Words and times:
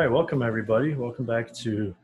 right, 0.00 0.10
welcome 0.10 0.40
everybody. 0.40 0.94
Welcome 0.94 1.26
back 1.26 1.52
to 1.56 1.94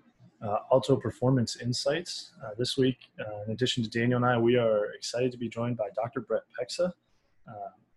uh, 0.42 0.58
Alto 0.70 0.96
Performance 0.96 1.56
Insights. 1.62 2.32
Uh, 2.44 2.50
this 2.58 2.76
week, 2.76 2.98
uh, 3.18 3.44
in 3.46 3.52
addition 3.52 3.82
to 3.82 3.88
Daniel 3.88 4.18
and 4.18 4.26
I, 4.26 4.36
we 4.36 4.56
are 4.56 4.92
excited 4.92 5.32
to 5.32 5.38
be 5.38 5.48
joined 5.48 5.78
by 5.78 5.88
Dr. 5.94 6.20
Brett 6.20 6.42
Pexa, 6.60 6.92
uh, 7.48 7.52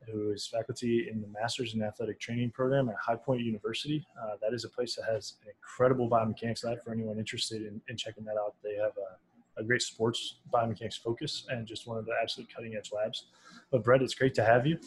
who 0.09 0.31
is 0.31 0.47
faculty 0.47 1.09
in 1.11 1.19
the 1.19 1.27
Masters 1.27 1.73
in 1.73 1.83
Athletic 1.83 2.17
Training 2.17 2.49
program 2.51 2.87
at 2.87 2.95
High 2.95 3.17
Point 3.17 3.41
University. 3.41 4.07
Uh, 4.17 4.35
that 4.41 4.53
is 4.53 4.63
a 4.63 4.69
place 4.69 4.95
that 4.95 5.03
has 5.03 5.33
an 5.43 5.51
incredible 5.53 6.09
biomechanics 6.09 6.63
lab 6.63 6.81
for 6.81 6.93
anyone 6.93 7.19
interested 7.19 7.63
in, 7.63 7.81
in 7.89 7.97
checking 7.97 8.23
that 8.23 8.37
out. 8.37 8.55
They 8.63 8.75
have 8.75 8.93
a, 8.95 9.59
a, 9.59 9.65
great 9.65 9.81
sports 9.81 10.35
biomechanics 10.53 10.97
focus 10.97 11.45
and 11.49 11.67
just 11.67 11.87
one 11.87 11.97
of 11.97 12.05
the 12.05 12.13
absolute 12.23 12.47
cutting 12.55 12.73
edge 12.77 12.91
labs. 12.95 13.25
But 13.69 13.83
Brett, 13.83 14.01
it's 14.01 14.15
great 14.15 14.33
to 14.35 14.45
have 14.45 14.65
you. 14.65 14.79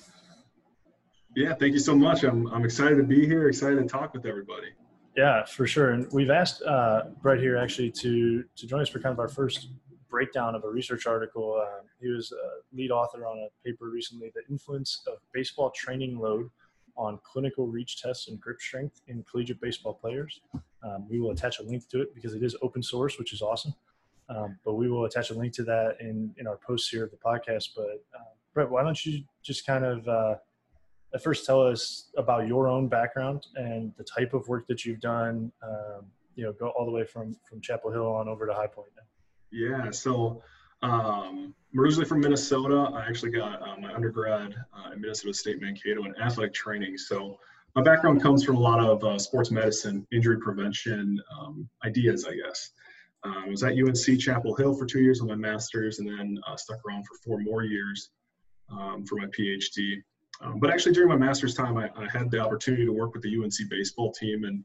Yeah, 1.37 1.53
thank 1.53 1.75
you 1.75 1.81
so 1.81 1.95
much. 1.95 2.25
I'm, 2.25 2.47
I'm 2.47 2.65
excited 2.65 2.97
to 2.97 3.05
be 3.05 3.27
here, 3.27 3.47
excited 3.49 3.77
to 3.77 3.85
talk 3.85 4.15
with 4.15 4.25
everybody. 4.25 4.69
Yeah, 5.17 5.45
for 5.45 5.67
sure. 5.67 5.91
And 5.91 6.11
we've 6.13 6.31
asked 6.31 6.63
uh, 6.63 7.03
Brett 7.21 7.39
here 7.39 7.57
actually 7.57 7.91
to 7.93 8.45
to 8.57 8.67
join 8.67 8.81
us 8.81 8.89
for 8.89 8.99
kind 8.99 9.13
of 9.13 9.19
our 9.19 9.29
first 9.29 9.69
breakdown 10.09 10.55
of 10.55 10.65
a 10.65 10.69
research 10.69 11.07
article. 11.07 11.61
Uh, 11.63 11.83
he 12.01 12.09
was 12.09 12.33
a 12.33 12.77
lead 12.77 12.91
author 12.91 13.27
on 13.27 13.39
a 13.39 13.49
paper 13.67 13.91
recently, 13.91 14.33
"The 14.35 14.43
Influence 14.51 15.03
of 15.07 15.19
Baseball 15.33 15.71
Training 15.71 16.19
Load 16.19 16.51
on 16.97 17.19
Clinical 17.25 17.67
Reach 17.67 18.01
Tests 18.01 18.29
and 18.29 18.41
Grip 18.41 18.61
Strength 18.61 19.03
in 19.09 19.23
Collegiate 19.31 19.61
Baseball 19.61 19.95
Players." 19.95 20.41
Um, 20.83 21.07
we 21.09 21.21
will 21.21 21.31
attach 21.31 21.61
a 21.61 21.63
link 21.63 21.89
to 21.91 22.01
it 22.03 22.15
because 22.15 22.35
it 22.35 22.43
is 22.43 22.57
open 22.63 22.83
source, 22.83 23.19
which 23.19 23.33
is 23.33 23.43
awesome. 23.43 23.75
Um, 24.29 24.59
but 24.65 24.75
we 24.75 24.89
will 24.91 25.05
attach 25.05 25.31
a 25.31 25.35
link 25.35 25.53
to 25.55 25.63
that 25.65 25.97
in 26.01 26.35
in 26.39 26.47
our 26.47 26.57
posts 26.57 26.89
here 26.89 27.05
of 27.05 27.11
the 27.11 27.19
podcast. 27.19 27.71
But 27.77 28.03
uh, 28.15 28.33
Brett, 28.55 28.71
why 28.71 28.83
don't 28.83 29.05
you 29.05 29.25
just 29.43 29.67
kind 29.67 29.85
of 29.85 30.09
uh, 30.09 30.37
at 31.15 31.23
first 31.23 31.45
tell 31.45 31.61
us 31.61 32.11
about 32.17 32.47
your 32.47 32.69
own 32.69 32.89
background 32.89 33.47
and 33.57 33.93
the 33.97 34.05
type 34.05 34.35
of 34.35 34.47
work 34.49 34.67
that 34.67 34.85
you've 34.85 35.01
done 35.01 35.53
um, 35.63 36.07
you 36.35 36.45
know 36.45 36.53
go 36.53 36.69
all 36.69 36.85
the 36.87 36.93
way 36.93 37.05
from 37.05 37.37
from 37.49 37.61
chapel 37.61 37.91
hill 37.91 38.07
on 38.07 38.29
over 38.29 38.47
to 38.47 38.55
high 38.55 38.67
point 38.67 38.89
yeah 39.51 39.91
so 39.91 40.43
um, 40.83 41.55
I'm 41.73 41.79
originally 41.79 42.07
from 42.07 42.21
Minnesota. 42.21 42.91
I 42.95 43.07
actually 43.07 43.31
got 43.31 43.63
uh, 43.63 43.77
my 43.81 43.95
undergrad 43.95 44.55
uh, 44.77 44.91
at 44.93 44.99
Minnesota 45.01 45.33
State 45.33 45.61
Mankato 45.61 46.05
in 46.05 46.15
athletic 46.21 46.53
training. 46.53 46.99
So 46.99 47.39
my 47.75 47.83
background 47.83 48.21
comes 48.21 48.45
from 48.45 48.57
a 48.57 48.61
lot 48.61 48.81
of 48.81 49.03
uh, 49.05 49.19
sports 49.19 49.51
medicine, 49.51 50.07
injury 50.13 50.39
prevention 50.39 51.21
um, 51.39 51.69
ideas, 51.85 52.27
I 52.27 52.35
guess. 52.35 52.71
Um, 53.25 53.45
I 53.47 53.49
was 53.49 53.63
at 53.63 53.73
UNC 53.73 54.21
Chapel 54.21 54.57
Hill 54.57 54.75
for 54.75 54.85
two 54.85 55.01
years 55.01 55.21
on 55.21 55.29
my 55.29 55.37
master's 55.37 56.01
and 56.01 56.09
then 56.09 56.39
uh, 56.47 56.57
stuck 56.57 56.79
around 56.87 57.05
for 57.07 57.15
four 57.25 57.39
more 57.39 57.63
years 57.63 58.11
um, 58.71 59.05
for 59.07 59.17
my 59.17 59.27
PhD. 59.27 60.03
Um, 60.43 60.59
but 60.59 60.71
actually, 60.71 60.93
during 60.93 61.09
my 61.09 61.17
master's 61.17 61.55
time, 61.55 61.77
I, 61.77 61.89
I, 61.97 62.09
had 62.11 62.31
the 62.31 62.41
opportunity 62.41 62.85
to 62.85 62.93
work 62.93 63.15
with 63.15 63.23
the 63.23 63.37
UNC 63.37 63.55
baseball 63.71 64.13
team, 64.13 64.45
and 64.45 64.65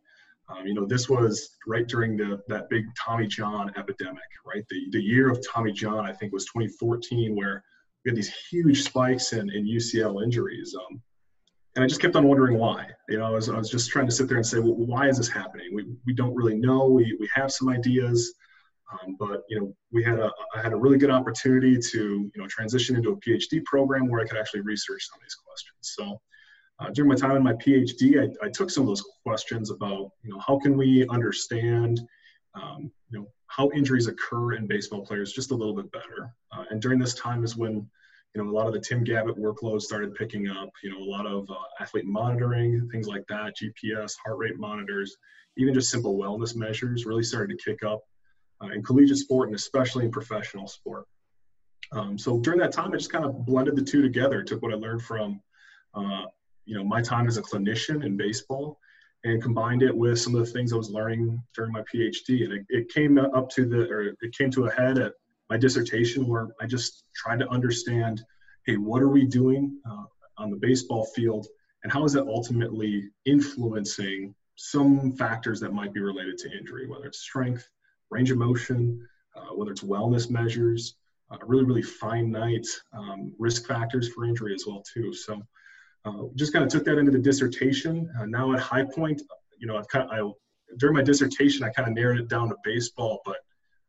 um, 0.49 0.65
you 0.65 0.73
know, 0.73 0.85
this 0.85 1.07
was 1.07 1.57
right 1.67 1.87
during 1.87 2.17
the 2.17 2.41
that 2.47 2.69
big 2.69 2.85
Tommy 2.95 3.27
John 3.27 3.71
epidemic, 3.77 4.23
right? 4.45 4.65
The 4.69 4.87
the 4.91 5.01
year 5.01 5.29
of 5.29 5.45
Tommy 5.47 5.71
John, 5.71 6.05
I 6.05 6.13
think, 6.13 6.33
was 6.33 6.45
2014, 6.45 7.35
where 7.35 7.63
we 8.03 8.11
had 8.11 8.15
these 8.15 8.33
huge 8.49 8.83
spikes 8.83 9.33
in, 9.33 9.49
in 9.51 9.65
UCL 9.65 10.23
injuries. 10.23 10.75
Um, 10.75 11.01
and 11.75 11.83
I 11.83 11.87
just 11.87 12.01
kept 12.01 12.15
on 12.15 12.27
wondering 12.27 12.57
why. 12.57 12.87
You 13.07 13.19
know, 13.19 13.25
I 13.25 13.29
was, 13.29 13.49
I 13.49 13.57
was 13.57 13.69
just 13.69 13.91
trying 13.91 14.07
to 14.07 14.11
sit 14.11 14.27
there 14.27 14.37
and 14.37 14.45
say, 14.45 14.57
well, 14.57 14.73
why 14.73 15.09
is 15.09 15.17
this 15.17 15.27
happening? 15.27 15.75
We, 15.75 15.85
we 16.07 16.13
don't 16.13 16.33
really 16.33 16.55
know. 16.55 16.87
We, 16.87 17.15
we 17.19 17.29
have 17.35 17.51
some 17.51 17.69
ideas. 17.69 18.33
Um, 18.91 19.17
but 19.19 19.43
you 19.49 19.59
know, 19.59 19.75
we 19.91 20.03
had 20.03 20.19
a 20.19 20.31
I 20.55 20.61
had 20.61 20.73
a 20.73 20.77
really 20.77 20.97
good 20.97 21.09
opportunity 21.09 21.77
to 21.77 21.97
you 22.33 22.41
know 22.41 22.47
transition 22.47 22.95
into 22.95 23.11
a 23.11 23.17
PhD 23.17 23.63
program 23.65 24.07
where 24.07 24.21
I 24.21 24.25
could 24.25 24.37
actually 24.37 24.61
research 24.61 25.07
some 25.09 25.19
of 25.19 25.23
these 25.23 25.35
questions. 25.35 25.75
So 25.81 26.21
uh, 26.79 26.89
during 26.91 27.09
my 27.09 27.15
time 27.15 27.35
in 27.35 27.43
my 27.43 27.53
PhD, 27.53 28.21
I, 28.21 28.45
I, 28.45 28.49
took 28.49 28.69
some 28.69 28.83
of 28.83 28.87
those 28.87 29.03
questions 29.25 29.71
about 29.71 30.11
you 30.23 30.31
know 30.31 30.39
how 30.39 30.59
can 30.59 30.77
we 30.77 31.07
understand 31.09 31.99
um, 32.53 32.91
you 33.09 33.19
know 33.19 33.27
how 33.47 33.69
injuries 33.71 34.07
occur 34.07 34.53
in 34.53 34.67
baseball 34.67 35.05
players 35.05 35.33
just 35.33 35.51
a 35.51 35.55
little 35.55 35.75
bit 35.75 35.91
better. 35.91 36.33
Uh, 36.51 36.63
and 36.69 36.81
during 36.81 36.99
this 36.99 37.13
time 37.15 37.43
is 37.43 37.57
when 37.57 37.89
you 38.35 38.43
know 38.43 38.49
a 38.49 38.53
lot 38.53 38.67
of 38.67 38.73
the 38.73 38.79
Tim 38.79 39.03
Gabbett 39.03 39.37
workload 39.37 39.81
started 39.81 40.15
picking 40.15 40.47
up. 40.47 40.69
You 40.81 40.91
know 40.91 40.99
a 40.99 41.09
lot 41.09 41.25
of 41.25 41.49
uh, 41.49 41.55
athlete 41.81 42.05
monitoring, 42.05 42.87
things 42.89 43.07
like 43.07 43.25
that, 43.27 43.55
GPS, 43.57 44.15
heart 44.23 44.37
rate 44.37 44.57
monitors, 44.57 45.17
even 45.57 45.73
just 45.73 45.91
simple 45.91 46.17
wellness 46.17 46.55
measures 46.55 47.05
really 47.05 47.23
started 47.23 47.57
to 47.57 47.63
kick 47.69 47.83
up 47.83 48.01
uh, 48.61 48.67
in 48.67 48.83
collegiate 48.83 49.17
sport 49.17 49.49
and 49.49 49.55
especially 49.55 50.05
in 50.05 50.11
professional 50.11 50.67
sport. 50.67 51.05
Um, 51.91 52.17
so 52.17 52.39
during 52.39 52.59
that 52.59 52.71
time, 52.71 52.91
I 52.93 52.97
just 52.97 53.11
kind 53.11 53.25
of 53.25 53.45
blended 53.45 53.75
the 53.75 53.83
two 53.83 54.01
together. 54.01 54.43
Took 54.43 54.61
what 54.61 54.73
I 54.73 54.75
learned 54.75 55.03
from, 55.03 55.41
uh, 55.93 56.25
you 56.65 56.75
know, 56.75 56.83
my 56.83 57.01
time 57.01 57.27
as 57.27 57.37
a 57.37 57.41
clinician 57.41 58.03
in 58.05 58.17
baseball, 58.17 58.79
and 59.23 59.41
combined 59.41 59.83
it 59.83 59.95
with 59.95 60.19
some 60.19 60.35
of 60.35 60.45
the 60.45 60.51
things 60.51 60.71
I 60.71 60.77
was 60.77 60.89
learning 60.89 61.41
during 61.55 61.71
my 61.71 61.81
PhD. 61.81 62.43
And 62.43 62.53
it, 62.53 62.65
it 62.69 62.89
came 62.89 63.17
up 63.17 63.49
to 63.51 63.65
the, 63.65 63.89
or 63.89 64.01
it 64.21 64.37
came 64.37 64.51
to 64.51 64.65
a 64.65 64.71
head 64.71 64.97
at 64.97 65.13
my 65.49 65.57
dissertation, 65.57 66.27
where 66.27 66.47
I 66.61 66.65
just 66.65 67.05
tried 67.15 67.39
to 67.39 67.47
understand, 67.49 68.21
hey, 68.65 68.75
what 68.75 69.01
are 69.01 69.09
we 69.09 69.25
doing 69.25 69.79
uh, 69.89 70.03
on 70.37 70.51
the 70.51 70.57
baseball 70.57 71.05
field, 71.15 71.47
and 71.83 71.91
how 71.91 72.03
is 72.03 72.13
that 72.13 72.27
ultimately 72.27 73.09
influencing 73.25 74.35
some 74.55 75.13
factors 75.13 75.59
that 75.61 75.73
might 75.73 75.93
be 75.93 76.01
related 76.01 76.37
to 76.39 76.51
injury, 76.57 76.87
whether 76.87 77.05
it's 77.05 77.19
strength, 77.19 77.69
range 78.09 78.31
of 78.31 78.37
motion, 78.37 79.07
uh, 79.35 79.53
whether 79.55 79.71
it's 79.71 79.83
wellness 79.83 80.29
measures, 80.29 80.95
uh, 81.31 81.37
really, 81.45 81.65
really 81.65 81.81
finite 81.81 82.67
um, 82.93 83.33
risk 83.37 83.67
factors 83.67 84.09
for 84.09 84.25
injury 84.25 84.53
as 84.53 84.65
well 84.65 84.83
too. 84.93 85.13
So 85.13 85.41
uh, 86.05 86.23
just 86.35 86.53
kind 86.53 86.63
of 86.63 86.71
took 86.71 86.85
that 86.85 86.97
into 86.97 87.11
the 87.11 87.19
dissertation. 87.19 88.09
Uh, 88.19 88.25
now 88.25 88.53
at 88.53 88.59
High 88.59 88.85
Point, 88.95 89.21
you 89.57 89.67
know, 89.67 89.77
I've 89.77 89.87
kind 89.87 90.09
of, 90.09 90.11
I, 90.11 90.31
during 90.77 90.95
my 90.95 91.03
dissertation, 91.03 91.63
I 91.63 91.69
kind 91.69 91.87
of 91.87 91.95
narrowed 91.95 92.19
it 92.19 92.29
down 92.29 92.49
to 92.49 92.55
baseball, 92.63 93.19
but 93.25 93.37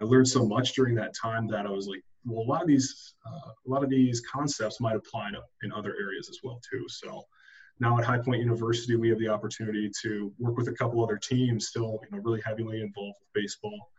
I 0.01 0.05
learned 0.05 0.29
so 0.29 0.47
much 0.47 0.75
during 0.75 0.95
that 0.97 1.15
time 1.15 1.47
that 1.49 1.67
I 1.67 1.71
was 1.71 1.87
like, 1.87 2.03
well, 2.25 2.45
a 2.45 2.49
lot 2.49 2.63
of 2.63 2.69
these, 2.69 3.15
uh, 3.27 3.51
a 3.67 3.71
lot 3.71 3.85
of 3.85 3.91
these 3.91 4.21
concepts 4.21 4.81
might 4.81 4.97
apply 4.97 5.31
to, 5.31 5.41
in 5.63 5.73
other 5.73 5.95
areas 6.01 6.29
as 6.29 6.39
well 6.43 6.61
too. 6.69 6.85
So 6.89 7.25
now 7.81 7.99
at 7.99 8.05
High 8.05 8.19
Point 8.19 8.41
University, 8.41 8.97
we 8.97 9.09
have 9.11 9.19
the 9.19 9.29
opportunity 9.29 9.91
to 10.03 10.33
work 10.39 10.57
with 10.57 10.69
a 10.69 10.73
couple 10.73 11.03
other 11.03 11.17
teams, 11.17 11.69
still, 11.69 12.01
you 12.03 12.17
know, 12.17 12.23
really 12.23 12.41
heavily 12.45 12.81
involved 12.83 13.19
with 13.21 13.43
baseball 13.43 13.91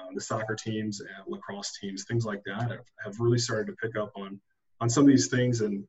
um, 0.00 0.14
the 0.14 0.20
soccer 0.20 0.54
teams 0.54 1.00
and 1.00 1.10
lacrosse 1.26 1.78
teams, 1.80 2.04
things 2.04 2.24
like 2.24 2.42
that, 2.46 2.70
have, 2.70 2.84
have 3.04 3.20
really 3.20 3.38
started 3.38 3.66
to 3.66 3.76
pick 3.76 3.96
up 3.96 4.12
on 4.16 4.40
on 4.80 4.90
some 4.90 5.04
of 5.04 5.08
these 5.08 5.28
things 5.28 5.62
and 5.62 5.84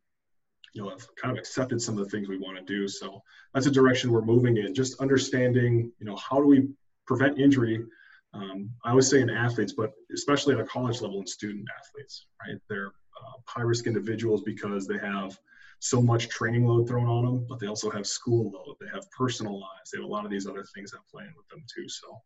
you 0.73 0.81
know 0.81 0.89
have 0.89 1.05
kind 1.15 1.31
of 1.31 1.37
accepted 1.37 1.81
some 1.81 1.97
of 1.97 2.03
the 2.03 2.09
things 2.09 2.27
we 2.27 2.37
want 2.37 2.57
to 2.57 2.63
do. 2.63 2.87
So 2.87 3.21
that's 3.53 3.65
a 3.65 3.71
direction 3.71 4.11
we're 4.11 4.21
moving 4.21 4.57
in. 4.57 4.73
Just 4.73 5.01
understanding, 5.01 5.91
you 5.99 6.05
know, 6.05 6.15
how 6.15 6.37
do 6.37 6.47
we 6.47 6.69
prevent 7.05 7.39
injury? 7.39 7.85
Um, 8.33 8.69
I 8.83 8.91
always 8.91 9.09
say 9.09 9.21
in 9.21 9.29
athletes, 9.29 9.73
but 9.73 9.93
especially 10.13 10.53
at 10.53 10.59
a 10.59 10.65
college 10.65 11.01
level 11.01 11.19
in 11.19 11.27
student 11.27 11.65
athletes, 11.77 12.27
right? 12.41 12.59
They're 12.69 12.87
uh, 12.87 13.37
high 13.45 13.61
risk 13.61 13.87
individuals 13.87 14.43
because 14.43 14.87
they 14.87 14.97
have 14.99 15.37
so 15.79 16.01
much 16.01 16.27
training 16.29 16.65
load 16.65 16.87
thrown 16.87 17.07
on 17.07 17.25
them, 17.25 17.45
but 17.47 17.59
they 17.59 17.67
also 17.67 17.89
have 17.89 18.05
school 18.05 18.51
load, 18.51 18.75
they 18.79 18.87
have 18.93 19.09
personal 19.11 19.59
lives, 19.59 19.91
they 19.91 19.99
have 19.99 20.05
a 20.05 20.11
lot 20.11 20.25
of 20.25 20.31
these 20.31 20.47
other 20.47 20.65
things 20.75 20.91
that 20.91 20.99
play 21.09 21.23
in 21.23 21.33
with 21.37 21.47
them 21.49 21.63
too. 21.73 21.87
So 21.87 22.21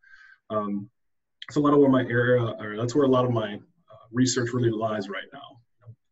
um, 0.49 0.89
that's 1.47 1.57
a 1.57 1.59
lot 1.59 1.73
of 1.73 1.79
where 1.79 1.89
my 1.89 2.03
area, 2.03 2.41
or 2.59 2.77
that's 2.77 2.95
where 2.95 3.05
a 3.05 3.09
lot 3.09 3.25
of 3.25 3.31
my 3.31 3.55
uh, 3.55 4.05
research 4.11 4.53
really 4.53 4.69
lies 4.69 5.09
right 5.09 5.27
now. 5.33 5.39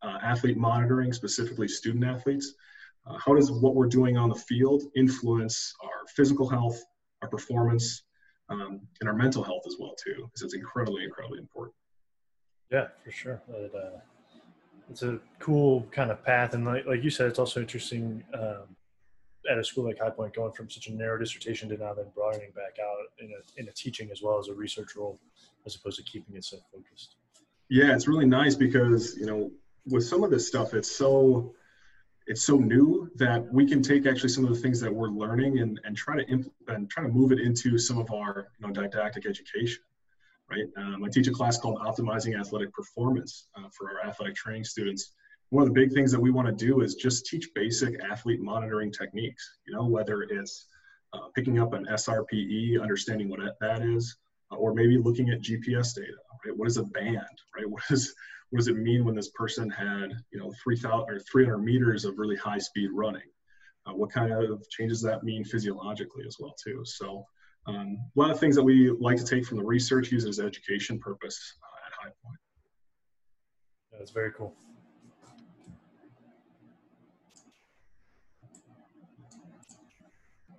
Uh, 0.02 0.18
athlete 0.24 0.58
monitoring, 0.58 1.12
specifically 1.12 1.68
student 1.68 2.06
athletes. 2.06 2.54
Uh, 3.06 3.18
how 3.18 3.34
does 3.34 3.52
what 3.52 3.76
we're 3.76 3.88
doing 3.88 4.18
on 4.18 4.30
the 4.30 4.36
field 4.36 4.84
influence 4.96 5.74
our 5.84 6.08
physical 6.16 6.48
health, 6.48 6.82
our 7.22 7.28
performance, 7.28 8.04
um, 8.50 8.82
and 9.00 9.10
our 9.10 9.16
mental 9.16 9.44
health 9.44 9.64
as 9.68 9.76
well 9.80 9.94
too? 10.04 10.26
Because 10.26 10.42
it's 10.42 10.54
incredibly, 10.54 11.04
incredibly 11.04 11.40
important. 11.40 11.76
Yeah, 12.72 12.88
for 13.04 13.12
sure. 13.12 13.42
It, 13.50 13.74
uh, 13.76 14.00
it's 14.90 15.04
a 15.04 15.20
cool 15.40 15.86
kind 15.92 16.12
of 16.12 16.24
path, 16.24 16.54
and 16.54 16.66
like, 16.66 16.86
like 16.86 17.04
you 17.04 17.10
said, 17.10 17.28
it's 17.28 17.40
also 17.40 17.60
interesting 17.60 18.24
um, 18.34 18.76
at 19.50 19.58
a 19.58 19.64
school 19.64 19.86
like 19.86 20.00
High 20.00 20.10
Point, 20.10 20.34
going 20.34 20.52
from 20.52 20.70
such 20.70 20.88
a 20.88 20.94
narrow 20.94 21.18
dissertation 21.18 21.70
to 21.70 21.78
now 21.78 21.94
then 21.94 22.06
broadening 22.16 22.52
back 22.56 22.78
out 22.82 22.98
in 23.20 23.32
a, 23.32 23.62
in 23.62 23.68
a 23.68 23.72
teaching 23.72 24.10
as 24.12 24.22
well 24.22 24.40
as 24.40 24.48
a 24.48 24.54
research 24.54 24.96
role, 24.96 25.20
as 25.66 25.76
opposed 25.76 25.98
to 25.98 26.04
keeping 26.04 26.36
it 26.36 26.44
so 26.44 26.58
focused. 26.74 27.16
Yeah, 27.70 27.94
it's 27.94 28.08
really 28.08 28.26
nice 28.26 28.56
because 28.56 29.16
you 29.18 29.26
know 29.26 29.52
with 29.86 30.06
some 30.06 30.24
of 30.24 30.32
this 30.32 30.48
stuff, 30.48 30.74
it's 30.74 30.92
so 30.92 31.54
it's 32.30 32.44
so 32.44 32.58
new 32.58 33.10
that 33.16 33.52
we 33.52 33.66
can 33.66 33.82
take 33.82 34.06
actually 34.06 34.30
some 34.30 34.46
of 34.46 34.54
the 34.54 34.60
things 34.60 34.80
that 34.80 34.94
we're 34.94 35.08
learning 35.10 35.60
and, 35.60 35.82
and 35.84 35.98
try 35.98 36.16
to 36.16 36.24
implement 36.30 36.54
and 36.68 36.90
try 36.90 37.04
to 37.04 37.10
move 37.10 37.32
it 37.32 37.40
into 37.40 37.78
some 37.78 37.98
of 37.98 38.12
our 38.12 38.50
you 38.60 38.68
know 38.68 38.72
didactic 38.72 39.26
education 39.26 39.82
right 40.50 40.66
um, 40.78 41.04
i 41.04 41.10
teach 41.10 41.28
a 41.28 41.32
class 41.32 41.58
called 41.58 41.80
optimizing 41.80 42.40
athletic 42.40 42.72
performance 42.72 43.48
uh, 43.58 43.68
for 43.76 43.90
our 43.90 44.08
athletic 44.08 44.36
training 44.36 44.64
students 44.64 45.14
one 45.50 45.64
of 45.64 45.74
the 45.74 45.80
big 45.80 45.94
things 45.94 46.12
that 46.12 46.20
we 46.20 46.32
want 46.32 46.48
to 46.48 46.66
do 46.66 46.82
is 46.82 46.96
just 46.96 47.26
teach 47.26 47.50
basic 47.56 48.00
athlete 48.04 48.42
monitoring 48.42 48.92
techniques 48.92 49.58
you 49.68 49.74
know 49.74 49.86
whether 49.86 50.24
it's 50.24 50.68
uh, 51.14 51.28
picking 51.36 51.60
up 51.60 51.74
an 51.74 51.86
srpe 51.92 52.82
understanding 52.82 53.30
what 53.30 53.40
that 53.60 53.82
is 53.82 54.18
uh, 54.52 54.56
or 54.56 54.74
maybe 54.74 54.98
looking 54.98 55.30
at 55.30 55.42
gps 55.42 55.96
data 55.96 56.18
right 56.46 56.56
what 56.58 56.68
is 56.68 56.78
a 56.78 56.84
band 56.84 57.38
right 57.56 57.70
what 57.70 57.84
is 57.90 58.14
what 58.50 58.58
does 58.58 58.68
it 58.68 58.78
mean 58.78 59.06
when 59.06 59.16
this 59.16 59.30
person 59.30 59.70
had 59.70 60.12
you 60.32 60.40
know 60.40 60.52
3000 60.64 61.10
or 61.10 61.20
300 61.20 61.58
meters 61.60 62.06
of 62.06 62.18
really 62.18 62.38
high 62.38 62.58
speed 62.58 62.90
running 62.94 63.22
uh, 63.86 63.94
what 63.94 64.12
kind 64.12 64.32
of 64.32 64.68
changes 64.70 65.02
that 65.02 65.24
mean 65.24 65.44
physiologically 65.44 66.24
as 66.28 66.38
well 66.40 66.54
too 66.64 66.82
so 66.84 67.26
um, 67.70 67.98
a 68.16 68.20
lot 68.20 68.32
of 68.32 68.40
things 68.40 68.56
that 68.56 68.64
we 68.64 68.90
like 69.00 69.18
to 69.18 69.26
take 69.26 69.46
from 69.46 69.58
the 69.58 69.64
research, 69.64 70.12
use 70.12 70.26
as 70.26 70.40
education 70.40 71.00
purpose 71.00 71.56
uh, 71.62 71.88
at 71.88 71.94
High 71.94 72.14
Point. 72.24 72.40
That's 73.92 74.12
very 74.12 74.32
cool. 74.32 74.56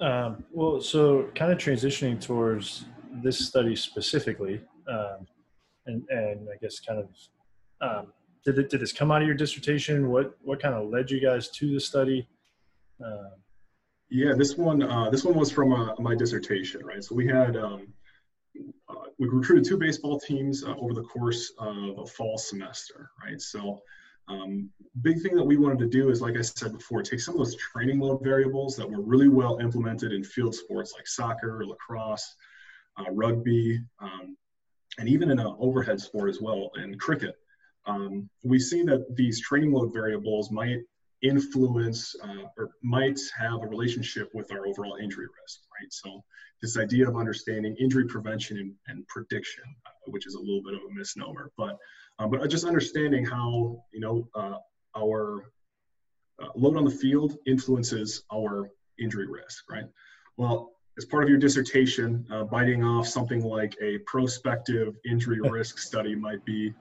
Um, 0.00 0.44
well, 0.50 0.81
so 0.81 1.29
kind 1.35 1.52
of 1.52 1.58
transitioning 1.58 2.20
towards 2.20 2.87
this 3.23 3.47
study 3.47 3.76
specifically, 3.76 4.61
um, 4.88 5.26
and 5.87 6.08
and 6.08 6.49
I 6.52 6.56
guess 6.61 6.81
kind 6.81 7.00
of 7.00 7.08
um, 7.81 8.12
did 8.44 8.58
it, 8.58 8.70
did 8.70 8.81
this 8.81 8.93
come 8.93 9.11
out 9.11 9.20
of 9.20 9.26
your 9.26 9.37
dissertation? 9.37 10.08
What 10.11 10.35
what 10.43 10.61
kind 10.61 10.75
of 10.75 10.88
led 10.88 11.11
you 11.11 11.20
guys 11.20 11.50
to 11.50 11.75
the 11.75 11.81
study? 11.81 12.26
Uh, 13.05 13.31
yeah, 14.11 14.32
this 14.37 14.56
one 14.56 14.82
uh, 14.82 15.11
this 15.11 15.25
one 15.25 15.35
was 15.35 15.50
from 15.50 15.73
uh, 15.73 15.94
my 15.99 16.14
dissertation, 16.14 16.85
right? 16.85 17.05
So 17.05 17.14
we 17.14 17.26
had 17.26 17.56
um, 17.56 17.93
uh, 18.88 18.94
we 19.19 19.29
recruited 19.29 19.67
two 19.67 19.76
baseball 19.76 20.19
teams 20.19 20.64
uh, 20.64 20.75
over 20.76 20.94
the 20.94 21.02
course 21.02 21.52
of 21.58 21.99
a 21.99 22.06
fall 22.06 22.38
semester, 22.38 23.11
right? 23.23 23.41
So 23.41 23.82
um, 24.28 24.70
big 25.02 25.20
thing 25.22 25.34
that 25.34 25.44
we 25.44 25.56
wanted 25.56 25.78
to 25.81 25.88
do 25.88 26.11
is, 26.11 26.20
like 26.20 26.37
I 26.37 26.43
said 26.43 26.72
before, 26.72 27.02
take 27.02 27.20
some 27.20 27.34
of 27.34 27.38
those 27.38 27.56
training 27.56 28.00
load 28.00 28.22
variables 28.22 28.76
that 28.76 28.88
were 28.88 29.02
really 29.02 29.28
well 29.28 29.58
implemented 29.58 30.12
in 30.12 30.22
field 30.22 30.55
sports 30.55 30.93
like 30.94 31.06
soccer, 31.06 31.64
lacrosse, 31.67 32.34
uh, 32.99 33.11
rugby, 33.11 33.81
um, 34.00 34.37
and 34.99 35.08
even 35.08 35.31
in 35.31 35.38
an 35.38 35.56
overhead 35.58 36.00
sport 36.00 36.31
as 36.31 36.40
well, 36.40 36.70
in 36.76 36.99
cricket. 36.99 37.34
Um, 37.87 38.28
we 38.44 38.58
see 38.58 38.82
that 38.84 39.17
these 39.17 39.40
training 39.40 39.72
load 39.72 39.93
variables 39.93 40.50
might 40.50 40.81
influence 41.23 42.14
uh, 42.23 42.44
or 42.56 42.70
might 42.82 43.19
have 43.38 43.62
a 43.62 43.66
relationship 43.66 44.31
with 44.34 44.50
our 44.52 44.66
overall 44.66 44.96
injury 44.96 45.26
risk, 45.43 45.61
right? 45.81 45.93
So 45.93 46.23
this 46.62 46.78
idea 46.78 47.08
of 47.08 47.16
understanding 47.16 47.76
injury 47.78 48.06
prevention 48.06 48.58
and, 48.58 48.75
and 48.87 49.06
prediction, 49.08 49.64
uh, 49.87 49.90
which 50.06 50.26
is 50.26 50.34
a 50.34 50.40
little 50.40 50.62
bit 50.62 50.75
of 50.75 50.81
a 50.90 50.94
misnomer, 50.94 51.50
but 51.56 51.78
uh, 52.20 52.26
but 52.26 52.49
just 52.50 52.64
understanding 52.64 53.25
how 53.25 53.82
you 53.93 54.00
know 54.00 54.28
uh, 54.34 54.58
our 54.96 55.50
uh, 56.40 56.49
load 56.55 56.76
on 56.76 56.84
the 56.84 56.90
field 56.90 57.37
influences 57.46 58.25
our 58.32 58.69
injury 58.99 59.26
risk, 59.26 59.70
right? 59.70 59.84
Well, 60.37 60.72
as 60.99 61.06
part 61.06 61.22
of 61.22 61.31
your 61.31 61.38
dissertation, 61.38 62.26
uh, 62.31 62.44
biting 62.44 62.84
off 62.84 63.08
something 63.08 63.43
like 63.43 63.75
a 63.81 63.99
prospective 64.06 64.96
injury 65.11 65.40
risk 65.50 65.78
study 65.78 66.14
might 66.14 66.44
be 66.44 66.75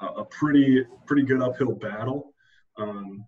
a, 0.00 0.06
a 0.06 0.24
pretty 0.24 0.84
pretty 1.06 1.22
good 1.22 1.42
uphill 1.42 1.72
battle. 1.72 2.32
Um, 2.78 3.26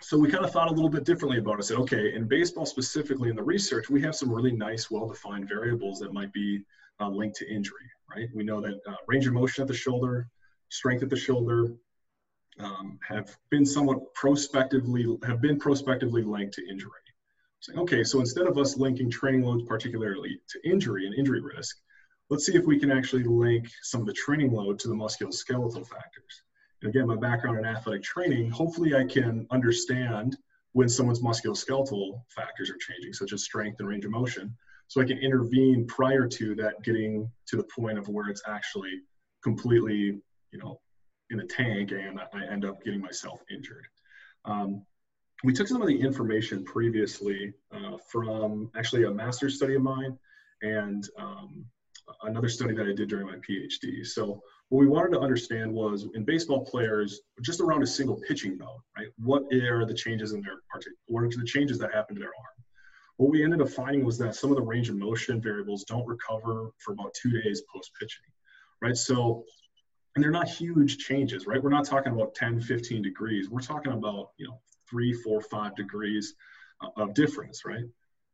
so 0.00 0.18
we 0.18 0.30
kind 0.30 0.44
of 0.44 0.52
thought 0.52 0.68
a 0.68 0.72
little 0.72 0.88
bit 0.88 1.04
differently 1.04 1.38
about 1.38 1.58
it. 1.58 1.64
Said, 1.64 1.78
okay, 1.78 2.14
in 2.14 2.26
baseball 2.26 2.66
specifically, 2.66 3.28
in 3.30 3.36
the 3.36 3.42
research, 3.42 3.88
we 3.88 4.02
have 4.02 4.14
some 4.14 4.32
really 4.32 4.50
nice, 4.52 4.90
well-defined 4.90 5.48
variables 5.48 6.00
that 6.00 6.12
might 6.12 6.32
be 6.32 6.64
uh, 7.00 7.08
linked 7.08 7.36
to 7.36 7.52
injury. 7.52 7.88
Right? 8.08 8.28
We 8.34 8.44
know 8.44 8.60
that 8.60 8.74
uh, 8.86 8.94
range 9.06 9.26
of 9.26 9.32
motion 9.32 9.62
at 9.62 9.68
the 9.68 9.74
shoulder, 9.74 10.28
strength 10.72 11.02
at 11.02 11.10
the 11.10 11.16
shoulder, 11.16 11.74
um, 12.58 12.98
have 13.06 13.36
been 13.50 13.64
somewhat 13.64 14.14
prospectively 14.14 15.06
have 15.24 15.40
been 15.40 15.58
prospectively 15.58 16.22
linked 16.22 16.54
to 16.54 16.68
injury. 16.68 16.90
Saying, 17.60 17.78
okay, 17.80 18.02
so 18.02 18.20
instead 18.20 18.46
of 18.46 18.58
us 18.58 18.76
linking 18.76 19.10
training 19.10 19.42
loads 19.42 19.64
particularly 19.66 20.40
to 20.48 20.68
injury 20.68 21.06
and 21.06 21.14
injury 21.14 21.40
risk, 21.40 21.76
let's 22.30 22.46
see 22.46 22.56
if 22.56 22.64
we 22.64 22.78
can 22.78 22.90
actually 22.90 23.24
link 23.24 23.68
some 23.82 24.00
of 24.00 24.06
the 24.06 24.12
training 24.12 24.52
load 24.52 24.78
to 24.80 24.88
the 24.88 24.94
musculoskeletal 24.94 25.86
factors. 25.86 26.42
And 26.80 26.88
again, 26.88 27.06
my 27.06 27.16
background 27.16 27.58
in 27.58 27.64
athletic 27.64 28.02
training, 28.02 28.50
hopefully 28.50 28.94
I 28.94 29.04
can 29.04 29.46
understand 29.50 30.36
when 30.72 30.88
someone's 30.88 31.20
musculoskeletal 31.20 32.22
factors 32.28 32.70
are 32.70 32.78
changing, 32.78 33.12
such 33.12 33.32
as 33.32 33.44
strength 33.44 33.78
and 33.78 33.88
range 33.88 34.04
of 34.04 34.10
motion, 34.10 34.56
so 34.88 35.00
I 35.00 35.04
can 35.04 35.18
intervene 35.18 35.86
prior 35.86 36.26
to 36.26 36.54
that 36.56 36.82
getting 36.82 37.30
to 37.46 37.56
the 37.56 37.64
point 37.64 37.98
of 37.98 38.08
where 38.08 38.28
it's 38.28 38.42
actually 38.46 39.02
completely, 39.42 40.20
you 40.52 40.58
know, 40.58 40.80
in 41.30 41.40
a 41.40 41.46
tank 41.46 41.92
and 41.92 42.20
I 42.20 42.52
end 42.52 42.64
up 42.64 42.82
getting 42.84 43.00
myself 43.00 43.40
injured. 43.50 43.86
Um, 44.44 44.84
we 45.44 45.52
took 45.52 45.66
some 45.66 45.82
of 45.82 45.88
the 45.88 46.00
information 46.00 46.64
previously 46.64 47.52
uh, 47.72 47.96
from 48.10 48.70
actually 48.76 49.04
a 49.04 49.10
master's 49.10 49.56
study 49.56 49.74
of 49.74 49.82
mine 49.82 50.16
and 50.62 51.08
um, 51.18 51.64
another 52.22 52.48
study 52.48 52.74
that 52.74 52.86
I 52.86 52.92
did 52.92 53.08
during 53.08 53.26
my 53.26 53.36
PhD. 53.36 54.06
So 54.06 54.40
what 54.68 54.80
we 54.80 54.86
wanted 54.86 55.12
to 55.12 55.20
understand 55.20 55.72
was 55.72 56.06
in 56.14 56.24
baseball 56.24 56.64
players, 56.64 57.20
just 57.42 57.60
around 57.60 57.82
a 57.82 57.86
single 57.86 58.16
pitching 58.26 58.56
bout, 58.56 58.80
right? 58.96 59.08
What 59.18 59.42
are 59.52 59.84
the 59.84 59.94
changes 59.94 60.32
in 60.32 60.40
their 60.40 60.62
what 61.06 61.24
are 61.24 61.28
the 61.28 61.44
changes 61.44 61.78
that 61.78 61.92
happen 61.92 62.14
to 62.16 62.20
their 62.20 62.28
arm? 62.28 62.64
What 63.16 63.30
we 63.30 63.44
ended 63.44 63.60
up 63.60 63.68
finding 63.68 64.04
was 64.04 64.16
that 64.18 64.34
some 64.34 64.50
of 64.50 64.56
the 64.56 64.62
range 64.62 64.88
of 64.88 64.96
motion 64.96 65.40
variables 65.40 65.84
don't 65.84 66.06
recover 66.06 66.70
for 66.78 66.92
about 66.92 67.14
two 67.14 67.30
days 67.42 67.62
post 67.72 67.90
pitching, 68.00 68.24
right? 68.80 68.96
So, 68.96 69.44
and 70.14 70.22
they're 70.22 70.30
not 70.30 70.48
huge 70.48 70.98
changes, 70.98 71.46
right? 71.46 71.62
We're 71.62 71.70
not 71.70 71.84
talking 71.84 72.12
about 72.12 72.34
10, 72.34 72.60
15 72.60 73.02
degrees. 73.02 73.48
We're 73.48 73.60
talking 73.60 73.92
about, 73.92 74.30
you 74.36 74.46
know, 74.46 74.60
three, 74.88 75.12
four, 75.12 75.40
five 75.40 75.74
degrees 75.74 76.34
uh, 76.82 76.88
of 76.96 77.14
difference, 77.14 77.64
right? 77.64 77.84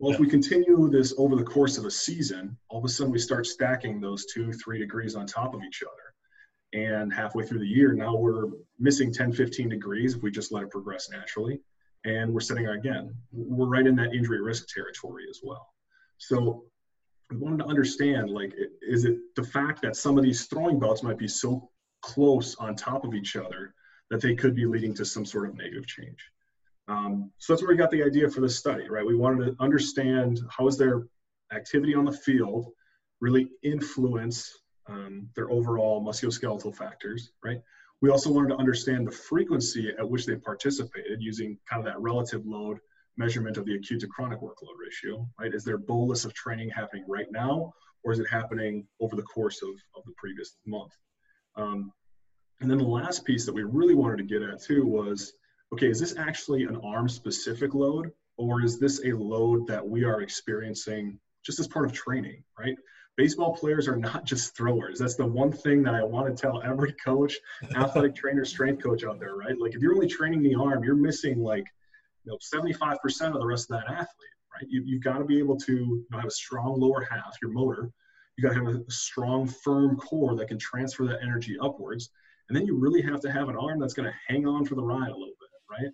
Well, 0.01 0.13
if 0.13 0.21
we 0.21 0.29
continue 0.29 0.89
this 0.89 1.15
over 1.19 1.37
the 1.37 1.45
course 1.45 1.77
of 1.77 1.85
a 1.85 1.91
season, 1.91 2.57
all 2.69 2.79
of 2.79 2.85
a 2.85 2.89
sudden 2.89 3.13
we 3.13 3.19
start 3.19 3.47
stacking 3.47 4.01
those 4.01 4.27
two, 4.27 4.53
three 4.53 4.79
degrees 4.79 5.17
on 5.17 5.27
top 5.27 5.55
of 5.55 5.63
each 5.63 5.83
other. 5.83 6.83
And 6.85 7.13
halfway 7.13 7.47
through 7.47 7.61
the 7.61 7.67
year, 7.67 7.93
now 7.95 8.15
we're 8.15 8.47
missing 8.79 9.13
10, 9.13 9.33
15 9.33 9.69
degrees 9.69 10.15
if 10.15 10.23
we 10.23 10.31
just 10.31 10.53
let 10.53 10.63
it 10.63 10.71
progress 10.71 11.09
naturally. 11.11 11.61
And 12.05 12.33
we're 12.33 12.41
setting 12.41 12.69
again, 12.69 13.15
we're 13.33 13.67
right 13.67 13.87
in 13.87 13.97
that 13.97 14.15
injury 14.15 14.41
risk 14.41 14.69
territory 14.69 15.25
as 15.29 15.41
well. 15.43 15.67
So 16.19 16.65
we 17.31 17.37
wanted 17.37 17.59
to 17.59 17.67
understand 17.67 18.31
like, 18.31 18.55
is 18.83 19.05
it 19.05 19.17
the 19.37 19.43
fact 19.43 19.83
that 19.83 19.97
some 19.97 20.17
of 20.17 20.25
these 20.25 20.47
throwing 20.47 20.79
bouts 20.79 21.03
might 21.03 21.19
be 21.19 21.29
so 21.29 21.71
close 22.03 22.55
on 22.57 22.75
top 22.75 23.05
of 23.05 23.15
each 23.15 23.37
other 23.37 23.75
that 24.11 24.21
they 24.21 24.35
could 24.35 24.55
be 24.55 24.65
leading 24.65 24.95
to 24.95 25.05
some 25.05 25.27
sort 25.27 25.49
of 25.49 25.57
negative 25.57 25.87
change? 25.87 26.19
Um, 26.89 27.31
so 27.37 27.53
that's 27.53 27.63
where 27.63 27.71
we 27.71 27.77
got 27.77 27.91
the 27.91 28.03
idea 28.03 28.31
for 28.31 28.41
this 28.41 28.57
study, 28.57 28.89
right? 28.89 29.05
We 29.05 29.15
wanted 29.15 29.45
to 29.45 29.63
understand 29.63 30.41
how 30.49 30.67
is 30.69 30.79
their 30.79 31.07
activity 31.53 31.95
on 31.95 32.07
the 32.07 32.13
field 32.13 32.73
really 33.21 33.51
influence 33.63 34.51
um, 34.89 35.29
their 35.37 35.51
overall 35.51 36.03
musculoskeletal 36.03 36.75
factors, 36.75 37.33
right? 37.45 37.61
We 38.01 38.11
also 38.11 38.31
wanted 38.31 38.49
to 38.51 38.57
understand 38.57 39.07
the 39.07 39.12
frequency 39.12 39.93
at 39.99 40.09
which 40.09 40.25
they 40.25 40.37
participated 40.37 41.21
using 41.21 41.59
kind 41.69 41.87
of 41.87 41.93
that 41.93 42.00
relative 42.00 42.47
load 42.47 42.79
measurement 43.19 43.57
of 43.57 43.67
the 43.67 43.75
acute 43.75 44.01
to 44.01 44.07
chronic 44.07 44.41
workload 44.41 44.79
ratio, 44.83 45.29
right? 45.39 45.53
Is 45.53 45.65
there 45.65 45.77
bolus 45.77 46.25
of 46.25 46.33
training 46.35 46.71
happening 46.71 47.05
right 47.09 47.31
now, 47.31 47.73
or 48.05 48.13
is 48.13 48.21
it 48.21 48.29
happening 48.31 48.87
over 49.01 49.17
the 49.17 49.23
course 49.23 49.61
of, 49.63 49.71
of 49.97 50.05
the 50.07 50.13
previous 50.17 50.57
month? 50.67 50.93
Um, 51.57 51.93
and 52.61 52.71
then 52.71 52.79
the 52.79 52.85
last 52.85 53.25
piece 53.25 53.45
that 53.47 53.55
we 53.55 53.65
really 53.65 53.95
wanted 53.95 54.19
to 54.19 54.25
get 54.25 54.43
at 54.43 54.63
too 54.63 54.87
was 54.87 55.33
okay, 55.73 55.91
is 55.91 56.01
this 56.01 56.17
actually 56.17 56.65
an 56.65 56.77
arm 56.83 57.09
specific 57.09 57.75
load 57.75 58.11
or 58.39 58.63
is 58.63 58.79
this 58.79 59.05
a 59.05 59.13
load 59.13 59.67
that 59.67 59.87
we 59.87 60.05
are 60.05 60.23
experiencing 60.23 61.19
just 61.45 61.61
as 61.61 61.69
part 61.69 61.85
of 61.85 61.93
training, 61.93 62.43
right? 62.59 62.77
Baseball 63.17 63.55
players 63.55 63.89
are 63.89 63.97
not 63.97 64.25
just 64.25 64.57
throwers. 64.57 64.99
That's 64.99 65.17
the 65.17 65.27
one 65.27 65.53
thing 65.53 65.83
that 65.83 65.95
I 65.95 66.05
want 66.05 66.35
to 66.35 66.41
tell 66.41 66.63
every 66.63 66.93
coach, 66.93 67.35
athletic 67.77 68.15
trainer, 68.15 68.45
strength 68.45 68.83
coach 68.83 69.05
out 69.05 69.19
there, 69.19 69.35
right? 69.35 69.59
Like 69.59 69.75
if 69.75 69.83
you're 69.83 69.95
only 69.95 70.07
training 70.07 70.43
the 70.43 70.55
arm, 70.55 70.85
you're 70.85 70.95
missing 70.95 71.43
like, 71.43 71.65
you 72.25 72.33
know, 72.33 72.39
75% 72.39 72.99
of 73.27 73.41
the 73.41 73.47
rest 73.47 73.71
of 73.71 73.79
that 73.79 73.91
athlete, 73.91 74.37
right? 74.55 74.67
You, 74.69 74.83
you've 74.85 75.03
got 75.03 75.19
to 75.19 75.25
be 75.25 75.39
able 75.39 75.57
to 75.59 75.73
you 75.73 76.07
know, 76.11 76.19
have 76.19 76.29
a 76.29 76.31
strong 76.31 76.79
lower 76.81 77.07
half, 77.11 77.37
your 77.41 77.51
motor. 77.51 77.91
You 78.37 78.43
got 78.43 78.55
to 78.55 78.65
have 78.65 78.75
a 78.75 78.91
strong, 78.91 79.47
firm 79.47 79.97
core 79.97 80.37
that 80.37 80.49
can 80.49 80.59
transfer 80.59 81.07
that 81.07 81.23
energy 81.23 81.57
upwards. 81.61 82.11
And 82.49 82.57
then 82.57 82.67
you 82.67 82.77
really 82.77 83.03
have 83.03 83.21
to 83.21 83.31
have 83.31 83.49
an 83.49 83.57
arm 83.57 83.81
that's 83.81 83.95
going 83.95 84.11
to 84.11 84.15
hang 84.27 84.47
on 84.47 84.65
for 84.65 84.75
the 84.75 84.83
ride 84.83 85.11
a 85.11 85.13
little 85.13 85.35
bit 85.41 85.49
right? 85.71 85.91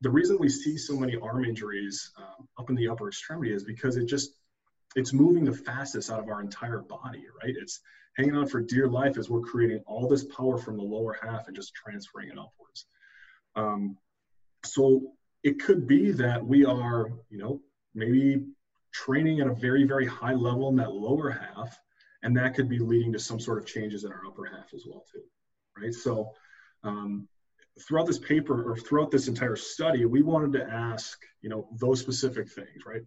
The 0.00 0.10
reason 0.10 0.38
we 0.38 0.48
see 0.48 0.76
so 0.76 0.96
many 0.96 1.16
arm 1.16 1.44
injuries 1.44 2.12
um, 2.18 2.48
up 2.58 2.70
in 2.70 2.76
the 2.76 2.88
upper 2.88 3.08
extremity 3.08 3.52
is 3.52 3.64
because 3.64 3.96
it 3.96 4.06
just 4.06 4.34
it's 4.96 5.12
moving 5.12 5.44
the 5.44 5.52
fastest 5.52 6.10
out 6.10 6.20
of 6.20 6.28
our 6.28 6.40
entire 6.40 6.80
body, 6.80 7.24
right? 7.42 7.54
It's 7.56 7.80
hanging 8.16 8.36
on 8.36 8.46
for 8.46 8.60
dear 8.60 8.88
life 8.88 9.18
as 9.18 9.28
we're 9.28 9.40
creating 9.40 9.82
all 9.86 10.08
this 10.08 10.24
power 10.24 10.56
from 10.56 10.76
the 10.76 10.84
lower 10.84 11.16
half 11.20 11.48
and 11.48 11.56
just 11.56 11.74
transferring 11.74 12.28
it 12.28 12.38
upwards. 12.38 12.86
Um, 13.56 13.96
so 14.64 15.14
it 15.44 15.60
could 15.60 15.86
be 15.86 16.10
that 16.10 16.44
we 16.44 16.64
are, 16.64 17.12
you 17.28 17.38
know, 17.38 17.60
maybe 17.94 18.42
training 18.92 19.40
at 19.40 19.46
a 19.46 19.54
very, 19.54 19.84
very 19.84 20.06
high 20.06 20.32
level 20.32 20.70
in 20.70 20.76
that 20.76 20.92
lower 20.92 21.30
half, 21.30 21.78
and 22.22 22.34
that 22.36 22.54
could 22.54 22.68
be 22.68 22.78
leading 22.78 23.12
to 23.12 23.18
some 23.18 23.38
sort 23.38 23.58
of 23.58 23.66
changes 23.66 24.04
in 24.04 24.12
our 24.12 24.26
upper 24.26 24.46
half 24.46 24.72
as 24.74 24.84
well, 24.88 25.04
too, 25.12 25.22
right? 25.78 25.92
So 25.92 26.30
um, 26.82 27.28
throughout 27.86 28.06
this 28.06 28.18
paper 28.18 28.70
or 28.70 28.76
throughout 28.76 29.10
this 29.10 29.28
entire 29.28 29.56
study, 29.56 30.06
we 30.06 30.22
wanted 30.22 30.52
to 30.58 30.64
ask, 30.64 31.20
you 31.42 31.50
know, 31.50 31.68
those 31.78 32.00
specific 32.00 32.48
things, 32.48 32.86
right? 32.86 33.02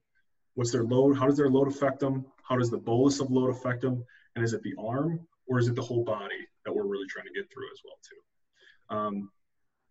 What's 0.53 0.71
their 0.71 0.83
load? 0.83 1.17
How 1.17 1.25
does 1.25 1.37
their 1.37 1.49
load 1.49 1.67
affect 1.67 1.99
them? 1.99 2.25
How 2.43 2.57
does 2.57 2.69
the 2.69 2.77
bolus 2.77 3.19
of 3.19 3.31
load 3.31 3.49
affect 3.49 3.81
them? 3.81 4.05
And 4.35 4.45
is 4.45 4.53
it 4.53 4.61
the 4.61 4.75
arm 4.77 5.19
or 5.47 5.57
is 5.57 5.67
it 5.67 5.75
the 5.75 5.81
whole 5.81 6.03
body 6.03 6.47
that 6.65 6.75
we're 6.75 6.85
really 6.85 7.07
trying 7.07 7.25
to 7.25 7.33
get 7.33 7.51
through 7.51 7.71
as 7.71 7.81
well 7.83 7.97
too? 8.07 8.95
Um, 8.95 9.31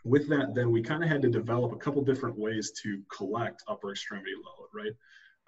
with 0.07 0.29
that, 0.29 0.55
then 0.55 0.71
we 0.71 0.81
kind 0.83 1.03
of 1.03 1.11
had 1.11 1.21
to 1.23 1.29
develop 1.29 1.73
a 1.73 1.77
couple 1.77 2.01
different 2.03 2.39
ways 2.39 2.71
to 2.83 3.03
collect 3.15 3.65
upper 3.67 3.91
extremity 3.91 4.33
load, 4.37 4.69
right? 4.73 4.93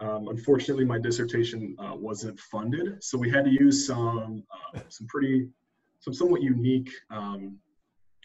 Um, 0.00 0.28
unfortunately, 0.28 0.84
my 0.84 0.98
dissertation 0.98 1.76
uh, 1.78 1.94
wasn't 1.94 2.38
funded, 2.40 3.02
so 3.02 3.16
we 3.16 3.30
had 3.30 3.44
to 3.44 3.50
use 3.50 3.86
some 3.86 4.42
uh, 4.74 4.80
some 4.88 5.06
pretty 5.06 5.48
some 6.00 6.12
somewhat 6.12 6.42
unique 6.42 6.90
um, 7.10 7.56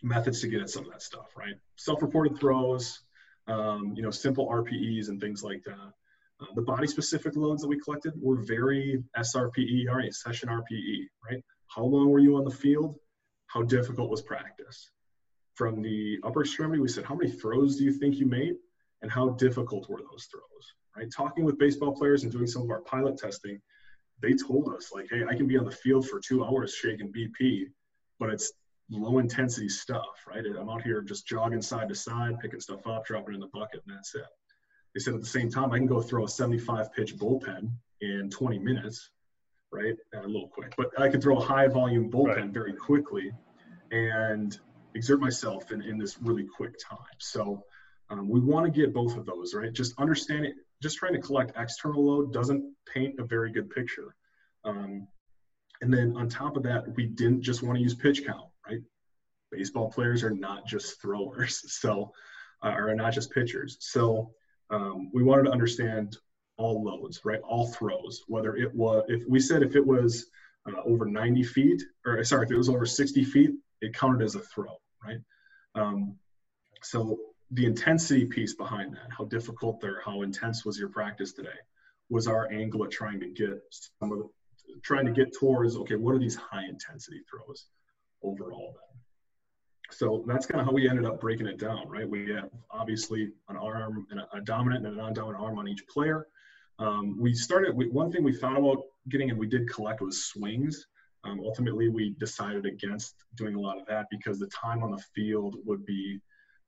methods 0.02 0.42
to 0.42 0.48
get 0.48 0.62
at 0.62 0.70
some 0.70 0.86
of 0.86 0.92
that 0.92 1.04
stuff. 1.04 1.36
Right, 1.38 1.56
self-reported 1.76 2.40
throws, 2.40 3.02
um, 3.48 3.94
you 3.96 4.02
know, 4.02 4.12
simple 4.12 4.48
RPEs 4.50 5.10
and 5.10 5.22
things 5.22 5.44
like 5.44 5.64
that. 5.66 5.94
Uh, 6.42 6.54
the 6.56 6.62
body-specific 6.62 7.36
loads 7.36 7.62
that 7.62 7.68
we 7.68 7.80
collected 7.80 8.14
were 8.20 8.38
very 8.38 9.04
SRPE, 9.18 9.88
all 9.90 9.98
right, 9.98 10.14
session 10.14 10.50
RPE. 10.50 11.08
Right, 11.30 11.44
how 11.68 11.84
long 11.84 12.10
were 12.10 12.20
you 12.20 12.36
on 12.38 12.44
the 12.44 12.52
field? 12.52 12.96
How 13.48 13.62
difficult 13.62 14.10
was 14.10 14.24
practice? 14.24 14.90
From 15.56 15.82
the 15.82 16.20
upper 16.24 16.42
extremity, 16.42 16.82
we 16.82 16.88
said, 16.88 17.06
how 17.06 17.16
many 17.16 17.30
throws 17.30 17.78
do 17.78 17.84
you 17.84 17.94
think 17.94 18.16
you 18.16 18.26
made? 18.26 18.56
And 19.02 19.12
how 19.12 19.30
difficult 19.30 19.90
were 19.90 20.00
those 20.00 20.26
throws? 20.32 20.44
right? 20.96 21.12
Talking 21.12 21.44
with 21.44 21.58
baseball 21.58 21.94
players 21.94 22.24
and 22.24 22.32
doing 22.32 22.48
some 22.48 22.64
of 22.64 22.70
our 22.70 22.82
pilot 22.82 23.18
testing, 23.18 23.60
they 24.22 24.34
told 24.34 24.74
us 24.74 24.92
like, 24.94 25.08
hey, 25.10 25.24
I 25.30 25.36
can 25.36 25.48
be 25.48 25.58
on 25.58 25.66
the 25.66 25.72
field 25.72 26.08
for 26.08 26.20
two 26.20 26.46
hours 26.46 26.76
shagging 26.84 27.12
BP, 27.12 27.66
but 28.20 28.30
it's 28.30 28.54
low 28.90 29.20
intensity 29.20 29.70
stuff, 29.70 30.26
right? 30.28 30.46
I'm 30.46 30.70
out 30.70 30.84
here 30.84 31.02
just 31.02 31.28
jogging 31.28 31.62
side 31.62 31.90
to 31.90 31.96
side, 31.96 32.40
picking 32.40 32.60
stuff 32.60 32.86
up, 32.88 33.06
dropping 33.06 33.34
it 33.34 33.36
in 33.36 33.42
the 33.42 33.48
bucket, 33.48 33.82
and 33.88 33.96
that's 33.96 34.16
it. 34.16 34.26
They 34.94 35.00
said 35.00 35.16
at 35.16 35.22
the 35.22 35.26
same 35.26 35.50
time, 35.50 35.72
I 35.72 35.78
can 35.78 35.88
go 35.88 36.02
throw 36.02 36.26
a 36.26 36.30
75 36.30 36.94
pitch 36.94 37.18
bullpen 37.18 37.72
in 38.02 38.30
20 38.30 38.60
minutes, 38.60 39.10
right? 39.72 39.96
And 40.14 40.26
a 40.26 40.28
little 40.28 40.50
quick, 40.50 40.74
but 40.78 40.92
I 41.00 41.10
could 41.10 41.22
throw 41.22 41.38
a 41.38 41.44
high 41.44 41.68
volume 41.68 42.12
bullpen 42.12 42.36
right. 42.36 42.50
very 42.50 42.74
quickly 42.74 43.32
and 43.92 44.60
exert 44.96 45.20
myself 45.20 45.72
in, 45.72 45.82
in 45.82 45.98
this 45.98 46.18
really 46.22 46.46
quick 46.46 46.76
time. 46.80 47.18
So 47.20 47.64
um, 48.10 48.30
we 48.30 48.40
want 48.40 48.66
to 48.66 48.72
get 48.72 48.94
both 48.94 49.18
of 49.18 49.26
those, 49.26 49.54
right? 49.54 49.74
Just 49.74 49.94
understanding, 50.00 50.54
just 50.82 50.98
trying 50.98 51.14
to 51.14 51.20
collect 51.20 51.58
external 51.58 52.06
load 52.06 52.34
doesn't 52.34 52.76
paint 52.92 53.20
a 53.20 53.24
very 53.24 53.52
good 53.52 53.70
picture. 53.70 54.16
Um, 54.64 55.08
and 55.82 55.94
then 55.94 56.16
on 56.16 56.30
top 56.30 56.56
of 56.56 56.64
that, 56.64 56.96
we 56.96 57.06
didn't 57.06 57.42
just 57.42 57.64
want 57.64 57.78
to 57.78 57.84
use 57.84 57.94
pitch 57.94 58.26
count, 58.26 58.48
right? 58.68 58.82
Baseball 59.52 59.92
players 59.92 60.24
are 60.24 60.30
not 60.30 60.66
just 60.66 61.02
throwers, 61.02 61.62
so 61.82 62.12
uh, 62.64 62.70
are 62.70 62.96
not 62.96 63.14
just 63.14 63.32
pitchers. 63.32 63.78
So 63.80 64.32
um, 64.70 65.10
we 65.14 65.24
wanted 65.24 65.44
to 65.44 65.52
understand 65.52 66.18
all 66.58 66.84
loads, 66.84 67.22
right? 67.26 67.42
All 67.42 67.68
throws, 67.68 68.24
whether 68.28 68.56
it 68.56 68.74
was 68.74 69.04
if 69.08 69.24
we 69.28 69.40
said 69.40 69.64
if 69.64 69.76
it 69.76 69.86
was 69.86 70.28
uh, 70.68 70.82
over 70.86 71.06
90 71.06 71.44
feet, 71.44 71.82
or 72.06 72.24
sorry, 72.24 72.46
if 72.46 72.52
it 72.52 72.58
was 72.58 72.70
over 72.70 72.86
60 72.86 73.24
feet, 73.26 73.52
it 73.82 73.94
counted 73.94 74.24
as 74.24 74.36
a 74.36 74.40
throw, 74.40 74.78
right? 75.06 75.20
Um, 75.76 76.16
so 76.82 77.18
the 77.52 77.66
intensity 77.66 78.26
piece 78.26 78.54
behind 78.56 78.94
that, 78.94 79.10
how 79.16 79.26
difficult 79.26 79.84
or 79.84 80.02
how 80.04 80.22
intense 80.22 80.66
was 80.66 80.78
your 80.78 80.90
practice 80.90 81.34
today, 81.34 81.50
was 82.10 82.28
our 82.28 82.52
angle 82.52 82.84
at 82.84 82.92
trying 82.92 83.20
to 83.20 83.28
get 83.28 83.62
some 84.00 84.12
of 84.12 84.20
the, 84.20 84.30
trying 84.82 85.06
to 85.06 85.12
get 85.12 85.34
towards, 85.38 85.76
okay, 85.78 85.96
what 85.96 86.16
are 86.16 86.20
these 86.20 86.36
high 86.36 86.66
intensity 86.66 87.22
throws 87.30 87.68
overall 88.22 88.76
then? 88.76 89.02
So 89.92 90.24
that's 90.28 90.46
kind 90.46 90.60
of 90.60 90.66
how 90.66 90.74
we 90.74 90.90
ended 90.90 91.06
up 91.06 91.22
breaking 91.22 91.48
it 91.48 91.60
down, 91.60 91.88
right? 91.88 92.10
We 92.10 92.32
have 92.32 92.50
obviously 92.72 93.32
an 93.50 93.58
arm 93.58 94.08
and 94.10 94.20
a, 94.20 94.28
a 94.34 94.42
dominant 94.42 94.86
and 94.86 94.96
a 94.96 94.98
non-dominant 94.98 95.44
arm 95.44 95.60
on 95.60 95.68
each 95.68 95.88
player. 95.88 96.28
Um, 96.80 97.20
we 97.20 97.34
started, 97.36 97.76
we, 97.76 97.90
one 97.90 98.12
thing 98.12 98.24
we 98.24 98.34
thought 98.34 98.58
about 98.58 98.84
getting 99.10 99.30
and 99.30 99.38
we 99.38 99.48
did 99.48 99.70
collect 99.70 100.02
was 100.02 100.26
swings. 100.26 100.88
Um, 101.24 101.40
ultimately, 101.44 101.90
we 101.90 102.12
decided 102.20 102.66
against 102.66 103.16
doing 103.36 103.56
a 103.56 103.60
lot 103.60 103.80
of 103.80 103.86
that 103.88 104.08
because 104.12 104.40
the 104.40 104.48
time 104.48 104.84
on 104.84 104.92
the 104.92 105.04
field 105.16 105.56
would 105.64 105.86
be 105.86 106.20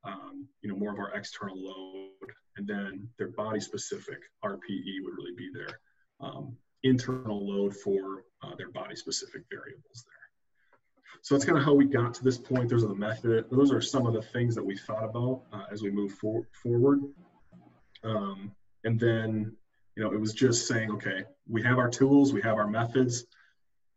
um, 0.06 0.48
you 0.62 0.70
know, 0.70 0.76
more 0.76 0.94
of 0.94 1.00
our 1.00 1.12
external 1.14 1.58
load, 1.58 2.32
and 2.58 2.68
then 2.68 3.08
their 3.18 3.30
body 3.30 3.60
specific 3.60 4.20
RPE 4.44 5.04
would 5.04 5.16
really 5.18 5.36
be 5.36 5.50
their 5.54 5.80
um, 6.22 6.56
internal 6.84 7.46
load 7.46 7.76
for 7.76 8.24
uh, 8.44 8.56
their 8.56 8.70
body 8.70 8.96
specific 8.96 9.44
variables 9.50 10.06
there. 10.06 11.20
So 11.22 11.34
that's 11.34 11.46
kind 11.46 11.58
of 11.58 11.64
how 11.64 11.74
we 11.74 11.86
got 11.86 12.14
to 12.16 12.24
this 12.24 12.38
point. 12.38 12.70
Those 12.70 12.84
are 12.84 12.88
the 12.88 12.96
method. 12.96 13.46
Those 13.50 13.72
are 13.72 13.82
some 13.82 14.06
of 14.06 14.14
the 14.14 14.22
things 14.22 14.54
that 14.56 14.64
we 14.64 14.78
thought 14.78 15.04
about 15.04 15.42
uh, 15.52 15.64
as 15.72 15.82
we 15.82 15.90
move 15.90 16.14
for, 16.14 16.48
forward. 16.62 17.02
Um, 18.04 18.52
and 18.84 19.00
then, 19.00 19.56
you 19.96 20.04
know, 20.04 20.12
it 20.12 20.20
was 20.20 20.34
just 20.34 20.68
saying, 20.68 20.92
okay, 20.92 21.24
we 21.50 21.64
have 21.64 21.80
our 21.80 21.90
tools, 21.90 22.32
we 22.32 22.42
have 22.44 22.58
our 22.58 22.68
methods. 22.68 23.26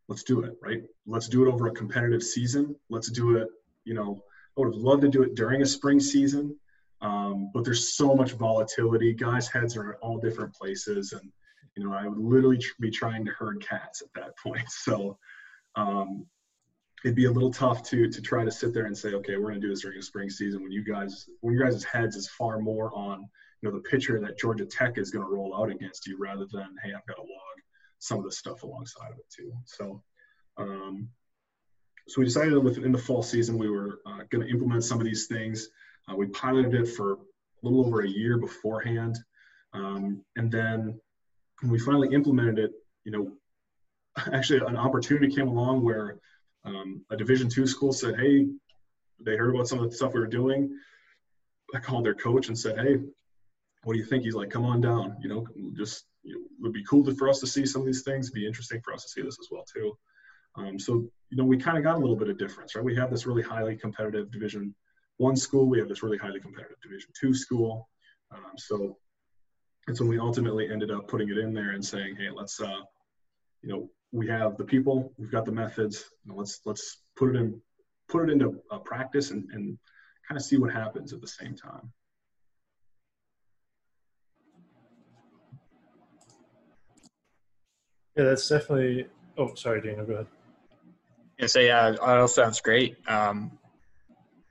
Let's 0.08 0.22
do 0.22 0.40
it, 0.42 0.56
right? 0.62 0.82
Let's 1.06 1.28
do 1.28 1.46
it 1.46 1.52
over 1.52 1.68
a 1.68 1.72
competitive 1.72 2.22
season. 2.22 2.74
Let's 2.88 3.10
do 3.10 3.36
it, 3.36 3.48
you 3.84 3.94
know, 3.94 4.22
I 4.58 4.60
would 4.60 4.74
have 4.74 4.82
loved 4.82 5.02
to 5.02 5.08
do 5.08 5.22
it 5.22 5.36
during 5.36 5.62
a 5.62 5.66
spring 5.66 6.00
season, 6.00 6.56
um, 7.00 7.50
but 7.54 7.64
there's 7.64 7.94
so 7.96 8.14
much 8.14 8.32
volatility. 8.32 9.12
Guys' 9.12 9.46
heads 9.46 9.76
are 9.76 9.92
in 9.92 9.98
all 10.02 10.18
different 10.18 10.52
places, 10.52 11.12
and 11.12 11.30
you 11.76 11.84
know 11.84 11.94
I 11.94 12.08
would 12.08 12.18
literally 12.18 12.60
be 12.80 12.90
trying 12.90 13.24
to 13.26 13.30
herd 13.30 13.64
cats 13.64 14.02
at 14.02 14.08
that 14.14 14.36
point. 14.42 14.68
So 14.68 15.16
um, 15.76 16.26
it'd 17.04 17.14
be 17.14 17.26
a 17.26 17.30
little 17.30 17.52
tough 17.52 17.84
to 17.90 18.10
to 18.10 18.20
try 18.20 18.44
to 18.44 18.50
sit 18.50 18.74
there 18.74 18.86
and 18.86 18.98
say, 18.98 19.10
okay, 19.14 19.36
we're 19.36 19.50
going 19.50 19.60
to 19.60 19.66
do 19.66 19.68
this 19.68 19.82
during 19.82 19.98
a 19.98 20.02
spring 20.02 20.28
season 20.28 20.62
when 20.62 20.72
you 20.72 20.82
guys 20.82 21.28
when 21.40 21.54
your 21.54 21.64
guys' 21.64 21.84
heads 21.84 22.16
is 22.16 22.28
far 22.28 22.58
more 22.58 22.92
on 22.96 23.28
you 23.62 23.70
know 23.70 23.76
the 23.76 23.88
pitcher 23.88 24.18
that 24.20 24.38
Georgia 24.38 24.66
Tech 24.66 24.98
is 24.98 25.10
going 25.12 25.24
to 25.24 25.32
roll 25.32 25.54
out 25.54 25.70
against 25.70 26.06
you 26.08 26.18
rather 26.18 26.46
than 26.50 26.74
hey, 26.82 26.92
I've 26.94 27.06
got 27.06 27.18
a 27.18 27.22
log 27.22 27.47
some 27.98 28.18
of 28.18 28.24
the 28.24 28.32
stuff 28.32 28.62
alongside 28.62 29.12
of 29.12 29.18
it 29.18 29.26
too. 29.34 29.52
So 29.64 30.02
um, 30.56 31.08
so 32.08 32.20
we 32.20 32.24
decided 32.24 32.56
within 32.56 32.90
the 32.90 32.98
fall 32.98 33.22
season 33.22 33.58
we 33.58 33.68
were 33.68 34.00
uh, 34.06 34.22
going 34.30 34.46
to 34.46 34.50
implement 34.50 34.82
some 34.82 34.98
of 34.98 35.04
these 35.04 35.26
things. 35.26 35.68
Uh, 36.10 36.16
we 36.16 36.26
piloted 36.26 36.74
it 36.74 36.88
for 36.88 37.12
a 37.12 37.18
little 37.62 37.84
over 37.84 38.00
a 38.00 38.08
year 38.08 38.38
beforehand, 38.38 39.18
um, 39.74 40.24
and 40.36 40.50
then 40.50 40.98
when 41.60 41.70
we 41.70 41.78
finally 41.78 42.14
implemented 42.14 42.58
it, 42.58 42.72
you 43.04 43.12
know, 43.12 43.32
actually 44.32 44.60
an 44.66 44.76
opportunity 44.76 45.34
came 45.34 45.48
along 45.48 45.84
where 45.84 46.18
um, 46.64 47.04
a 47.10 47.16
Division 47.16 47.48
two 47.48 47.66
school 47.66 47.92
said, 47.92 48.18
"Hey, 48.18 48.46
they 49.20 49.36
heard 49.36 49.54
about 49.54 49.68
some 49.68 49.78
of 49.78 49.90
the 49.90 49.96
stuff 49.96 50.14
we 50.14 50.20
were 50.20 50.26
doing." 50.26 50.78
I 51.74 51.80
called 51.80 52.06
their 52.06 52.14
coach 52.14 52.48
and 52.48 52.58
said, 52.58 52.78
"Hey, 52.78 53.00
what 53.84 53.94
do 53.94 53.98
you 53.98 54.04
think?" 54.04 54.24
He's 54.24 54.34
like, 54.34 54.50
"Come 54.50 54.64
on 54.64 54.80
down. 54.80 55.16
You 55.20 55.28
know, 55.28 55.46
just 55.76 56.06
you 56.22 56.34
know, 56.34 56.40
it 56.40 56.62
would 56.62 56.72
be 56.72 56.84
cool 56.84 57.04
to, 57.04 57.14
for 57.14 57.28
us 57.28 57.40
to 57.40 57.46
see 57.46 57.64
some 57.66 57.82
of 57.82 57.86
these 57.86 58.02
things. 58.02 58.26
It'd 58.26 58.34
be 58.34 58.46
interesting 58.46 58.80
for 58.84 58.92
us 58.92 59.02
to 59.04 59.08
see 59.08 59.22
this 59.22 59.38
as 59.40 59.48
well 59.50 59.64
too." 59.64 59.96
Um, 60.56 60.78
so, 60.78 61.08
you 61.30 61.36
know, 61.36 61.44
we 61.44 61.56
kind 61.56 61.78
of 61.78 61.84
got 61.84 61.96
a 61.96 61.98
little 61.98 62.16
bit 62.16 62.28
of 62.28 62.38
difference, 62.38 62.74
right? 62.74 62.84
We 62.84 62.96
have 62.96 63.10
this 63.10 63.26
really 63.26 63.42
highly 63.42 63.76
competitive 63.76 64.30
Division 64.32 64.74
One 65.18 65.36
school. 65.36 65.68
We 65.68 65.78
have 65.78 65.88
this 65.88 66.02
really 66.02 66.18
highly 66.18 66.40
competitive 66.40 66.80
Division 66.82 67.10
Two 67.18 67.34
school. 67.34 67.88
Um, 68.32 68.52
so 68.56 68.98
it's 69.86 70.00
when 70.00 70.08
we 70.08 70.18
ultimately 70.18 70.70
ended 70.70 70.90
up 70.90 71.08
putting 71.08 71.28
it 71.28 71.38
in 71.38 71.54
there 71.54 71.70
and 71.70 71.84
saying, 71.84 72.16
hey, 72.16 72.28
let's, 72.34 72.60
uh, 72.60 72.80
you 73.62 73.68
know, 73.68 73.90
we 74.12 74.26
have 74.28 74.56
the 74.56 74.64
people, 74.64 75.12
we've 75.16 75.30
got 75.30 75.44
the 75.44 75.52
methods. 75.52 76.04
You 76.24 76.32
know, 76.32 76.38
let's 76.38 76.60
let's 76.64 77.02
put 77.16 77.34
it 77.34 77.36
in, 77.36 77.60
put 78.08 78.28
it 78.28 78.32
into 78.32 78.60
uh, 78.70 78.78
practice 78.78 79.30
and, 79.30 79.48
and 79.52 79.78
kind 80.26 80.36
of 80.36 80.42
see 80.42 80.56
what 80.56 80.72
happens 80.72 81.12
at 81.12 81.20
the 81.20 81.28
same 81.28 81.54
time. 81.54 81.92
Yeah, 88.18 88.24
that's 88.24 88.48
definitely. 88.48 89.06
Oh, 89.38 89.54
sorry, 89.54 89.80
Daniel. 89.80 90.04
Go 90.04 90.14
ahead. 90.14 90.26
Yeah, 91.38 91.46
so 91.46 91.60
yeah, 91.60 91.90
that 91.92 92.00
all 92.00 92.26
sounds 92.26 92.60
great. 92.60 92.96
Um, 93.06 93.56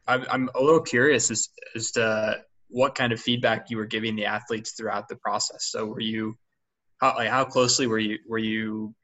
I'm, 0.08 0.26
I'm 0.32 0.50
a 0.56 0.62
little 0.62 0.80
curious 0.80 1.30
as, 1.30 1.50
as 1.76 1.92
to 1.92 2.46
what 2.70 2.96
kind 2.96 3.12
of 3.12 3.20
feedback 3.20 3.70
you 3.70 3.76
were 3.76 3.86
giving 3.86 4.16
the 4.16 4.26
athletes 4.26 4.72
throughout 4.72 5.10
the 5.10 5.18
process. 5.18 5.66
So 5.66 5.86
were 5.86 6.00
you, 6.00 6.38
how, 7.02 7.16
like 7.18 7.30
how 7.30 7.44
closely 7.44 7.88
were 7.88 8.00
you, 8.00 8.20
were 8.26 8.38
you 8.38 8.96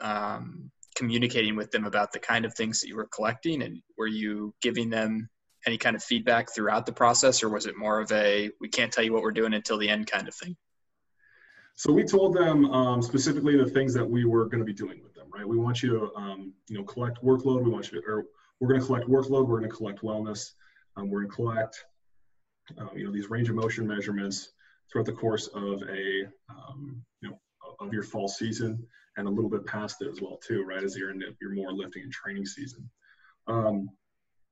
um, 0.00 0.72
communicating 0.96 1.54
with 1.54 1.70
them 1.70 1.84
about 1.84 2.10
the 2.10 2.18
kind 2.18 2.44
of 2.44 2.52
things 2.54 2.80
that 2.80 2.88
you 2.88 2.96
were 2.96 3.08
collecting 3.14 3.62
and 3.62 3.80
were 3.96 4.08
you 4.08 4.52
giving 4.60 4.90
them 4.90 5.28
any 5.68 5.78
kind 5.78 5.94
of 5.94 6.02
feedback 6.02 6.52
throughout 6.52 6.84
the 6.84 6.92
process 6.92 7.44
or 7.44 7.48
was 7.48 7.66
it 7.66 7.78
more 7.78 8.00
of 8.00 8.10
a, 8.10 8.50
we 8.60 8.68
can't 8.68 8.92
tell 8.92 9.04
you 9.04 9.12
what 9.12 9.22
we're 9.22 9.30
doing 9.30 9.54
until 9.54 9.78
the 9.78 9.88
end 9.88 10.10
kind 10.10 10.26
of 10.26 10.34
thing? 10.34 10.56
So 11.80 11.90
we 11.90 12.04
told 12.04 12.36
them 12.36 12.66
um, 12.66 13.00
specifically 13.00 13.56
the 13.56 13.64
things 13.64 13.94
that 13.94 14.04
we 14.04 14.26
were 14.26 14.44
going 14.44 14.58
to 14.58 14.66
be 14.66 14.74
doing 14.74 15.02
with 15.02 15.14
them, 15.14 15.28
right? 15.32 15.48
We 15.48 15.56
want 15.56 15.82
you 15.82 15.98
to, 15.98 16.14
um, 16.14 16.52
you 16.68 16.76
know, 16.76 16.84
collect 16.84 17.24
workload. 17.24 17.64
We 17.64 17.70
want 17.70 17.90
you 17.90 18.02
to, 18.02 18.06
or 18.06 18.26
we're 18.60 18.68
going 18.68 18.80
to 18.80 18.86
collect 18.86 19.08
workload. 19.08 19.48
We're 19.48 19.60
going 19.60 19.70
to 19.70 19.74
collect 19.74 20.02
wellness. 20.02 20.50
Um, 20.98 21.08
we're 21.08 21.20
going 21.20 21.30
to 21.30 21.36
collect, 21.36 21.82
uh, 22.78 22.88
you 22.94 23.06
know, 23.06 23.10
these 23.10 23.30
range 23.30 23.48
of 23.48 23.54
motion 23.54 23.86
measurements 23.86 24.50
throughout 24.92 25.06
the 25.06 25.14
course 25.14 25.46
of 25.54 25.80
a, 25.84 26.28
um, 26.50 27.00
you 27.22 27.30
know, 27.30 27.40
of 27.80 27.94
your 27.94 28.02
fall 28.02 28.28
season 28.28 28.86
and 29.16 29.26
a 29.26 29.30
little 29.30 29.48
bit 29.48 29.64
past 29.64 30.02
it 30.02 30.08
as 30.08 30.20
well 30.20 30.38
too, 30.46 30.62
right? 30.64 30.84
As 30.84 30.94
you're 30.98 31.12
in 31.12 31.22
your 31.40 31.54
more 31.54 31.72
lifting 31.72 32.02
and 32.02 32.12
training 32.12 32.44
season. 32.44 32.90
Um, 33.46 33.88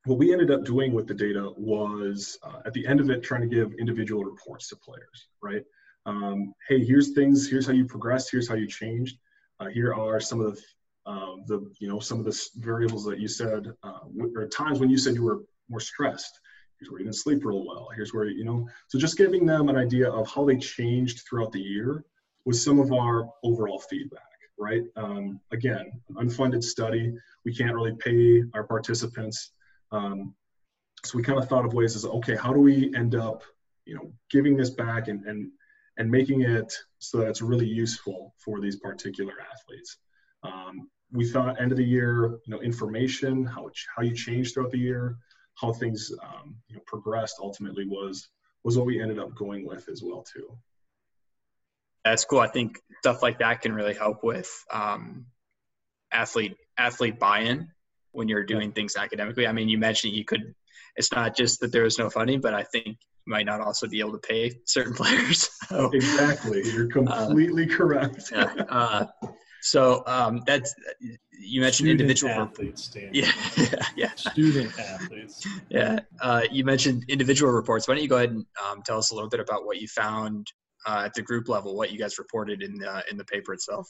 what 0.07 0.17
we 0.17 0.33
ended 0.33 0.51
up 0.51 0.65
doing 0.65 0.95
with 0.95 1.07
the 1.07 1.13
data 1.13 1.53
was 1.59 2.39
uh, 2.43 2.61
at 2.65 2.73
the 2.73 2.87
end 2.87 3.01
of 3.01 3.11
it, 3.11 3.23
trying 3.23 3.43
to 3.43 3.55
give 3.55 3.75
individual 3.75 4.25
reports 4.25 4.69
to 4.69 4.77
players, 4.77 5.29
right? 5.43 5.63
Um, 6.09 6.55
hey, 6.67 6.83
here's 6.83 7.13
things, 7.13 7.49
here's 7.49 7.67
how 7.67 7.73
you 7.73 7.85
progressed, 7.85 8.31
here's 8.31 8.49
how 8.49 8.55
you 8.55 8.67
changed. 8.67 9.19
Uh, 9.61 9.67
here 9.67 9.93
are 9.93 10.19
some 10.21 10.41
of 10.41 10.57
the, 10.57 10.63
uh, 11.05 11.37
the, 11.47 11.71
you 11.81 11.89
know, 11.89 12.01
some 12.01 12.19
of 12.19 12.25
the 12.25 12.49
variables 12.57 13.05
that 13.05 13.19
you 13.19 13.29
said, 13.29 13.71
uh, 13.83 14.01
or 14.35 14.47
times 14.49 14.81
when 14.81 14.89
you 14.89 14.97
said 14.97 15.15
you 15.15 15.23
were 15.23 15.43
more 15.69 15.81
stressed. 15.81 16.41
Here's 16.79 16.91
where 16.91 17.01
you 17.01 17.05
didn't 17.05 17.17
sleep 17.17 17.45
real 17.45 17.67
well. 17.67 17.89
Here's 17.95 18.15
where, 18.15 18.25
you 18.25 18.47
know, 18.47 18.67
so 18.87 18.99
just 18.99 19.19
giving 19.19 19.45
them 19.45 19.69
an 19.69 19.77
idea 19.77 20.09
of 20.11 20.27
how 20.31 20.47
they 20.47 20.57
changed 20.57 21.25
throughout 21.29 21.53
the 21.53 21.61
year 21.61 22.05
was 22.47 22.65
some 22.65 22.79
of 22.79 22.91
our 22.91 23.29
overall 23.45 23.79
feedback, 23.79 24.23
right? 24.59 24.85
Um, 24.97 25.41
again, 25.53 25.93
unfunded 26.13 26.65
study, 26.65 27.15
we 27.45 27.55
can't 27.55 27.75
really 27.75 27.97
pay 27.97 28.45
our 28.55 28.65
participants. 28.65 29.51
Um, 29.93 30.35
so 31.05 31.19
we 31.19 31.23
kind 31.23 31.39
of 31.39 31.49
thought 31.51 31.67
of 31.67 31.75
ways 31.75 31.97
as, 31.97 32.07
okay, 32.07 32.37
how 32.37 32.55
do 32.55 32.61
we 32.61 32.95
end 32.95 33.15
up, 33.15 33.43
you 33.85 33.95
know, 33.95 34.11
giving 34.31 34.57
this 34.57 34.71
back 34.71 35.09
and, 35.09 35.27
and, 35.27 35.51
and 35.99 36.11
making 36.11 36.43
it 36.43 36.73
so 36.99 37.19
that 37.19 37.29
it's 37.29 37.43
really 37.43 37.67
useful 37.67 38.35
for 38.39 38.61
these 38.61 38.77
particular 38.77 39.35
athletes. 39.53 39.99
Um, 40.43 40.89
we 41.13 41.29
thought 41.29 41.61
end 41.61 41.73
of 41.73 41.79
the 41.79 41.85
year, 41.85 42.39
you 42.45 42.55
know, 42.55 42.61
information, 42.61 43.45
how, 43.45 43.69
how 43.95 44.03
you 44.03 44.15
change 44.15 44.53
throughout 44.53 44.71
the 44.71 44.79
year, 44.79 45.17
how 45.55 45.73
things 45.73 46.13
um, 46.23 46.57
you 46.69 46.77
know, 46.77 46.83
progressed 46.87 47.37
ultimately 47.41 47.87
was 47.87 48.29
was 48.65 48.77
what 48.77 48.87
we 48.87 49.01
ended 49.01 49.19
up 49.19 49.35
going 49.35 49.67
with 49.67 49.89
as 49.89 50.03
well 50.03 50.23
too. 50.23 50.57
That's 52.05 52.25
cool. 52.25 52.41
I 52.41 52.49
think 52.49 52.81
stuff 53.01 53.23
like 53.23 53.39
that 53.39 53.63
can 53.63 53.73
really 53.73 53.95
help 53.95 54.23
with 54.23 54.51
um, 54.73 55.27
athlete 56.13 56.57
athlete 56.77 57.19
buy-in 57.19 57.71
when 58.13 58.29
you're 58.29 58.45
doing 58.45 58.73
things 58.73 58.97
academically. 58.97 59.47
I 59.47 59.53
mean, 59.53 59.69
you 59.69 59.79
mentioned 59.79 60.15
you 60.15 60.25
could. 60.25 60.55
It's 60.97 61.13
not 61.13 61.37
just 61.37 61.61
that 61.61 61.71
there 61.71 61.85
was 61.85 61.99
no 61.99 62.11
funding, 62.11 62.41
but 62.41 62.55
I 62.55 62.65
think 62.65 62.87
you 62.87 62.95
might 63.27 63.47
not 63.47 63.61
also 63.61 63.87
be 63.87 64.01
able 64.01 64.13
to 64.13 64.19
pay 64.19 64.53
certain 64.65 64.95
players. 65.01 65.49
so, 65.69 65.91
exactly, 65.93 66.63
you're 66.73 66.87
uh, 66.87 67.27
completely 67.27 67.65
uh, 67.65 67.77
correct. 67.77 68.31
yeah. 68.33 68.53
Uh, 68.69 69.07
so 69.61 70.03
um, 70.07 70.43
that's 70.47 70.75
you 71.41 71.61
mentioned 71.61 71.87
Student 71.87 72.01
individual 72.01 72.33
athletes. 72.33 72.91
Yeah, 73.13 73.31
yeah, 73.57 73.87
yeah. 73.97 74.11
Student 74.15 74.79
athletes. 74.79 75.47
Yeah, 75.69 76.01
uh, 76.21 76.43
you 76.51 76.65
mentioned 76.65 77.05
individual 77.09 77.53
reports. 77.53 77.89
Why 77.89 77.95
don't 77.95 78.03
you 78.03 78.09
go 78.09 78.17
ahead 78.17 78.31
and 78.31 78.47
um, 78.65 78.83
tell 78.85 78.99
us 78.99 79.11
a 79.11 79.15
little 79.15 79.31
bit 79.31 79.41
about 79.41 79.67
what 79.67 79.81
you 79.81 79.89
found 79.89 80.47
uh, 80.87 81.03
at 81.07 81.15
the 81.15 81.23
group 81.23 81.49
level, 81.49 81.77
what 81.77 81.91
you 81.91 81.99
guys 81.99 82.19
reported 82.19 82.63
in 82.63 82.75
the 82.79 83.05
in 83.11 83.17
the 83.17 83.25
paper 83.25 83.53
itself? 83.53 83.89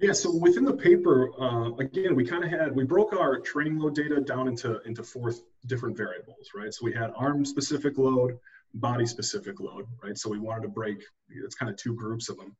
Yeah, 0.00 0.12
so 0.12 0.36
within 0.36 0.64
the 0.64 0.74
paper, 0.74 1.30
uh, 1.40 1.72
again, 1.74 2.14
we 2.14 2.24
kind 2.24 2.44
of 2.44 2.50
had 2.50 2.74
we 2.74 2.84
broke 2.84 3.12
our 3.12 3.40
training 3.40 3.78
load 3.78 3.96
data 3.96 4.20
down 4.20 4.46
into 4.46 4.80
into 4.82 5.02
four 5.02 5.34
different 5.66 5.96
variables, 5.96 6.50
right? 6.54 6.72
So 6.72 6.84
we 6.84 6.92
had 6.92 7.10
arm 7.16 7.44
specific 7.44 7.98
load, 7.98 8.38
body 8.74 9.06
specific 9.06 9.58
load, 9.58 9.86
right? 10.02 10.16
So 10.16 10.30
we 10.30 10.38
wanted 10.38 10.62
to 10.62 10.68
break 10.68 11.02
it's 11.30 11.56
kind 11.56 11.70
of 11.70 11.76
two 11.76 11.94
groups 11.94 12.28
of 12.28 12.36
them. 12.36 12.54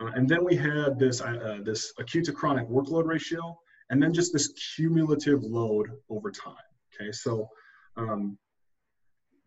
Uh, 0.00 0.10
and 0.14 0.28
then 0.28 0.44
we 0.44 0.56
had 0.56 0.98
this, 0.98 1.20
uh, 1.20 1.58
this 1.62 1.92
acute 1.98 2.24
to 2.24 2.32
chronic 2.32 2.66
workload 2.68 3.04
ratio, 3.04 3.58
and 3.90 4.02
then 4.02 4.14
just 4.14 4.32
this 4.32 4.52
cumulative 4.74 5.42
load 5.42 5.90
over 6.08 6.30
time. 6.30 6.54
Okay, 6.94 7.12
so 7.12 7.48
um, 7.96 8.38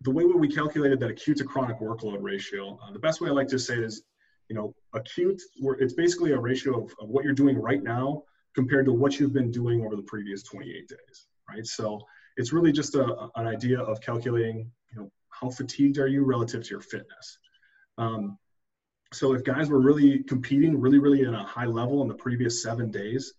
the 0.01 0.11
way 0.11 0.25
we 0.25 0.47
calculated 0.47 0.99
that 0.99 1.09
acute 1.09 1.37
to 1.37 1.43
chronic 1.43 1.79
workload 1.79 2.21
ratio, 2.21 2.77
uh, 2.83 2.91
the 2.91 2.99
best 2.99 3.19
way 3.19 3.29
I 3.29 3.33
like 3.33 3.47
to 3.49 3.59
say 3.59 3.75
it 3.75 3.83
is, 3.83 4.03
you 4.53 4.59
know, 4.59 4.75
acute, 4.93 5.41
it's 5.79 5.95
basically 5.95 6.31
a 6.33 6.39
ratio 6.39 6.83
of, 6.83 6.93
of 7.01 7.09
what 7.09 7.23
you're 7.23 7.33
doing 7.33 7.57
right 7.57 7.81
now 7.81 8.21
compared 8.53 8.85
to 8.85 8.93
what 8.93 9.19
you've 9.19 9.33
been 9.33 9.49
doing 9.49 9.83
over 9.83 9.95
the 9.95 10.03
previous 10.03 10.43
28 10.43 10.87
days, 10.87 11.27
right? 11.49 11.65
So 11.65 11.99
it's 12.37 12.53
really 12.53 12.71
just 12.71 12.93
a, 12.93 13.29
an 13.35 13.47
idea 13.47 13.79
of 13.79 13.99
calculating, 13.99 14.69
you 14.91 14.99
know, 14.99 15.11
how 15.29 15.49
fatigued 15.49 15.97
are 15.97 16.05
you 16.05 16.23
relative 16.23 16.63
to 16.63 16.69
your 16.69 16.81
fitness. 16.81 17.39
Um, 17.97 18.37
so 19.11 19.33
if 19.33 19.43
guys 19.43 19.71
were 19.71 19.81
really 19.81 20.19
competing 20.19 20.79
really, 20.79 20.99
really 20.99 21.25
at 21.25 21.33
a 21.33 21.37
high 21.37 21.65
level 21.65 22.03
in 22.03 22.07
the 22.07 22.13
previous 22.13 22.61
seven 22.61 22.91
days 22.91 23.33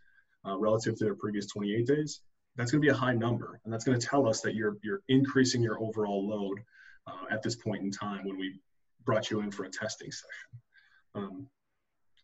uh, 0.45 0.59
relative 0.59 0.97
to 0.97 1.05
their 1.05 1.15
previous 1.15 1.47
28 1.47 1.87
days, 1.87 2.23
that's 2.57 2.73
going 2.73 2.83
to 2.83 2.87
be 2.87 2.91
a 2.91 2.97
high 2.97 3.15
number. 3.15 3.61
And 3.65 3.73
that's 3.73 3.85
going 3.85 4.01
to 4.01 4.05
tell 4.05 4.29
us 4.29 4.41
that 4.41 4.57
you're, 4.57 4.79
you're 4.83 5.03
increasing 5.09 5.63
your 5.63 5.81
overall 5.81 6.29
load 6.29 6.59
uh, 7.07 7.33
at 7.33 7.41
this 7.41 7.55
point 7.55 7.85
in 7.85 7.93
time 7.93 8.25
when 8.25 8.37
we 8.37 8.59
brought 9.05 9.31
you 9.31 9.43
in 9.43 9.53
for 9.53 9.63
a 9.63 9.71
testing 9.71 10.11
session. 10.11 10.61
Um, 11.15 11.49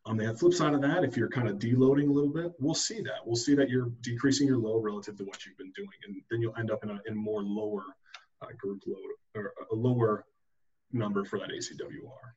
on 0.06 0.16
the 0.16 0.34
flip 0.34 0.54
side 0.54 0.74
of 0.74 0.80
that, 0.82 1.04
if 1.04 1.16
you're 1.16 1.28
kind 1.28 1.48
of 1.48 1.58
deloading 1.58 2.08
a 2.08 2.12
little 2.12 2.32
bit, 2.32 2.52
we'll 2.58 2.74
see 2.74 3.00
that. 3.02 3.24
We'll 3.24 3.36
see 3.36 3.54
that 3.54 3.68
you're 3.68 3.90
decreasing 4.00 4.46
your 4.46 4.58
load 4.58 4.82
relative 4.82 5.16
to 5.18 5.24
what 5.24 5.44
you've 5.44 5.58
been 5.58 5.72
doing. 5.72 5.90
And 6.06 6.22
then 6.30 6.40
you'll 6.40 6.56
end 6.56 6.70
up 6.70 6.82
in 6.82 6.90
a 6.90 6.98
in 7.06 7.16
more 7.16 7.42
lower 7.42 7.84
uh, 8.42 8.46
group 8.58 8.82
load 8.86 9.10
or 9.34 9.52
a 9.70 9.74
lower 9.74 10.24
number 10.92 11.24
for 11.24 11.38
that 11.38 11.50
ACWR. 11.50 12.32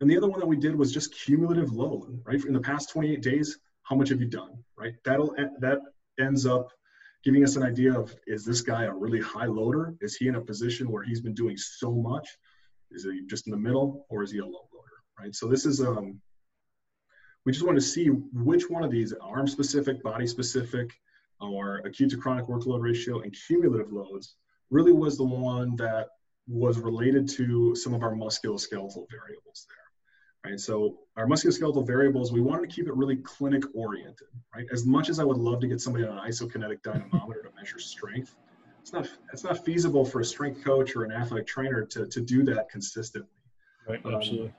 And 0.00 0.10
the 0.10 0.16
other 0.16 0.28
one 0.28 0.40
that 0.40 0.46
we 0.46 0.56
did 0.56 0.76
was 0.76 0.92
just 0.92 1.14
cumulative 1.14 1.72
load, 1.72 2.22
right? 2.24 2.42
In 2.44 2.52
the 2.52 2.60
past 2.60 2.90
28 2.90 3.22
days, 3.22 3.58
how 3.82 3.96
much 3.96 4.08
have 4.10 4.20
you 4.20 4.26
done, 4.26 4.62
right? 4.78 4.94
That'll 5.04 5.34
that 5.60 5.80
ends 6.18 6.46
up 6.46 6.68
giving 7.24 7.42
us 7.42 7.56
an 7.56 7.62
idea 7.62 7.92
of 7.98 8.14
is 8.26 8.44
this 8.44 8.60
guy 8.60 8.84
a 8.84 8.92
really 8.92 9.20
high 9.20 9.46
loader? 9.46 9.94
Is 10.00 10.16
he 10.16 10.28
in 10.28 10.36
a 10.36 10.40
position 10.40 10.90
where 10.90 11.02
he's 11.02 11.20
been 11.20 11.34
doing 11.34 11.56
so 11.56 11.92
much? 11.92 12.28
Is 12.90 13.04
he 13.04 13.26
just 13.26 13.46
in 13.46 13.50
the 13.50 13.58
middle, 13.58 14.06
or 14.08 14.22
is 14.22 14.30
he 14.30 14.38
a 14.38 14.44
low 14.46 14.68
right? 15.20 15.34
So 15.34 15.46
this 15.46 15.66
is 15.66 15.80
um, 15.80 16.20
we 17.44 17.52
just 17.52 17.64
want 17.64 17.76
to 17.76 17.82
see 17.82 18.06
which 18.06 18.68
one 18.68 18.84
of 18.84 18.90
these 18.90 19.12
arm 19.20 19.46
specific, 19.46 20.02
body 20.02 20.26
specific, 20.26 20.92
or 21.40 21.78
acute 21.78 22.10
to 22.10 22.16
chronic 22.16 22.46
workload 22.46 22.80
ratio 22.82 23.20
and 23.20 23.36
cumulative 23.46 23.92
loads 23.92 24.36
really 24.70 24.92
was 24.92 25.16
the 25.16 25.24
one 25.24 25.76
that 25.76 26.08
was 26.48 26.78
related 26.78 27.28
to 27.28 27.74
some 27.74 27.94
of 27.94 28.02
our 28.02 28.12
musculoskeletal 28.12 29.06
variables 29.10 29.66
there 29.68 29.80
right? 30.44 30.58
So 30.58 31.00
our 31.16 31.26
musculoskeletal 31.26 31.86
variables, 31.86 32.32
we 32.32 32.40
wanted 32.40 32.68
to 32.68 32.74
keep 32.74 32.86
it 32.86 32.94
really 32.94 33.16
clinic 33.16 33.64
oriented, 33.74 34.28
right? 34.54 34.66
As 34.72 34.86
much 34.86 35.08
as 35.08 35.18
I 35.18 35.24
would 35.24 35.38
love 35.38 35.60
to 35.60 35.66
get 35.66 35.80
somebody 35.80 36.06
on 36.06 36.18
an 36.18 36.24
isokinetic 36.24 36.82
dynamometer 36.82 37.42
to 37.42 37.50
measure 37.56 37.78
strength, 37.78 38.34
it's 38.80 38.92
not 38.92 39.08
it's 39.32 39.44
not 39.44 39.62
feasible 39.64 40.04
for 40.04 40.20
a 40.20 40.24
strength 40.24 40.64
coach 40.64 40.96
or 40.96 41.04
an 41.04 41.12
athletic 41.12 41.46
trainer 41.46 41.84
to, 41.84 42.06
to 42.06 42.20
do 42.20 42.42
that 42.44 42.70
consistently. 42.70 43.28
Right, 43.88 44.04
um, 44.06 44.14
absolutely. 44.14 44.48
Um, 44.48 44.54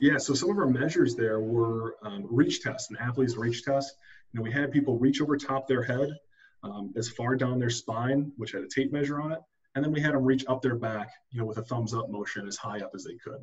yeah, 0.00 0.18
so 0.18 0.34
some 0.34 0.50
of 0.50 0.58
our 0.58 0.68
measures 0.68 1.14
there 1.14 1.40
were 1.40 1.96
um, 2.02 2.26
reach 2.30 2.62
tests, 2.62 2.90
an 2.90 2.96
athlete's 2.98 3.36
reach 3.36 3.64
test. 3.64 3.94
You 4.32 4.40
know, 4.40 4.44
we 4.44 4.52
had 4.52 4.72
people 4.72 4.98
reach 4.98 5.20
over 5.20 5.36
top 5.36 5.66
their 5.66 5.82
head 5.82 6.10
um, 6.62 6.92
as 6.96 7.08
far 7.08 7.36
down 7.36 7.58
their 7.58 7.70
spine, 7.70 8.32
which 8.36 8.52
had 8.52 8.62
a 8.62 8.68
tape 8.68 8.92
measure 8.92 9.20
on 9.20 9.32
it, 9.32 9.38
and 9.74 9.84
then 9.84 9.92
we 9.92 10.00
had 10.00 10.14
them 10.14 10.24
reach 10.24 10.44
up 10.48 10.62
their 10.62 10.76
back, 10.76 11.10
you 11.30 11.40
know, 11.40 11.46
with 11.46 11.58
a 11.58 11.62
thumbs 11.62 11.94
up 11.94 12.10
motion 12.10 12.46
as 12.46 12.56
high 12.56 12.78
up 12.78 12.90
as 12.94 13.04
they 13.04 13.16
could 13.22 13.40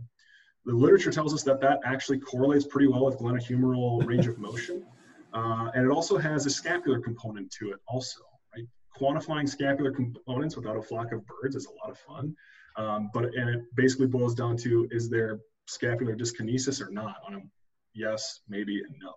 the 0.66 0.74
literature 0.74 1.12
tells 1.12 1.34
us 1.34 1.44
that 1.44 1.60
that 1.62 1.80
actually 1.84 2.20
correlates 2.20 2.66
pretty 2.66 2.88
well 2.88 3.06
with 3.06 3.18
glenohumeral 3.18 4.06
range 4.08 4.28
of 4.28 4.38
motion. 4.38 4.86
Uh, 5.34 5.72
and 5.74 5.86
it 5.86 5.92
also 5.92 6.18
has 6.18 6.46
a 6.46 6.50
scapular 6.50 7.00
component 7.00 7.52
to 7.52 7.72
it 7.72 7.80
also, 7.88 8.22
right? 8.56 8.66
Quantifying 9.00 9.50
scapular 9.50 9.92
components 9.92 10.56
without 10.56 10.78
a 10.78 10.82
flock 10.82 11.12
of 11.12 11.24
birds 11.26 11.56
is 11.56 11.66
a 11.66 11.72
lot 11.72 11.89
of 11.89 11.98
fun. 11.98 12.36
Um, 12.76 13.10
but, 13.13 13.26
and 13.26 13.50
it 13.50 13.62
basically 13.76 14.08
boils 14.08 14.36
down 14.36 14.58
to, 14.58 14.88
is 14.92 15.10
there 15.10 15.39
scapular 15.67 16.15
dyskinesis 16.15 16.82
or 16.86 16.91
not 16.91 17.17
on 17.26 17.36
a 17.36 17.39
yes, 17.93 18.41
maybe, 18.47 18.82
and 18.82 18.95
no. 19.02 19.13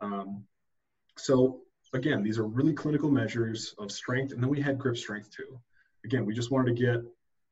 Um, 0.00 0.44
so 1.16 1.60
again, 1.92 2.22
these 2.22 2.38
are 2.38 2.46
really 2.46 2.72
clinical 2.72 3.10
measures 3.10 3.74
of 3.78 3.90
strength. 3.90 4.32
And 4.32 4.42
then 4.42 4.50
we 4.50 4.60
had 4.60 4.78
grip 4.78 4.96
strength 4.96 5.30
too. 5.30 5.58
Again, 6.04 6.26
we 6.26 6.34
just 6.34 6.50
wanted 6.50 6.76
to 6.76 6.82
get 6.82 7.02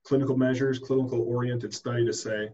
clinical 0.04 0.36
measures, 0.36 0.78
clinical 0.78 1.20
oriented 1.22 1.72
study 1.72 2.04
to 2.04 2.12
say, 2.12 2.50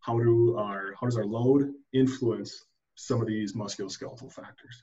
how 0.00 0.18
do 0.18 0.56
our 0.56 0.94
how 0.98 1.06
does 1.06 1.16
our 1.16 1.24
load 1.24 1.72
influence 1.92 2.64
some 2.94 3.20
of 3.20 3.26
these 3.26 3.54
musculoskeletal 3.54 4.32
factors? 4.32 4.82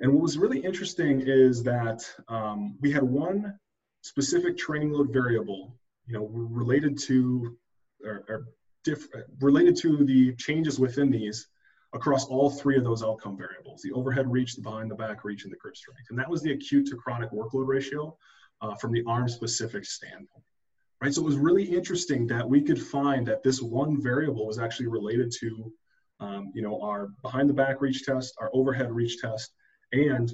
And 0.00 0.12
what 0.12 0.22
was 0.22 0.38
really 0.38 0.60
interesting 0.60 1.20
is 1.20 1.62
that 1.64 2.02
um, 2.28 2.76
we 2.80 2.90
had 2.90 3.02
one 3.02 3.58
specific 4.02 4.56
training 4.56 4.92
load 4.92 5.12
variable, 5.12 5.76
you 6.06 6.14
know, 6.14 6.26
related 6.26 6.98
to 7.00 7.56
or, 8.04 8.24
or 8.28 8.46
related 9.40 9.76
to 9.76 10.04
the 10.04 10.34
changes 10.36 10.78
within 10.78 11.10
these 11.10 11.48
across 11.92 12.26
all 12.26 12.50
three 12.50 12.76
of 12.76 12.84
those 12.84 13.02
outcome 13.02 13.36
variables: 13.36 13.82
the 13.82 13.92
overhead 13.92 14.30
reach, 14.30 14.54
the 14.54 14.62
behind 14.62 14.90
the 14.90 14.94
back 14.94 15.24
reach, 15.24 15.44
and 15.44 15.52
the 15.52 15.56
grip 15.56 15.76
strength. 15.76 16.06
And 16.10 16.18
that 16.18 16.30
was 16.30 16.42
the 16.42 16.52
acute 16.52 16.86
to 16.88 16.96
chronic 16.96 17.30
workload 17.30 17.66
ratio 17.66 18.16
uh, 18.60 18.74
from 18.74 18.92
the 18.92 19.02
arm 19.06 19.28
specific 19.28 19.84
standpoint 19.84 20.44
right? 21.00 21.14
So 21.14 21.22
it 21.22 21.24
was 21.24 21.36
really 21.36 21.64
interesting 21.64 22.26
that 22.28 22.48
we 22.48 22.60
could 22.60 22.80
find 22.80 23.26
that 23.26 23.42
this 23.42 23.62
one 23.62 24.00
variable 24.02 24.46
was 24.46 24.58
actually 24.58 24.88
related 24.88 25.32
to, 25.40 25.72
um, 26.20 26.52
you 26.54 26.62
know, 26.62 26.80
our 26.82 27.08
behind 27.22 27.48
the 27.48 27.54
back 27.54 27.80
reach 27.80 28.04
test, 28.04 28.34
our 28.38 28.50
overhead 28.52 28.92
reach 28.92 29.18
test, 29.18 29.52
and 29.92 30.32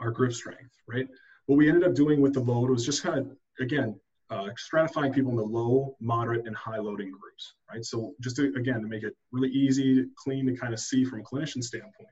our 0.00 0.10
grip 0.10 0.32
strength, 0.32 0.74
right? 0.88 1.06
What 1.46 1.56
we 1.56 1.68
ended 1.68 1.84
up 1.84 1.94
doing 1.94 2.20
with 2.20 2.34
the 2.34 2.40
load 2.40 2.70
was 2.70 2.84
just 2.84 3.02
kind 3.02 3.18
of, 3.18 3.36
again, 3.60 3.98
uh, 4.30 4.48
stratifying 4.58 5.14
people 5.14 5.30
into 5.30 5.42
low, 5.42 5.96
moderate, 6.00 6.46
and 6.46 6.54
high 6.54 6.78
loading 6.78 7.10
groups, 7.10 7.54
right? 7.72 7.84
So 7.84 8.14
just 8.20 8.36
to, 8.36 8.52
again, 8.56 8.82
to 8.82 8.88
make 8.88 9.02
it 9.02 9.16
really 9.32 9.48
easy, 9.50 10.04
clean 10.16 10.46
to 10.46 10.56
kind 10.56 10.74
of 10.74 10.80
see 10.80 11.04
from 11.04 11.20
a 11.20 11.22
clinician 11.22 11.62
standpoint. 11.62 12.08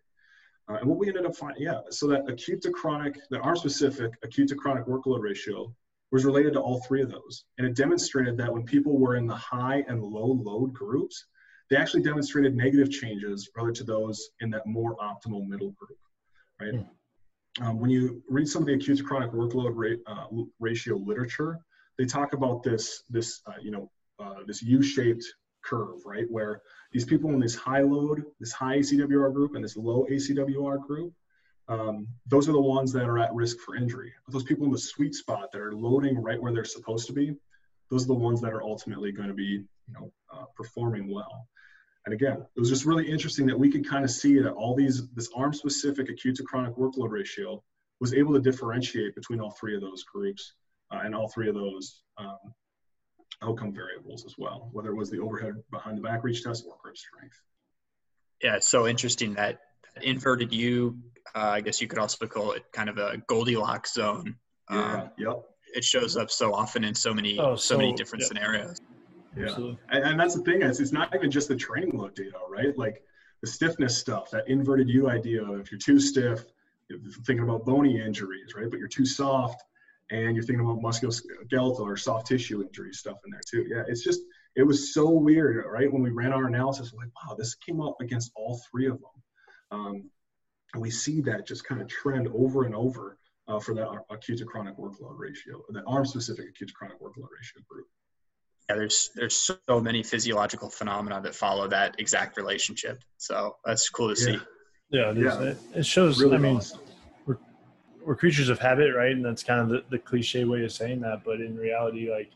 Uh, 0.68 0.78
and 0.80 0.88
what 0.88 0.98
we 0.98 1.08
ended 1.08 1.26
up 1.26 1.36
finding, 1.36 1.62
yeah, 1.62 1.80
so 1.90 2.08
that 2.08 2.28
acute 2.28 2.62
to 2.62 2.70
chronic, 2.70 3.18
the 3.30 3.38
arm 3.38 3.56
specific 3.56 4.12
acute 4.24 4.48
to 4.48 4.54
chronic 4.56 4.86
workload 4.86 5.20
ratio 5.20 5.72
was 6.10 6.24
related 6.24 6.54
to 6.54 6.60
all 6.60 6.80
three 6.80 7.02
of 7.02 7.10
those. 7.10 7.44
And 7.58 7.66
it 7.66 7.76
demonstrated 7.76 8.36
that 8.38 8.52
when 8.52 8.64
people 8.64 8.98
were 8.98 9.16
in 9.16 9.26
the 9.26 9.34
high 9.34 9.84
and 9.88 10.02
low 10.02 10.26
load 10.26 10.72
groups, 10.72 11.26
they 11.68 11.76
actually 11.76 12.02
demonstrated 12.02 12.56
negative 12.56 12.90
changes 12.90 13.50
relative 13.56 13.86
to 13.86 13.92
those 13.92 14.30
in 14.40 14.50
that 14.50 14.66
more 14.66 14.96
optimal 14.96 15.46
middle 15.46 15.72
group, 15.72 15.98
right? 16.60 16.74
Yeah. 16.74 16.80
Hmm. 16.80 16.86
Um, 17.58 17.80
when 17.80 17.88
you 17.88 18.22
read 18.28 18.48
some 18.48 18.62
of 18.62 18.66
the 18.66 18.74
acute 18.74 18.98
to 18.98 19.04
chronic 19.04 19.32
workload 19.32 19.72
rate, 19.74 20.00
uh, 20.06 20.26
ratio 20.60 20.96
literature, 20.96 21.58
they 21.98 22.04
talk 22.04 22.32
about 22.32 22.62
this, 22.62 23.02
this 23.08 23.40
uh, 23.46 23.52
you 23.60 23.70
know, 23.70 23.90
uh, 24.18 24.40
this 24.46 24.62
U-shaped 24.62 25.24
curve, 25.64 26.04
right? 26.04 26.26
Where 26.30 26.62
these 26.92 27.04
people 27.04 27.30
in 27.30 27.40
this 27.40 27.54
high 27.54 27.82
load, 27.82 28.24
this 28.40 28.52
high 28.52 28.78
ACWR 28.78 29.32
group, 29.32 29.54
and 29.54 29.64
this 29.64 29.76
low 29.76 30.06
ACWR 30.10 30.80
group, 30.86 31.12
um, 31.68 32.06
those 32.26 32.48
are 32.48 32.52
the 32.52 32.60
ones 32.60 32.92
that 32.92 33.04
are 33.04 33.18
at 33.18 33.34
risk 33.34 33.58
for 33.58 33.74
injury. 33.74 34.12
But 34.24 34.32
those 34.32 34.44
people 34.44 34.66
in 34.66 34.72
the 34.72 34.78
sweet 34.78 35.14
spot 35.14 35.50
that 35.52 35.60
are 35.60 35.74
loading 35.74 36.22
right 36.22 36.40
where 36.40 36.52
they're 36.52 36.64
supposed 36.64 37.06
to 37.08 37.12
be, 37.12 37.34
those 37.90 38.04
are 38.04 38.08
the 38.08 38.14
ones 38.14 38.40
that 38.40 38.52
are 38.52 38.62
ultimately 38.62 39.12
going 39.12 39.28
to 39.28 39.34
be, 39.34 39.64
you 39.88 39.94
know, 39.94 40.12
uh, 40.32 40.44
performing 40.56 41.12
well. 41.12 41.48
And 42.04 42.14
again, 42.14 42.46
it 42.54 42.60
was 42.60 42.68
just 42.68 42.84
really 42.84 43.10
interesting 43.10 43.46
that 43.46 43.58
we 43.58 43.70
could 43.70 43.88
kind 43.88 44.04
of 44.04 44.10
see 44.10 44.38
that 44.38 44.52
all 44.52 44.76
these, 44.76 45.08
this 45.10 45.28
arm-specific 45.34 46.08
acute 46.08 46.36
to 46.36 46.44
chronic 46.44 46.76
workload 46.76 47.10
ratio 47.10 47.62
was 47.98 48.14
able 48.14 48.32
to 48.34 48.40
differentiate 48.40 49.16
between 49.16 49.40
all 49.40 49.50
three 49.50 49.74
of 49.74 49.80
those 49.80 50.04
groups 50.04 50.52
uh, 50.90 51.00
and 51.04 51.14
all 51.14 51.28
three 51.28 51.48
of 51.48 51.54
those 51.54 52.02
um, 52.18 52.38
outcome 53.42 53.72
variables 53.72 54.24
as 54.24 54.34
well, 54.38 54.68
whether 54.72 54.90
it 54.90 54.96
was 54.96 55.10
the 55.10 55.18
overhead 55.18 55.54
behind 55.70 55.98
the 55.98 56.02
back 56.02 56.24
reach 56.24 56.42
test 56.42 56.64
or 56.66 56.76
grip 56.82 56.96
strength. 56.96 57.40
Yeah, 58.42 58.56
it's 58.56 58.68
so 58.68 58.86
interesting 58.86 59.34
that 59.34 59.60
inverted 60.02 60.52
U, 60.52 60.98
uh, 61.34 61.40
I 61.40 61.60
guess 61.60 61.80
you 61.80 61.88
could 61.88 61.98
also 61.98 62.26
call 62.26 62.52
it 62.52 62.64
kind 62.72 62.88
of 62.88 62.98
a 62.98 63.18
Goldilocks 63.26 63.94
zone. 63.94 64.36
Yeah, 64.70 64.92
um, 64.92 65.10
yep. 65.18 65.42
It 65.74 65.84
shows 65.84 66.16
up 66.16 66.30
so 66.30 66.54
often 66.54 66.84
in 66.84 66.94
so 66.94 67.12
many, 67.12 67.38
oh, 67.38 67.56
so, 67.56 67.74
so, 67.74 67.78
many 67.78 67.92
different 67.92 68.22
yep. 68.22 68.28
scenarios. 68.28 68.80
Yeah, 69.36 69.54
and, 69.90 70.04
and, 70.04 70.20
that's 70.20 70.34
the 70.34 70.42
thing 70.42 70.62
is 70.62 70.80
it's 70.80 70.92
not 70.92 71.14
even 71.14 71.30
just 71.30 71.48
the 71.48 71.56
training 71.56 71.98
load 71.98 72.14
data, 72.14 72.38
right? 72.48 72.76
Like 72.78 73.02
the 73.42 73.46
stiffness 73.46 73.96
stuff, 73.98 74.30
that 74.30 74.48
inverted 74.48 74.88
U 74.88 75.10
idea. 75.10 75.42
If 75.52 75.70
you're 75.70 75.78
too 75.78 76.00
stiff, 76.00 76.46
thinking 77.26 77.44
about 77.44 77.66
bony 77.66 78.00
injuries, 78.00 78.54
right? 78.56 78.70
But 78.70 78.78
you're 78.78 78.88
too 78.88 79.04
soft, 79.04 79.62
and 80.10 80.36
you're 80.36 80.44
thinking 80.44 80.64
about 80.64 80.80
musculoskeletal 80.80 81.80
or 81.80 81.96
soft 81.96 82.26
tissue 82.26 82.62
injury 82.62 82.92
stuff 82.92 83.18
in 83.24 83.30
there 83.30 83.40
too. 83.48 83.66
Yeah, 83.68 83.82
it's 83.88 84.04
just 84.04 84.20
it 84.54 84.62
was 84.62 84.94
so 84.94 85.10
weird, 85.10 85.64
right? 85.68 85.92
When 85.92 86.02
we 86.02 86.10
ran 86.10 86.32
our 86.32 86.46
analysis, 86.46 86.92
we're 86.92 87.04
like, 87.04 87.12
wow, 87.14 87.34
this 87.36 87.54
came 87.54 87.80
up 87.80 87.96
against 88.00 88.32
all 88.36 88.60
three 88.70 88.86
of 88.86 88.98
them, 89.00 89.22
um, 89.72 90.10
and 90.74 90.82
we 90.82 90.90
see 90.90 91.20
that 91.22 91.46
just 91.46 91.66
kind 91.66 91.80
of 91.80 91.88
trend 91.88 92.28
over 92.28 92.64
and 92.64 92.74
over 92.74 93.18
uh, 93.48 93.58
for 93.58 93.74
that 93.74 93.88
acute 94.10 94.38
to 94.38 94.44
chronic 94.44 94.76
workload 94.76 95.18
ratio, 95.18 95.62
that 95.70 95.84
arm-specific 95.86 96.46
acute 96.48 96.68
to 96.68 96.74
chronic 96.74 97.00
workload 97.00 97.28
ratio 97.36 97.62
group. 97.68 97.86
Yeah, 98.68 98.76
there's 98.76 99.10
there's 99.14 99.36
so 99.36 99.80
many 99.80 100.02
physiological 100.02 100.70
phenomena 100.70 101.20
that 101.22 101.34
follow 101.34 101.68
that 101.68 101.96
exact 101.98 102.36
relationship. 102.36 103.02
So 103.16 103.56
that's 103.64 103.88
cool 103.90 104.08
to 104.08 104.16
see. 104.16 104.38
Yeah, 104.90 105.12
yeah, 105.12 105.42
it, 105.42 105.58
it 105.74 105.86
shows. 105.86 106.20
Really 106.20 106.36
I 106.36 106.38
mean, 106.38 106.56
awesome 106.56 106.80
we're 108.06 108.14
creatures 108.14 108.48
of 108.48 108.60
habit, 108.60 108.94
right? 108.94 109.10
And 109.10 109.24
that's 109.24 109.42
kind 109.42 109.60
of 109.60 109.68
the, 109.68 109.84
the 109.90 109.98
cliche 109.98 110.44
way 110.44 110.64
of 110.64 110.70
saying 110.70 111.00
that. 111.00 111.24
But 111.24 111.40
in 111.40 111.56
reality, 111.56 112.08
like 112.08 112.30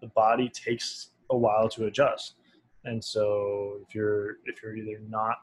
the 0.00 0.06
body 0.08 0.48
takes 0.48 1.10
a 1.28 1.36
while 1.36 1.68
to 1.68 1.84
adjust. 1.84 2.34
And 2.86 3.04
so 3.04 3.76
if 3.86 3.94
you're 3.94 4.38
if 4.46 4.62
you're 4.62 4.74
either 4.74 4.98
not 5.08 5.36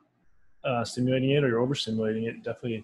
uh, 0.66 0.84
stimulating 0.84 1.30
it 1.30 1.44
or 1.44 1.50
you're 1.50 1.66
overstimulating 1.66 2.28
it, 2.28 2.44
definitely 2.44 2.84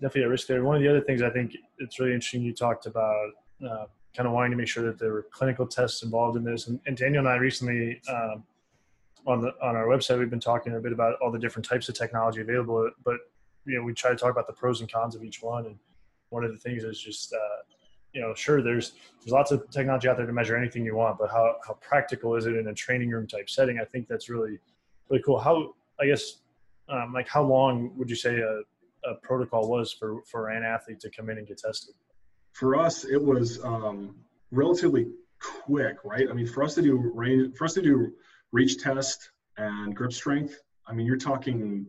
definitely 0.00 0.24
a 0.24 0.28
risk 0.28 0.48
there. 0.48 0.64
One 0.64 0.74
of 0.74 0.82
the 0.82 0.88
other 0.88 1.00
things 1.00 1.22
I 1.22 1.30
think 1.30 1.56
it's 1.78 2.00
really 2.00 2.12
interesting 2.12 2.42
you 2.42 2.52
talked 2.52 2.86
about 2.86 3.30
uh, 3.64 3.86
kind 4.14 4.26
of 4.26 4.32
wanting 4.32 4.50
to 4.50 4.56
make 4.56 4.68
sure 4.68 4.84
that 4.84 4.98
there 4.98 5.12
were 5.12 5.26
clinical 5.30 5.64
tests 5.64 6.02
involved 6.02 6.36
in 6.36 6.42
this. 6.42 6.66
And, 6.66 6.80
and 6.86 6.96
Daniel 6.96 7.20
and 7.20 7.28
I 7.28 7.36
recently 7.36 8.00
um, 8.08 8.42
on 9.28 9.40
the 9.40 9.52
on 9.62 9.76
our 9.76 9.86
website 9.86 10.18
we've 10.18 10.28
been 10.28 10.40
talking 10.40 10.74
a 10.74 10.80
bit 10.80 10.92
about 10.92 11.14
all 11.22 11.30
the 11.30 11.38
different 11.38 11.68
types 11.68 11.88
of 11.88 11.94
technology 11.94 12.40
available, 12.40 12.90
but 13.04 13.18
you 13.64 13.78
know 13.78 13.84
we 13.84 13.94
try 13.94 14.10
to 14.10 14.16
talk 14.16 14.32
about 14.32 14.48
the 14.48 14.52
pros 14.52 14.80
and 14.80 14.92
cons 14.92 15.14
of 15.14 15.22
each 15.22 15.40
one 15.40 15.66
and 15.66 15.78
one 16.30 16.44
of 16.44 16.52
the 16.52 16.58
things 16.58 16.84
is 16.84 17.00
just 17.00 17.32
uh, 17.32 17.62
you 18.12 18.20
know 18.20 18.34
sure 18.34 18.62
there's 18.62 18.92
there's 19.20 19.32
lots 19.32 19.50
of 19.52 19.68
technology 19.70 20.08
out 20.08 20.16
there 20.16 20.26
to 20.26 20.32
measure 20.32 20.56
anything 20.56 20.84
you 20.84 20.96
want 20.96 21.18
but 21.18 21.30
how, 21.30 21.56
how 21.66 21.74
practical 21.74 22.34
is 22.34 22.46
it 22.46 22.56
in 22.56 22.68
a 22.68 22.74
training 22.74 23.10
room 23.10 23.26
type 23.26 23.48
setting? 23.48 23.78
I 23.78 23.84
think 23.84 24.08
that's 24.08 24.28
really 24.28 24.58
really 25.08 25.22
cool. 25.22 25.38
How 25.38 25.74
i 26.00 26.06
guess 26.06 26.40
um, 26.88 27.12
like 27.12 27.28
how 27.28 27.42
long 27.42 27.92
would 27.96 28.08
you 28.08 28.16
say 28.16 28.38
a, 28.40 28.60
a 29.08 29.14
protocol 29.22 29.68
was 29.68 29.92
for 29.92 30.22
for 30.24 30.48
an 30.50 30.62
athlete 30.62 31.00
to 31.00 31.10
come 31.10 31.30
in 31.30 31.38
and 31.38 31.46
get 31.46 31.58
tested? 31.58 31.94
For 32.52 32.76
us 32.76 33.04
it 33.04 33.22
was 33.22 33.62
um, 33.64 34.16
relatively 34.50 35.08
quick 35.40 35.96
right? 36.04 36.26
I 36.30 36.32
mean 36.32 36.46
for 36.46 36.62
us 36.64 36.74
to 36.76 36.82
do 36.82 36.96
range 37.14 37.56
for 37.56 37.64
us 37.64 37.74
to 37.74 37.82
do 37.82 38.12
reach 38.52 38.78
test 38.78 39.30
and 39.58 39.94
grip 39.94 40.12
strength 40.12 40.60
i 40.86 40.92
mean 40.92 41.06
you're 41.06 41.16
talking 41.16 41.86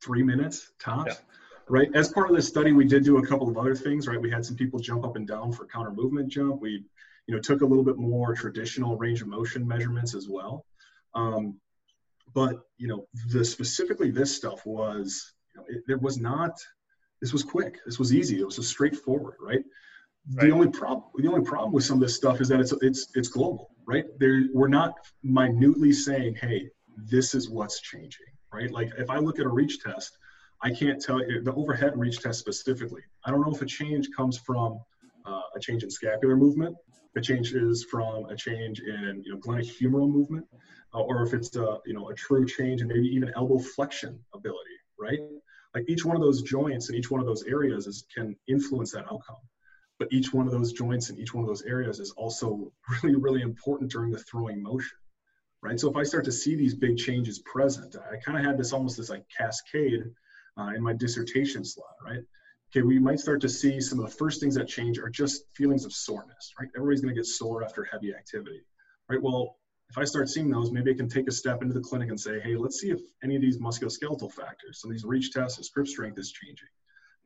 three 0.00 0.22
minutes 0.22 0.72
tops. 0.80 1.14
Yeah 1.14 1.39
right? 1.70 1.88
As 1.94 2.12
part 2.12 2.28
of 2.28 2.36
this 2.36 2.48
study, 2.48 2.72
we 2.72 2.84
did 2.84 3.04
do 3.04 3.18
a 3.18 3.26
couple 3.26 3.48
of 3.48 3.56
other 3.56 3.74
things, 3.74 4.08
right? 4.08 4.20
We 4.20 4.30
had 4.30 4.44
some 4.44 4.56
people 4.56 4.80
jump 4.80 5.04
up 5.04 5.16
and 5.16 5.26
down 5.26 5.52
for 5.52 5.66
counter 5.66 5.92
movement 5.92 6.28
jump. 6.28 6.60
We, 6.60 6.84
you 7.26 7.34
know, 7.34 7.40
took 7.40 7.62
a 7.62 7.66
little 7.66 7.84
bit 7.84 7.96
more 7.96 8.34
traditional 8.34 8.96
range 8.96 9.22
of 9.22 9.28
motion 9.28 9.66
measurements 9.66 10.14
as 10.14 10.28
well. 10.28 10.66
Um, 11.14 11.60
but 12.34 12.60
you 12.76 12.88
know, 12.88 13.06
the 13.28 13.44
specifically 13.44 14.10
this 14.10 14.34
stuff 14.34 14.66
was, 14.66 15.32
you 15.54 15.60
know, 15.60 15.66
it, 15.68 15.82
there 15.86 15.98
was 15.98 16.18
not. 16.18 16.58
This 17.20 17.32
was 17.32 17.44
quick. 17.44 17.78
This 17.86 17.98
was 17.98 18.14
easy. 18.14 18.40
It 18.40 18.44
was 18.44 18.56
just 18.56 18.70
straightforward, 18.70 19.36
right? 19.40 19.62
right? 20.34 20.46
The 20.46 20.50
only 20.50 20.70
problem, 20.70 21.04
the 21.16 21.28
only 21.28 21.44
problem 21.44 21.72
with 21.72 21.84
some 21.84 21.98
of 21.98 22.00
this 22.00 22.16
stuff 22.16 22.40
is 22.40 22.48
that 22.48 22.60
it's 22.60 22.72
it's 22.82 23.08
it's 23.14 23.28
global, 23.28 23.70
right? 23.86 24.06
There, 24.18 24.44
we're 24.52 24.68
not 24.68 24.94
minutely 25.22 25.92
saying, 25.92 26.36
hey, 26.36 26.68
this 26.96 27.34
is 27.34 27.48
what's 27.48 27.80
changing, 27.80 28.26
right? 28.52 28.70
Like 28.72 28.90
if 28.98 29.08
I 29.08 29.18
look 29.18 29.38
at 29.38 29.46
a 29.46 29.50
reach 29.50 29.80
test, 29.80 30.18
I 30.62 30.70
can't 30.70 31.00
tell 31.00 31.20
you 31.20 31.42
the 31.42 31.54
overhead 31.54 31.98
reach 31.98 32.18
test 32.20 32.38
specifically. 32.38 33.02
I 33.24 33.30
don't 33.30 33.40
know 33.40 33.54
if 33.54 33.62
a 33.62 33.66
change 33.66 34.08
comes 34.14 34.38
from 34.38 34.78
uh, 35.24 35.42
a 35.54 35.60
change 35.60 35.82
in 35.82 35.90
scapular 35.90 36.36
movement, 36.36 36.76
a 37.16 37.20
change 37.20 37.52
is 37.54 37.84
from 37.84 38.26
a 38.26 38.36
change 38.36 38.80
in 38.80 39.22
you 39.24 39.32
know 39.32 39.40
glenohumeral 39.40 40.10
movement, 40.10 40.46
uh, 40.94 41.00
or 41.00 41.22
if 41.22 41.34
it's 41.34 41.56
a 41.56 41.78
you 41.86 41.94
know 41.94 42.10
a 42.10 42.14
true 42.14 42.46
change 42.46 42.82
in 42.82 42.88
maybe 42.88 43.08
even 43.08 43.32
elbow 43.34 43.58
flexion 43.58 44.18
ability, 44.34 44.78
right? 44.98 45.18
Like 45.74 45.84
each 45.88 46.04
one 46.04 46.16
of 46.16 46.22
those 46.22 46.42
joints 46.42 46.88
and 46.88 46.98
each 46.98 47.10
one 47.10 47.20
of 47.20 47.26
those 47.26 47.44
areas 47.44 47.86
is, 47.86 48.04
can 48.14 48.36
influence 48.48 48.92
that 48.92 49.04
outcome. 49.10 49.36
But 49.98 50.08
each 50.12 50.32
one 50.32 50.46
of 50.46 50.52
those 50.52 50.72
joints 50.72 51.10
and 51.10 51.18
each 51.18 51.34
one 51.34 51.44
of 51.44 51.48
those 51.48 51.62
areas 51.62 52.00
is 52.00 52.10
also 52.12 52.72
really, 53.02 53.16
really 53.16 53.42
important 53.42 53.90
during 53.90 54.10
the 54.10 54.18
throwing 54.18 54.62
motion, 54.62 54.98
right? 55.62 55.78
So 55.78 55.90
if 55.90 55.96
I 55.96 56.02
start 56.02 56.24
to 56.24 56.32
see 56.32 56.56
these 56.56 56.74
big 56.74 56.96
changes 56.96 57.38
present, 57.40 57.96
I 57.96 58.16
kind 58.16 58.38
of 58.38 58.44
had 58.44 58.58
this 58.58 58.72
almost 58.72 58.96
this 58.96 59.10
like 59.10 59.24
cascade 59.36 60.04
uh, 60.60 60.74
in 60.74 60.82
my 60.82 60.92
dissertation 60.92 61.64
slot, 61.64 61.94
right? 62.04 62.20
Okay, 62.70 62.82
we 62.82 62.98
might 62.98 63.18
start 63.18 63.40
to 63.40 63.48
see 63.48 63.80
some 63.80 63.98
of 63.98 64.08
the 64.08 64.16
first 64.16 64.40
things 64.40 64.54
that 64.54 64.68
change 64.68 64.98
are 64.98 65.08
just 65.08 65.44
feelings 65.56 65.84
of 65.84 65.92
soreness, 65.92 66.52
right? 66.58 66.68
Everybody's 66.76 67.00
to 67.00 67.12
get 67.12 67.26
sore 67.26 67.64
after 67.64 67.84
heavy 67.84 68.14
activity, 68.14 68.60
right? 69.08 69.20
Well, 69.20 69.56
if 69.88 69.98
I 69.98 70.04
start 70.04 70.28
seeing 70.28 70.48
those, 70.48 70.70
maybe 70.70 70.92
I 70.92 70.94
can 70.94 71.08
take 71.08 71.26
a 71.26 71.32
step 71.32 71.62
into 71.62 71.74
the 71.74 71.80
clinic 71.80 72.10
and 72.10 72.20
say, 72.20 72.38
hey, 72.40 72.54
let's 72.56 72.78
see 72.80 72.90
if 72.90 73.00
any 73.24 73.34
of 73.34 73.42
these 73.42 73.58
musculoskeletal 73.58 74.32
factors, 74.32 74.80
some 74.80 74.90
of 74.90 74.94
these 74.94 75.04
reach 75.04 75.32
tests, 75.32 75.58
the 75.58 75.68
grip 75.74 75.88
strength 75.88 76.18
is 76.18 76.30
changing. 76.30 76.68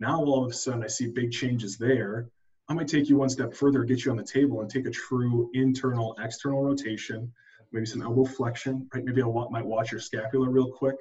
Now 0.00 0.24
all 0.24 0.44
of 0.44 0.50
a 0.50 0.54
sudden 0.54 0.82
I 0.82 0.86
see 0.86 1.08
big 1.08 1.30
changes 1.30 1.76
there. 1.76 2.30
I 2.68 2.72
might 2.72 2.88
take 2.88 3.10
you 3.10 3.18
one 3.18 3.28
step 3.28 3.52
further, 3.52 3.84
get 3.84 4.04
you 4.04 4.10
on 4.12 4.16
the 4.16 4.24
table 4.24 4.62
and 4.62 4.70
take 4.70 4.86
a 4.86 4.90
true 4.90 5.50
internal, 5.52 6.16
external 6.18 6.64
rotation, 6.64 7.30
maybe 7.70 7.84
some 7.84 8.00
elbow 8.00 8.24
flexion, 8.24 8.88
right? 8.94 9.04
Maybe 9.04 9.22
I 9.22 9.26
might 9.26 9.66
watch 9.66 9.92
your 9.92 10.00
scapula 10.00 10.48
real 10.48 10.70
quick 10.70 10.96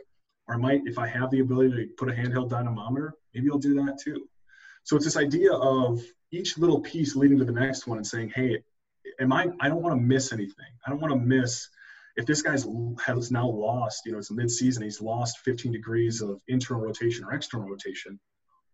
or 0.48 0.56
I 0.56 0.58
might, 0.58 0.82
if 0.86 0.98
I 0.98 1.08
have 1.08 1.32
the 1.32 1.40
ability 1.40 1.70
to 1.70 1.94
put 1.98 2.10
a 2.10 2.14
handheld 2.14 2.50
dynamometer, 2.50 3.14
maybe 3.34 3.50
I'll 3.50 3.58
do 3.58 3.76
that 3.86 4.00
too. 4.00 4.28
So 4.84 4.96
it's 4.96 5.06
this 5.06 5.18
idea 5.18 5.54
of 5.54 6.02
each 6.32 6.58
little 6.58 6.82
piece 6.82 7.16
leading 7.16 7.38
to 7.40 7.46
the 7.46 7.52
next 7.52 7.88
one 7.88 7.98
and 7.98 8.06
saying, 8.06 8.32
hey, 8.36 8.60
am 9.20 9.32
I, 9.32 9.48
I 9.60 9.70
don't 9.70 9.82
want 9.82 9.96
to 9.96 10.02
miss 10.02 10.34
anything. 10.34 10.66
I 10.86 10.90
don't 10.90 11.00
want 11.00 11.14
to 11.14 11.20
miss, 11.20 11.70
if 12.18 12.26
this 12.26 12.42
guy's 12.42 12.68
has 13.06 13.32
now 13.32 13.48
lost, 13.48 14.06
you 14.06 14.12
know, 14.12 14.18
it's 14.18 14.32
mid-season, 14.32 14.84
he's 14.84 15.02
lost 15.02 15.40
15 15.40 15.72
degrees 15.72 16.22
of 16.22 16.42
internal 16.48 16.84
rotation 16.84 17.24
or 17.24 17.34
external 17.34 17.68
rotation. 17.68 18.20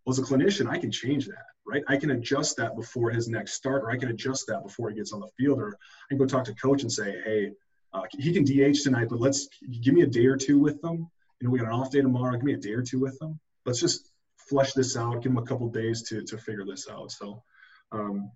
Well, 0.05 0.13
as 0.13 0.19
a 0.19 0.23
clinician, 0.23 0.67
I 0.67 0.79
can 0.79 0.91
change 0.91 1.27
that, 1.27 1.45
right? 1.67 1.83
I 1.87 1.97
can 1.97 2.11
adjust 2.11 2.57
that 2.57 2.75
before 2.75 3.11
his 3.11 3.27
next 3.27 3.53
start, 3.53 3.83
or 3.83 3.91
I 3.91 3.97
can 3.97 4.09
adjust 4.09 4.47
that 4.47 4.63
before 4.63 4.89
he 4.89 4.95
gets 4.95 5.13
on 5.13 5.19
the 5.19 5.29
field, 5.37 5.59
or 5.59 5.77
I 5.77 6.07
can 6.09 6.17
go 6.17 6.25
talk 6.25 6.45
to 6.45 6.55
coach 6.55 6.81
and 6.81 6.91
say, 6.91 7.21
hey, 7.23 7.51
uh, 7.93 8.03
he 8.17 8.33
can 8.33 8.43
DH 8.43 8.81
tonight, 8.83 9.07
but 9.09 9.19
let's 9.19 9.47
give 9.81 9.93
me 9.93 10.01
a 10.01 10.07
day 10.07 10.25
or 10.25 10.37
two 10.37 10.57
with 10.57 10.81
them 10.81 11.09
you 11.39 11.47
know, 11.47 11.51
we 11.51 11.59
got 11.59 11.67
an 11.67 11.73
off 11.73 11.91
day 11.91 12.01
tomorrow. 12.01 12.33
Give 12.33 12.43
me 12.43 12.53
a 12.53 12.57
day 12.57 12.73
or 12.73 12.81
two 12.81 12.99
with 12.99 13.17
them. 13.19 13.39
Let's 13.65 13.79
just 13.79 14.11
flesh 14.37 14.73
this 14.73 14.97
out. 14.97 15.21
Give 15.21 15.33
them 15.33 15.37
a 15.37 15.45
couple 15.45 15.67
days 15.69 16.03
to 16.09 16.23
to 16.23 16.37
figure 16.37 16.65
this 16.65 16.87
out. 16.89 17.11
So 17.11 17.43
um, 17.91 18.31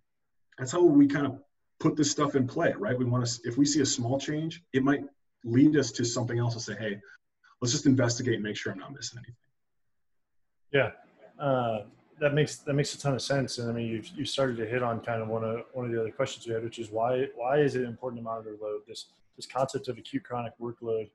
that's 0.58 0.72
how 0.72 0.84
we 0.84 1.08
kind 1.08 1.26
of 1.26 1.40
put 1.80 1.96
this 1.96 2.12
stuff 2.12 2.36
in 2.36 2.48
play, 2.48 2.74
right? 2.78 2.98
We 2.98 3.06
want 3.06 3.26
to, 3.26 3.40
if 3.44 3.58
we 3.58 3.66
see 3.66 3.82
a 3.82 3.86
small 3.86 4.20
change, 4.20 4.64
it 4.72 4.84
might 4.84 5.04
lead 5.44 5.76
us 5.76 5.92
to 5.94 6.06
something 6.06 6.40
else 6.40 6.54
and 6.54 6.62
say, 6.62 6.76
hey, 6.76 7.02
let's 7.62 7.74
just 7.74 7.86
investigate 7.86 8.36
and 8.36 8.44
make 8.44 8.56
sure 8.56 8.72
I'm 8.72 8.80
not 8.80 8.94
missing 8.94 9.20
anything. 9.20 9.36
Yeah. 10.72 10.92
Uh, 11.40 11.84
that 12.20 12.34
makes 12.34 12.58
that 12.58 12.74
makes 12.74 12.94
a 12.94 13.00
ton 13.00 13.16
of 13.16 13.22
sense, 13.22 13.58
and 13.58 13.70
I 13.70 13.74
mean, 13.74 13.88
you 13.88 14.04
you 14.16 14.24
started 14.24 14.56
to 14.58 14.66
hit 14.66 14.84
on 14.84 15.02
kind 15.02 15.22
of 15.22 15.28
one 15.28 15.44
of 15.44 15.66
one 15.74 15.86
of 15.86 15.92
the 15.92 16.00
other 16.00 16.12
questions 16.12 16.46
we 16.48 16.54
had, 16.54 16.64
which 16.64 16.80
is 16.80 16.90
why 16.90 17.28
why 17.36 17.58
is 17.58 17.76
it 17.76 17.84
important 17.84 18.20
to 18.20 18.24
monitor 18.24 18.56
load? 18.62 18.82
This 18.88 19.08
this 19.36 19.46
concept 19.46 19.88
of 19.88 19.98
acute 19.98 20.24
chronic 20.24 20.54
workload 20.62 21.10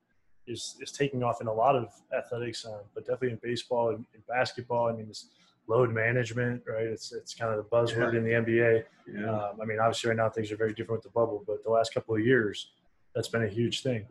is 0.48 0.76
is 0.80 0.92
taking 0.92 1.22
off 1.22 1.40
in 1.40 1.46
a 1.46 1.52
lot 1.52 1.76
of 1.76 1.92
athletics, 2.16 2.64
um, 2.66 2.80
but 2.94 3.04
definitely 3.04 3.30
in 3.30 3.40
baseball 3.42 3.90
and 3.90 4.04
in 4.14 4.22
basketball. 4.28 4.88
I 4.88 4.92
mean, 4.92 5.08
this 5.08 5.26
load 5.68 5.92
management, 5.92 6.62
right? 6.66 6.86
It's 6.86 7.12
it's 7.12 7.34
kind 7.34 7.52
of 7.52 7.58
the 7.58 7.70
buzzword 7.70 8.12
yeah. 8.12 8.18
in 8.18 8.24
the 8.24 8.30
NBA. 8.30 8.84
Yeah. 9.14 9.30
Um, 9.30 9.60
I 9.60 9.64
mean, 9.64 9.78
obviously 9.78 10.08
right 10.08 10.16
now 10.16 10.28
things 10.28 10.50
are 10.50 10.56
very 10.56 10.72
different 10.72 11.04
with 11.04 11.12
the 11.12 11.18
bubble, 11.18 11.44
but 11.46 11.62
the 11.62 11.70
last 11.70 11.94
couple 11.94 12.14
of 12.14 12.24
years, 12.24 12.70
that's 13.14 13.28
been 13.28 13.44
a 13.44 13.48
huge 13.48 13.82
thing. 13.82 14.06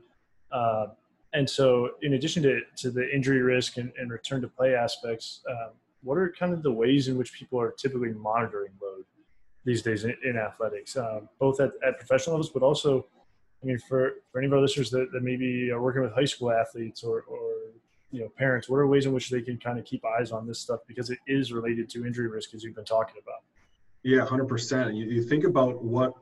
Uh, 0.51 0.87
and 1.33 1.49
so, 1.49 1.91
in 2.01 2.13
addition 2.13 2.41
to, 2.43 2.61
to 2.77 2.89
the 2.89 3.13
injury 3.13 3.41
risk 3.41 3.77
and, 3.77 3.91
and 3.99 4.11
return 4.11 4.41
to 4.41 4.47
play 4.47 4.75
aspects, 4.75 5.41
um, 5.49 5.71
what 6.03 6.17
are 6.17 6.33
kind 6.39 6.53
of 6.53 6.63
the 6.63 6.71
ways 6.71 7.09
in 7.09 7.17
which 7.17 7.33
people 7.33 7.59
are 7.59 7.71
typically 7.71 8.13
monitoring 8.13 8.71
load 8.81 9.03
these 9.65 9.81
days 9.81 10.05
in, 10.05 10.15
in 10.23 10.37
athletics, 10.37 10.95
um, 10.95 11.27
both 11.39 11.59
at, 11.59 11.71
at 11.85 11.97
professional 11.97 12.35
levels, 12.35 12.49
but 12.49 12.63
also, 12.63 13.05
I 13.63 13.65
mean, 13.65 13.79
for, 13.79 14.13
for 14.31 14.39
any 14.39 14.47
of 14.47 14.53
our 14.53 14.61
listeners 14.61 14.89
that, 14.91 15.11
that 15.11 15.23
maybe 15.23 15.71
are 15.71 15.81
working 15.81 16.01
with 16.01 16.13
high 16.13 16.25
school 16.25 16.51
athletes 16.51 17.03
or, 17.03 17.21
or 17.21 17.49
you 18.11 18.21
know 18.21 18.29
parents, 18.37 18.69
what 18.69 18.77
are 18.77 18.87
ways 18.87 19.05
in 19.05 19.13
which 19.13 19.29
they 19.29 19.41
can 19.41 19.57
kind 19.57 19.79
of 19.79 19.85
keep 19.85 20.03
eyes 20.05 20.31
on 20.31 20.47
this 20.47 20.59
stuff 20.59 20.81
because 20.87 21.09
it 21.09 21.19
is 21.27 21.51
related 21.51 21.89
to 21.89 22.05
injury 22.05 22.27
risk 22.27 22.53
as 22.53 22.63
you've 22.63 22.75
been 22.75 22.85
talking 22.85 23.15
about. 23.21 23.41
Yeah, 24.03 24.25
hundred 24.25 24.47
percent. 24.47 24.95
You, 24.95 25.05
you 25.05 25.23
think 25.23 25.43
about 25.43 25.83
what 25.83 26.13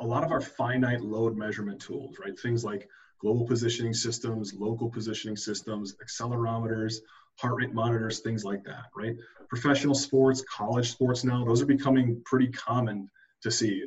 a 0.00 0.06
lot 0.06 0.24
of 0.24 0.30
our 0.30 0.40
finite 0.40 1.00
load 1.00 1.36
measurement 1.36 1.80
tools, 1.80 2.16
right? 2.22 2.38
Things 2.38 2.64
like 2.64 2.88
global 3.20 3.46
positioning 3.46 3.94
systems, 3.94 4.52
local 4.54 4.90
positioning 4.90 5.36
systems, 5.36 5.94
accelerometers, 6.04 6.96
heart 7.38 7.54
rate 7.56 7.72
monitors, 7.72 8.20
things 8.20 8.44
like 8.44 8.64
that, 8.64 8.86
right? 8.96 9.16
Professional 9.48 9.94
sports, 9.94 10.44
college 10.50 10.90
sports 10.90 11.24
now, 11.24 11.44
those 11.44 11.62
are 11.62 11.66
becoming 11.66 12.20
pretty 12.24 12.48
common 12.48 13.08
to 13.42 13.50
see 13.50 13.84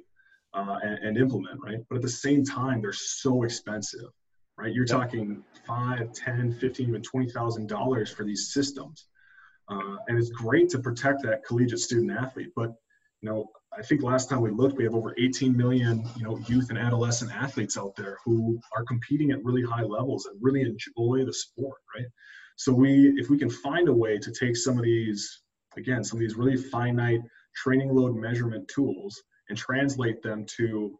uh, 0.55 0.77
and, 0.81 0.99
and, 0.99 1.17
implement, 1.17 1.59
right? 1.61 1.79
But 1.89 1.97
at 1.97 2.01
the 2.01 2.09
same 2.09 2.43
time, 2.43 2.81
they're 2.81 2.93
so 2.93 3.43
expensive, 3.43 4.09
right? 4.57 4.73
You're 4.73 4.85
yep. 4.87 5.01
talking 5.01 5.43
five, 5.67 6.13
10, 6.13 6.53
15, 6.53 6.87
even 6.87 7.01
$20,000 7.01 8.15
for 8.15 8.23
these 8.23 8.53
systems. 8.53 9.07
Uh, 9.67 9.97
and 10.07 10.17
it's 10.17 10.29
great 10.29 10.69
to 10.69 10.79
protect 10.79 11.23
that 11.23 11.43
collegiate 11.45 11.79
student 11.79 12.11
athlete, 12.11 12.51
but 12.55 12.73
you 13.21 13.29
know, 13.29 13.49
I 13.77 13.81
think 13.81 14.03
last 14.03 14.29
time 14.29 14.41
we 14.41 14.51
looked, 14.51 14.77
we 14.77 14.83
have 14.83 14.95
over 14.95 15.13
18 15.17 15.57
million, 15.57 16.07
you 16.15 16.23
know, 16.23 16.37
youth 16.47 16.69
and 16.69 16.77
adolescent 16.77 17.35
athletes 17.35 17.77
out 17.77 17.95
there 17.95 18.17
who 18.23 18.59
are 18.75 18.85
competing 18.85 19.31
at 19.31 19.43
really 19.43 19.63
high 19.63 19.81
levels 19.81 20.27
and 20.27 20.37
really 20.41 20.61
enjoy 20.61 21.25
the 21.25 21.33
sport, 21.33 21.79
right? 21.95 22.05
So 22.55 22.71
we, 22.71 23.13
if 23.17 23.29
we 23.29 23.37
can 23.37 23.49
find 23.49 23.89
a 23.89 23.93
way 23.93 24.17
to 24.19 24.31
take 24.31 24.55
some 24.55 24.77
of 24.77 24.83
these, 24.83 25.41
again, 25.75 26.03
some 26.03 26.17
of 26.17 26.21
these 26.21 26.35
really 26.35 26.55
finite 26.55 27.21
training 27.55 27.93
load 27.93 28.15
measurement 28.15 28.67
tools 28.67 29.21
and 29.49 29.57
translate 29.57 30.21
them 30.21 30.45
to 30.57 30.97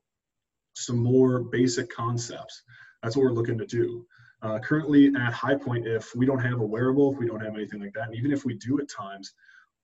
some 0.74 0.98
more 0.98 1.40
basic 1.40 1.90
concepts, 1.90 2.64
that's 3.02 3.16
what 3.16 3.24
we're 3.24 3.32
looking 3.32 3.58
to 3.58 3.66
do. 3.66 4.06
Uh, 4.42 4.60
currently 4.60 5.08
at 5.16 5.34
High 5.34 5.56
Point, 5.56 5.88
if 5.88 6.16
we 6.16 6.26
don't 6.26 6.40
have 6.40 6.60
a 6.60 6.66
wearable, 6.66 7.14
if 7.14 7.18
we 7.18 7.28
don't 7.28 7.44
have 7.44 7.56
anything 7.56 7.82
like 7.82 7.94
that, 7.94 8.08
and 8.08 8.16
even 8.16 8.32
if 8.32 8.46
we 8.46 8.56
do 8.56 8.80
at 8.80 8.90
times, 8.90 9.34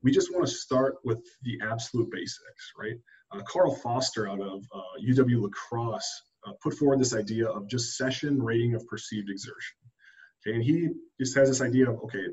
we 0.04 0.12
just 0.12 0.34
want 0.34 0.46
to 0.46 0.52
start 0.52 0.96
with 1.04 1.22
the 1.44 1.60
absolute 1.64 2.10
basics, 2.12 2.74
right? 2.78 2.96
Uh, 3.32 3.42
Carl 3.44 3.76
Foster 3.76 4.28
out 4.28 4.42
of 4.42 4.64
uh, 4.74 5.00
UW 5.08 5.44
La 5.44 5.50
Crosse 5.50 6.24
uh, 6.46 6.54
put 6.62 6.74
forward 6.74 7.00
this 7.00 7.16
idea 7.16 7.48
of 7.48 7.68
just 7.68 7.98
session 7.98 8.42
rating 8.42 8.76
of 8.76 8.86
perceived 8.88 9.30
exertion. 9.30 9.78
Okay, 10.46 10.56
and 10.56 10.64
he 10.64 10.90
just 11.20 11.36
has 11.38 11.50
this 11.50 11.62
idea 11.62 11.90
of 11.90 12.00
okay, 12.04 12.26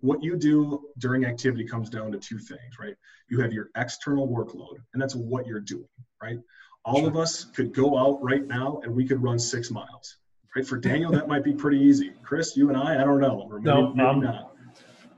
what 0.00 0.22
you 0.22 0.36
do 0.36 0.88
during 0.98 1.24
activity 1.24 1.64
comes 1.64 1.90
down 1.90 2.12
to 2.12 2.18
two 2.18 2.38
things, 2.38 2.78
right? 2.78 2.94
You 3.28 3.40
have 3.40 3.52
your 3.52 3.70
external 3.76 4.28
workload, 4.28 4.76
and 4.92 5.02
that's 5.02 5.14
what 5.14 5.46
you're 5.46 5.60
doing, 5.60 5.88
right? 6.22 6.38
All 6.84 7.00
sure. 7.00 7.08
of 7.08 7.16
us 7.16 7.44
could 7.44 7.74
go 7.74 7.98
out 7.98 8.22
right 8.22 8.46
now 8.46 8.80
and 8.82 8.94
we 8.94 9.06
could 9.06 9.22
run 9.22 9.38
six 9.38 9.70
miles, 9.70 10.16
right? 10.56 10.66
For 10.66 10.78
Daniel, 10.78 11.12
that 11.12 11.28
might 11.28 11.44
be 11.44 11.52
pretty 11.52 11.78
easy. 11.78 12.12
Chris, 12.22 12.56
you 12.56 12.68
and 12.68 12.76
I, 12.76 13.00
I 13.00 13.04
don't 13.04 13.20
know. 13.20 13.48
Maybe, 13.50 13.64
no, 13.64 13.88
maybe 13.88 14.08
um, 14.08 14.20
not. 14.20 14.52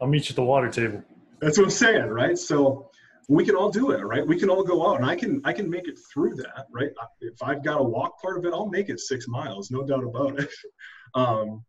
I'll 0.01 0.09
meet 0.09 0.29
you 0.29 0.33
at 0.33 0.37
the 0.37 0.43
water 0.43 0.69
table. 0.69 1.03
That's 1.41 1.59
what 1.59 1.65
I'm 1.65 1.71
saying, 1.71 2.07
right? 2.07 2.37
So 2.37 2.91
we 3.29 3.45
can 3.45 3.55
all 3.55 3.71
do 3.71 3.93
it, 3.93 4.01
right? 4.01 4.27
We 4.27 4.39
can 4.39 4.51
all 4.51 4.65
go 4.65 4.89
out, 4.89 5.01
and 5.01 5.09
I 5.09 5.15
can 5.15 5.41
I 5.45 5.53
can 5.53 5.71
make 5.71 5.87
it 5.87 5.99
through 6.13 6.35
that, 6.37 6.67
right? 6.73 6.91
If 7.21 7.41
I've 7.43 7.65
got 7.65 7.81
a 7.81 7.85
walk 7.85 8.21
part 8.21 8.37
of 8.37 8.45
it, 8.45 8.53
I'll 8.53 8.69
make 8.69 8.89
it 8.89 8.99
six 8.99 9.29
miles, 9.29 9.71
no 9.71 9.85
doubt 9.85 10.05
about 10.05 10.41
it. 10.41 10.51
Um, 11.15 11.63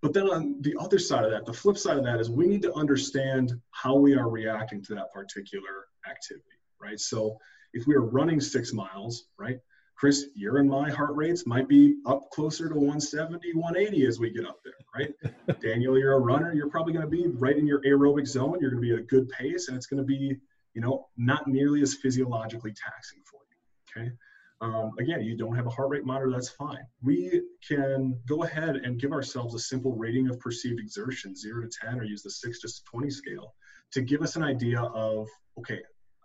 but 0.00 0.12
then 0.12 0.28
on 0.28 0.56
the 0.60 0.76
other 0.78 0.98
side 0.98 1.24
of 1.24 1.30
that, 1.30 1.44
the 1.44 1.52
flip 1.52 1.76
side 1.76 1.98
of 1.98 2.04
that 2.04 2.20
is 2.20 2.30
we 2.30 2.46
need 2.46 2.62
to 2.62 2.74
understand 2.74 3.52
how 3.70 3.96
we 3.96 4.14
are 4.14 4.28
reacting 4.28 4.82
to 4.84 4.94
that 4.94 5.12
particular 5.12 5.86
activity, 6.08 6.44
right? 6.80 7.00
So 7.00 7.36
if 7.72 7.86
we 7.86 7.94
are 7.94 8.02
running 8.04 8.40
six 8.40 8.72
miles, 8.72 9.24
right? 9.38 9.58
Chris, 9.96 10.26
your 10.36 10.58
and 10.58 10.70
my 10.70 10.88
heart 10.88 11.16
rates 11.16 11.44
might 11.44 11.68
be 11.68 11.96
up 12.06 12.30
closer 12.30 12.68
to 12.68 12.74
170, 12.74 13.52
180 13.54 14.06
as 14.06 14.20
we 14.20 14.30
get 14.30 14.46
up 14.46 14.60
there, 14.62 14.72
right? 14.94 15.60
Daniel, 15.60 15.98
you're 15.98 16.12
a 16.12 16.20
runner. 16.20 16.54
You're 16.54 16.70
probably 16.70 16.92
going 16.92 17.04
to 17.04 17.10
be 17.10 17.26
right 17.26 17.56
in 17.56 17.66
your 17.66 17.82
aerobic 17.82 18.28
zone. 18.28 18.58
You're 18.60 18.70
going 18.70 18.82
to 18.82 18.88
be 18.88 18.92
at 18.92 19.00
a 19.00 19.02
good 19.02 19.28
pace, 19.30 19.66
and 19.66 19.76
it's 19.76 19.86
going 19.86 19.98
to 19.98 20.06
be, 20.06 20.36
you 20.74 20.80
know, 20.80 21.08
not 21.16 21.48
nearly 21.48 21.82
as 21.82 21.94
physiologically 21.94 22.72
taxing 22.72 23.18
for 23.24 23.40
you. 23.50 24.02
Okay. 24.02 24.12
Um, 24.60 24.92
again, 24.98 25.22
you 25.22 25.36
don't 25.36 25.54
have 25.54 25.66
a 25.66 25.70
heart 25.70 25.90
rate 25.90 26.04
monitor, 26.04 26.30
that's 26.30 26.48
fine. 26.48 26.84
We 27.02 27.42
can 27.66 28.18
go 28.26 28.42
ahead 28.42 28.76
and 28.76 29.00
give 29.00 29.12
ourselves 29.12 29.54
a 29.54 29.58
simple 29.58 29.94
rating 29.94 30.28
of 30.28 30.40
perceived 30.40 30.80
exertion, 30.80 31.36
zero 31.36 31.62
to 31.62 31.70
10, 31.86 32.00
or 32.00 32.04
use 32.04 32.22
the 32.22 32.30
six 32.30 32.60
to 32.60 32.84
20 32.90 33.10
scale 33.10 33.54
to 33.92 34.00
give 34.00 34.20
us 34.22 34.36
an 34.36 34.42
idea 34.42 34.80
of, 34.80 35.28
okay, 35.58 35.80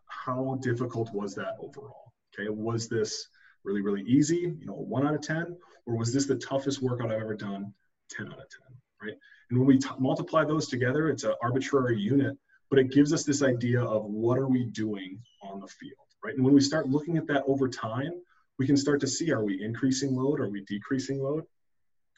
how 0.07 0.57
difficult 0.61 1.13
was 1.13 1.35
that 1.35 1.55
overall? 1.59 2.13
Okay, 2.33 2.49
was 2.49 2.87
this 2.87 3.27
really, 3.63 3.81
really 3.81 4.01
easy, 4.03 4.53
you 4.59 4.65
know, 4.65 4.73
one 4.73 5.05
out 5.05 5.13
of 5.13 5.21
10? 5.21 5.55
Or 5.85 5.97
was 5.97 6.13
this 6.13 6.25
the 6.25 6.35
toughest 6.35 6.81
workout 6.81 7.11
I've 7.11 7.21
ever 7.21 7.35
done? 7.35 7.73
10 8.09 8.27
out 8.27 8.33
of 8.33 8.49
10, 8.49 8.59
right? 9.01 9.17
And 9.49 9.59
when 9.59 9.67
we 9.67 9.77
t- 9.77 9.89
multiply 9.99 10.43
those 10.43 10.67
together, 10.67 11.09
it's 11.09 11.23
an 11.23 11.33
arbitrary 11.41 11.99
unit, 11.99 12.37
but 12.69 12.79
it 12.79 12.91
gives 12.91 13.13
us 13.13 13.23
this 13.23 13.43
idea 13.43 13.81
of 13.81 14.05
what 14.05 14.37
are 14.37 14.47
we 14.47 14.65
doing 14.65 15.19
on 15.41 15.59
the 15.59 15.67
field, 15.67 16.02
right? 16.23 16.35
And 16.35 16.43
when 16.43 16.53
we 16.53 16.61
start 16.61 16.87
looking 16.87 17.17
at 17.17 17.27
that 17.27 17.43
over 17.47 17.67
time, 17.67 18.13
we 18.59 18.67
can 18.67 18.77
start 18.77 19.01
to 19.01 19.07
see 19.07 19.31
are 19.31 19.43
we 19.43 19.63
increasing 19.63 20.15
load, 20.15 20.39
are 20.39 20.49
we 20.49 20.63
decreasing 20.65 21.21
load? 21.21 21.43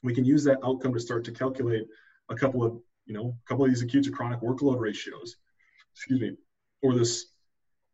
We 0.04 0.14
can 0.14 0.26
use 0.26 0.44
that 0.44 0.60
outcome 0.64 0.94
to 0.94 1.00
start 1.00 1.24
to 1.26 1.32
calculate 1.32 1.88
a 2.30 2.36
couple 2.36 2.64
of, 2.64 2.80
you 3.06 3.14
know, 3.14 3.36
a 3.46 3.48
couple 3.48 3.66
of 3.66 3.72
these 3.72 3.82
acute 3.82 4.06
to 4.06 4.12
chronic 4.12 4.42
workload 4.42 4.80
ratios, 4.80 5.38
excuse 5.94 6.20
me, 6.20 6.36
or 6.84 6.94
this 6.94 7.28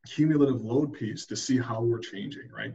cumulative 0.07 0.61
load 0.61 0.93
piece 0.93 1.25
to 1.27 1.35
see 1.35 1.57
how 1.57 1.81
we're 1.81 1.99
changing, 1.99 2.49
right? 2.51 2.73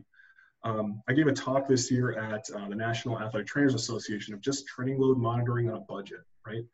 Um, 0.64 1.03
I 1.09 1.12
gave 1.12 1.27
a 1.27 1.33
talk 1.33 1.68
this 1.68 1.90
year 1.90 2.18
at 2.18 2.49
uh, 2.51 2.68
the 2.68 2.75
National 2.75 3.20
Athletic 3.20 3.46
Trainers 3.46 3.75
Association 3.75 4.35
of 4.35 4.40
just 4.40 4.66
training 4.66 4.99
load 4.99 5.18
monitoring 5.18 5.68
on 5.68 5.77
a 5.77 5.81
budget, 5.81 6.20
right? 6.46 6.64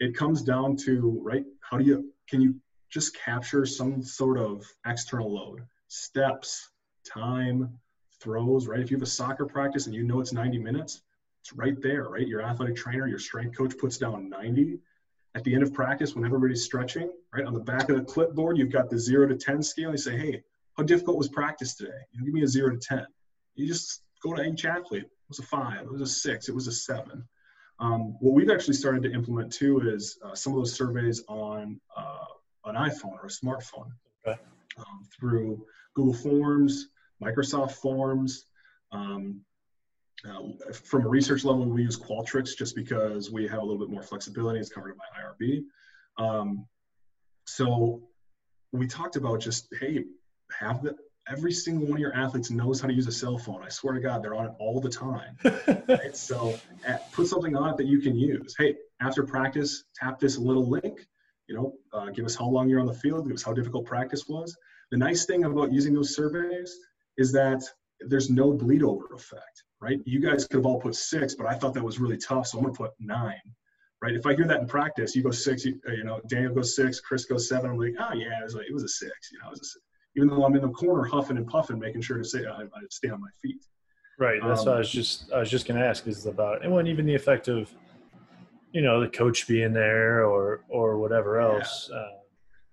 It 0.00 0.16
comes 0.16 0.42
down 0.42 0.76
to, 0.84 1.20
right, 1.24 1.44
how 1.60 1.78
do 1.78 1.84
you, 1.84 2.12
can 2.28 2.40
you 2.40 2.56
just 2.90 3.16
capture 3.16 3.64
some 3.64 4.02
sort 4.02 4.38
of 4.38 4.64
external 4.86 5.32
load, 5.32 5.62
steps, 5.92 6.70
time, 7.04 7.78
throws, 8.20 8.66
right? 8.66 8.80
If 8.80 8.90
you 8.90 8.96
have 8.96 9.02
a 9.02 9.06
soccer 9.06 9.46
practice 9.46 9.86
and 9.86 9.94
you 9.94 10.04
know 10.04 10.20
it's 10.20 10.32
90 10.32 10.58
minutes, 10.58 11.02
it's 11.40 11.52
right 11.52 11.80
there, 11.80 12.04
right? 12.08 12.26
Your 12.26 12.42
athletic 12.42 12.76
trainer, 12.76 13.08
your 13.08 13.18
strength 13.18 13.56
coach 13.56 13.76
puts 13.78 13.98
down 13.98 14.28
90. 14.28 14.78
At 15.34 15.44
the 15.44 15.54
end 15.54 15.62
of 15.62 15.72
practice, 15.72 16.14
when 16.14 16.24
everybody's 16.24 16.64
stretching, 16.64 17.10
right, 17.34 17.44
on 17.44 17.54
the 17.54 17.60
back 17.60 17.88
of 17.88 17.96
the 17.96 18.04
clipboard, 18.04 18.58
you've 18.58 18.70
got 18.70 18.90
the 18.90 18.98
zero 18.98 19.26
to 19.26 19.34
10 19.34 19.62
scale. 19.62 19.90
You 19.90 19.96
say, 19.96 20.16
hey, 20.16 20.42
how 20.76 20.84
difficult 20.84 21.16
was 21.16 21.28
practice 21.28 21.74
today? 21.74 22.00
You 22.12 22.24
give 22.24 22.34
me 22.34 22.42
a 22.42 22.48
zero 22.48 22.70
to 22.70 22.78
10 22.78 23.06
you 23.54 23.66
just 23.66 24.02
go 24.22 24.34
to 24.34 24.42
each 24.42 24.64
athlete. 24.64 25.04
It 25.04 25.10
was 25.28 25.38
a 25.38 25.42
five, 25.42 25.82
it 25.82 25.92
was 25.92 26.00
a 26.00 26.06
six, 26.06 26.48
it 26.48 26.54
was 26.54 26.66
a 26.66 26.72
seven. 26.72 27.24
Um, 27.78 28.16
what 28.20 28.34
we've 28.34 28.50
actually 28.50 28.74
started 28.74 29.02
to 29.04 29.12
implement 29.12 29.52
too 29.52 29.80
is 29.88 30.18
uh, 30.24 30.34
some 30.34 30.52
of 30.52 30.58
those 30.58 30.74
surveys 30.74 31.22
on 31.28 31.80
uh, 31.96 32.24
an 32.66 32.76
iPhone 32.76 33.14
or 33.14 33.26
a 33.26 33.28
smartphone 33.28 33.90
okay. 34.26 34.38
um, 34.78 35.06
through 35.18 35.64
Google 35.94 36.14
Forms, 36.14 36.88
Microsoft 37.22 37.72
Forms. 37.72 38.46
Um, 38.92 39.42
uh, 40.24 40.72
from 40.72 41.04
a 41.04 41.08
research 41.08 41.44
level, 41.44 41.64
we 41.64 41.82
use 41.82 41.98
Qualtrics 41.98 42.56
just 42.56 42.76
because 42.76 43.30
we 43.30 43.48
have 43.48 43.58
a 43.58 43.62
little 43.62 43.78
bit 43.78 43.90
more 43.90 44.02
flexibility. 44.02 44.60
It's 44.60 44.68
covered 44.68 44.96
by 44.96 45.04
IRB. 45.20 45.64
Um, 46.18 46.66
so 47.46 48.02
we 48.72 48.86
talked 48.86 49.16
about 49.16 49.40
just 49.40 49.68
hey, 49.80 50.04
have 50.58 50.82
the 50.82 50.96
every 51.28 51.52
single 51.52 51.86
one 51.86 51.94
of 51.94 52.00
your 52.00 52.14
athletes 52.14 52.50
knows 52.50 52.80
how 52.80 52.88
to 52.88 52.94
use 52.94 53.06
a 53.06 53.12
cell 53.12 53.38
phone. 53.38 53.62
I 53.62 53.68
swear 53.68 53.94
to 53.94 54.00
God, 54.00 54.22
they're 54.22 54.34
on 54.34 54.46
it 54.46 54.52
all 54.58 54.80
the 54.80 54.88
time. 54.88 55.36
right? 55.88 56.16
So 56.16 56.58
at, 56.84 57.10
put 57.12 57.26
something 57.26 57.56
on 57.56 57.70
it 57.70 57.76
that 57.76 57.86
you 57.86 58.00
can 58.00 58.16
use. 58.16 58.54
Hey, 58.58 58.76
after 59.00 59.22
practice, 59.22 59.84
tap 59.94 60.18
this 60.18 60.36
little 60.36 60.68
link. 60.68 61.06
You 61.48 61.56
know, 61.56 61.74
uh, 61.92 62.10
give 62.10 62.24
us 62.24 62.34
how 62.34 62.46
long 62.46 62.68
you're 62.68 62.80
on 62.80 62.86
the 62.86 62.94
field. 62.94 63.26
Give 63.26 63.34
us 63.34 63.42
how 63.42 63.52
difficult 63.52 63.86
practice 63.86 64.26
was. 64.28 64.56
The 64.92 64.98
nice 64.98 65.26
thing 65.26 65.44
about 65.44 65.72
using 65.72 65.92
those 65.92 66.14
surveys 66.14 66.78
is 67.18 67.32
that 67.32 67.62
there's 68.08 68.30
no 68.30 68.52
bleed 68.52 68.84
over 68.84 69.06
effect, 69.14 69.64
right? 69.80 69.98
You 70.04 70.20
guys 70.20 70.46
could 70.46 70.58
have 70.58 70.66
all 70.66 70.80
put 70.80 70.94
six, 70.94 71.34
but 71.34 71.46
I 71.46 71.54
thought 71.54 71.74
that 71.74 71.82
was 71.82 71.98
really 71.98 72.18
tough, 72.18 72.46
so 72.46 72.58
I'm 72.58 72.64
gonna 72.64 72.76
put 72.76 72.92
nine, 73.00 73.40
right? 74.00 74.14
If 74.14 74.26
I 74.26 74.34
hear 74.34 74.46
that 74.46 74.60
in 74.60 74.66
practice, 74.68 75.16
you 75.16 75.24
go 75.24 75.30
six, 75.30 75.64
you, 75.64 75.80
you 75.88 76.04
know, 76.04 76.20
Daniel 76.28 76.54
goes 76.54 76.76
six, 76.76 77.00
Chris 77.00 77.24
goes 77.24 77.48
seven. 77.48 77.70
I'm 77.70 77.78
like, 77.78 77.94
oh 77.98 78.14
yeah, 78.14 78.38
it 78.40 78.44
was, 78.44 78.54
like, 78.54 78.66
it 78.68 78.72
was 78.74 78.84
a 78.84 78.88
six, 78.88 79.12
you 79.32 79.38
know, 79.40 79.48
it 79.48 79.50
was 79.50 79.60
a 79.60 79.64
six 79.64 79.82
even 80.16 80.28
though 80.28 80.44
I'm 80.44 80.54
in 80.54 80.62
the 80.62 80.68
corner 80.68 81.04
huffing 81.04 81.36
and 81.36 81.46
puffing, 81.46 81.78
making 81.78 82.02
sure 82.02 82.18
to 82.18 82.24
say 82.24 82.44
I, 82.46 82.62
I 82.62 82.80
stay 82.90 83.08
on 83.08 83.20
my 83.20 83.30
feet. 83.40 83.64
Right. 84.18 84.40
That's 84.42 84.60
um, 84.60 84.66
what 84.66 84.74
I 84.76 84.78
was 84.78 84.90
just 84.90 85.32
I 85.32 85.38
was 85.40 85.50
just 85.50 85.66
going 85.66 85.80
to 85.80 85.86
ask 85.86 86.06
is 86.06 86.26
about 86.26 86.64
and 86.64 86.72
when 86.72 86.86
even 86.86 87.06
the 87.06 87.14
effect 87.14 87.48
of 87.48 87.70
you 88.72 88.82
know 88.82 89.00
the 89.00 89.08
coach 89.08 89.48
being 89.48 89.72
there 89.72 90.24
or 90.24 90.64
or 90.68 90.98
whatever 90.98 91.40
else. 91.40 91.88
Yeah. 91.90 91.98
Uh, 91.98 92.08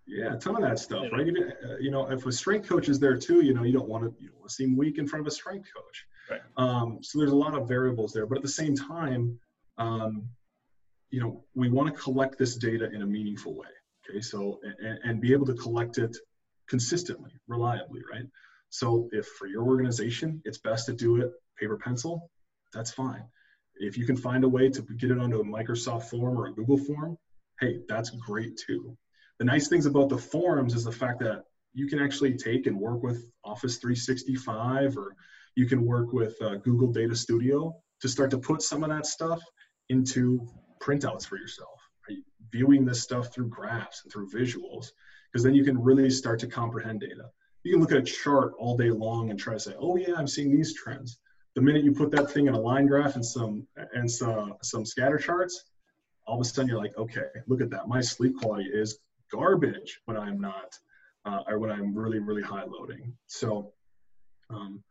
yeah, 0.10 0.34
a 0.34 0.38
ton 0.38 0.56
of 0.56 0.62
that 0.62 0.80
stuff, 0.80 1.06
right? 1.12 1.28
Even, 1.28 1.44
uh, 1.44 1.78
you 1.80 1.92
know, 1.92 2.10
if 2.10 2.26
a 2.26 2.32
strength 2.32 2.68
coach 2.68 2.90
is 2.90 3.00
there 3.00 3.16
too, 3.16 3.42
you 3.42 3.54
know, 3.54 3.64
you 3.64 3.72
don't 3.72 3.88
want 3.88 4.04
to 4.04 4.14
you 4.20 4.30
don't 4.30 4.40
want 4.40 4.50
to 4.50 4.56
seem 4.56 4.76
weak 4.76 4.98
in 4.98 5.08
front 5.08 5.22
of 5.22 5.28
a 5.28 5.32
strength 5.32 5.70
coach. 5.76 6.06
Right. 6.30 6.42
Um, 6.58 7.00
so 7.02 7.20
there's 7.20 7.32
a 7.32 7.36
lot 7.36 7.54
of 7.54 7.68
variables 7.68 8.12
there, 8.12 8.26
but 8.26 8.38
at 8.38 8.42
the 8.42 8.50
same 8.50 8.76
time, 8.76 9.40
um, 9.78 10.28
you 11.12 11.22
know, 11.22 11.44
we 11.54 11.70
want 11.70 11.94
to 11.94 12.02
collect 12.02 12.38
this 12.38 12.56
data 12.56 12.90
in 12.92 13.04
a 13.04 13.06
meaningful 13.06 13.56
way. 13.56 13.68
Okay, 14.10 14.22
so 14.22 14.60
and, 14.82 15.00
and 15.04 15.22
be 15.22 15.32
able 15.32 15.46
to 15.46 15.54
collect 15.54 16.00
it 16.00 16.18
consistently, 16.68 17.32
reliably, 17.48 18.02
right? 18.12 18.26
So 18.70 19.10
if 19.12 19.28
for 19.38 19.48
your 19.48 19.64
organization 19.64 20.42
it's 20.46 20.58
best 20.58 20.88
to 20.88 20.94
do 20.94 21.18
it 21.22 21.32
paper 21.60 21.78
pencil, 21.78 22.32
that's 22.74 22.92
fine. 22.92 23.24
If 23.76 23.98
you 23.98 24.06
can 24.06 24.18
find 24.18 24.44
a 24.44 24.50
way 24.50 24.70
to 24.70 24.82
get 24.82 25.12
it 25.12 25.20
onto 25.20 25.40
a 25.40 25.44
Microsoft 25.44 26.10
form 26.10 26.38
or 26.38 26.48
a 26.48 26.54
Google 26.54 26.78
form, 26.78 27.18
hey, 27.60 27.80
that's 27.88 28.10
great 28.10 28.58
too. 28.58 28.98
The 29.40 29.46
nice 29.46 29.70
things 29.70 29.86
about 29.86 30.10
the 30.10 30.18
forums 30.18 30.76
is 30.76 30.84
the 30.84 30.92
fact 30.92 31.20
that 31.20 31.46
you 31.74 31.88
can 31.88 32.00
actually 32.00 32.36
take 32.36 32.68
and 32.68 32.78
work 32.78 33.02
with 33.02 33.26
Office 33.46 33.78
365 33.78 34.98
or 34.98 35.16
you 35.56 35.66
can 35.66 35.86
work 35.86 36.12
with 36.12 36.36
uh, 36.42 36.56
Google 36.56 36.92
Data 36.92 37.16
Studio 37.16 37.74
to 38.02 38.10
start 38.10 38.32
to 38.32 38.38
put 38.38 38.62
some 38.62 38.84
of 38.84 38.90
that 38.90 39.06
stuff 39.06 39.42
into 39.88 40.46
printouts 40.82 41.26
for 41.26 41.38
yourself. 41.38 41.80
Right? 42.08 42.18
Viewing 42.52 42.84
this 42.84 43.02
stuff 43.02 43.34
through 43.34 43.48
graphs 43.48 44.04
and 44.04 44.12
through 44.12 44.30
visuals, 44.30 44.88
because 45.32 45.44
then 45.44 45.54
you 45.54 45.64
can 45.64 45.82
really 45.82 46.10
start 46.10 46.40
to 46.40 46.48
comprehend 46.48 47.00
data. 47.00 47.30
You 47.64 47.74
can 47.74 47.82
look 47.82 47.92
at 47.92 47.98
a 47.98 48.02
chart 48.02 48.54
all 48.58 48.76
day 48.76 48.90
long 48.90 49.30
and 49.30 49.40
try 49.40 49.54
to 49.54 49.60
say, 49.60 49.74
oh 49.80 49.96
yeah, 49.96 50.16
I'm 50.18 50.28
seeing 50.28 50.52
these 50.52 50.74
trends. 50.74 51.20
The 51.56 51.62
minute 51.62 51.84
you 51.84 51.94
put 51.94 52.12
that 52.12 52.32
thing 52.32 52.48
in 52.48 52.54
a 52.54 52.60
line 52.60 52.88
graph 52.88 53.16
and 53.16 53.26
some 53.26 53.68
and 53.94 54.10
some 54.10 54.56
some 54.62 54.86
scatter 54.86 55.18
charts, 55.18 55.64
all 56.26 56.36
of 56.36 56.42
a 56.42 56.46
sudden 56.46 56.70
you're 56.70 56.78
like, 56.78 56.98
okay, 56.98 57.28
look 57.48 57.62
at 57.62 57.70
that. 57.72 57.88
My 57.88 58.02
sleep 58.02 58.38
quality 58.38 58.70
is 58.72 59.00
garbage 59.32 60.00
when 60.06 60.18
I'm 60.18 60.40
not, 60.40 60.78
uh, 61.26 61.44
or 61.48 61.60
when 61.60 61.72
I'm 61.72 61.96
really 61.96 62.20
really 62.20 62.42
high 62.42 62.66
loading. 62.66 63.14
So, 63.28 63.74
um, 64.50 64.84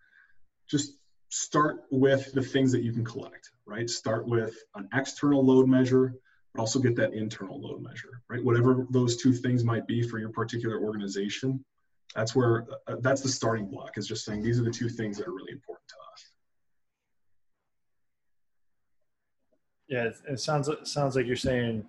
just 0.68 0.98
start 1.30 1.84
with 1.90 2.32
the 2.32 2.42
things 2.42 2.72
that 2.72 2.82
you 2.82 2.92
can 2.92 3.04
collect, 3.04 3.50
right? 3.66 3.88
Start 3.88 4.26
with 4.26 4.56
an 4.74 4.88
external 4.94 5.44
load 5.44 5.68
measure, 5.68 6.14
but 6.54 6.60
also 6.60 6.78
get 6.78 6.96
that 6.96 7.12
internal 7.12 7.60
load 7.60 7.82
measure, 7.82 8.22
right? 8.28 8.42
Whatever 8.42 8.86
those 8.90 9.16
two 9.16 9.32
things 9.32 9.64
might 9.64 9.86
be 9.86 10.02
for 10.02 10.18
your 10.18 10.30
particular 10.30 10.80
organization, 10.80 11.64
that's 12.14 12.34
where 12.34 12.66
uh, 12.86 12.96
that's 13.00 13.20
the 13.20 13.28
starting 13.28 13.68
block 13.68 13.98
is 13.98 14.06
just 14.06 14.24
saying 14.24 14.42
these 14.42 14.58
are 14.58 14.64
the 14.64 14.70
two 14.70 14.88
things 14.88 15.18
that 15.18 15.28
are 15.28 15.32
really 15.32 15.52
important 15.52 15.88
to 15.88 15.94
us. 16.12 16.30
Yeah, 19.88 20.04
it, 20.04 20.16
it 20.32 20.40
sounds 20.40 20.70
sounds 20.84 21.16
like 21.16 21.26
you're 21.26 21.36
saying 21.36 21.84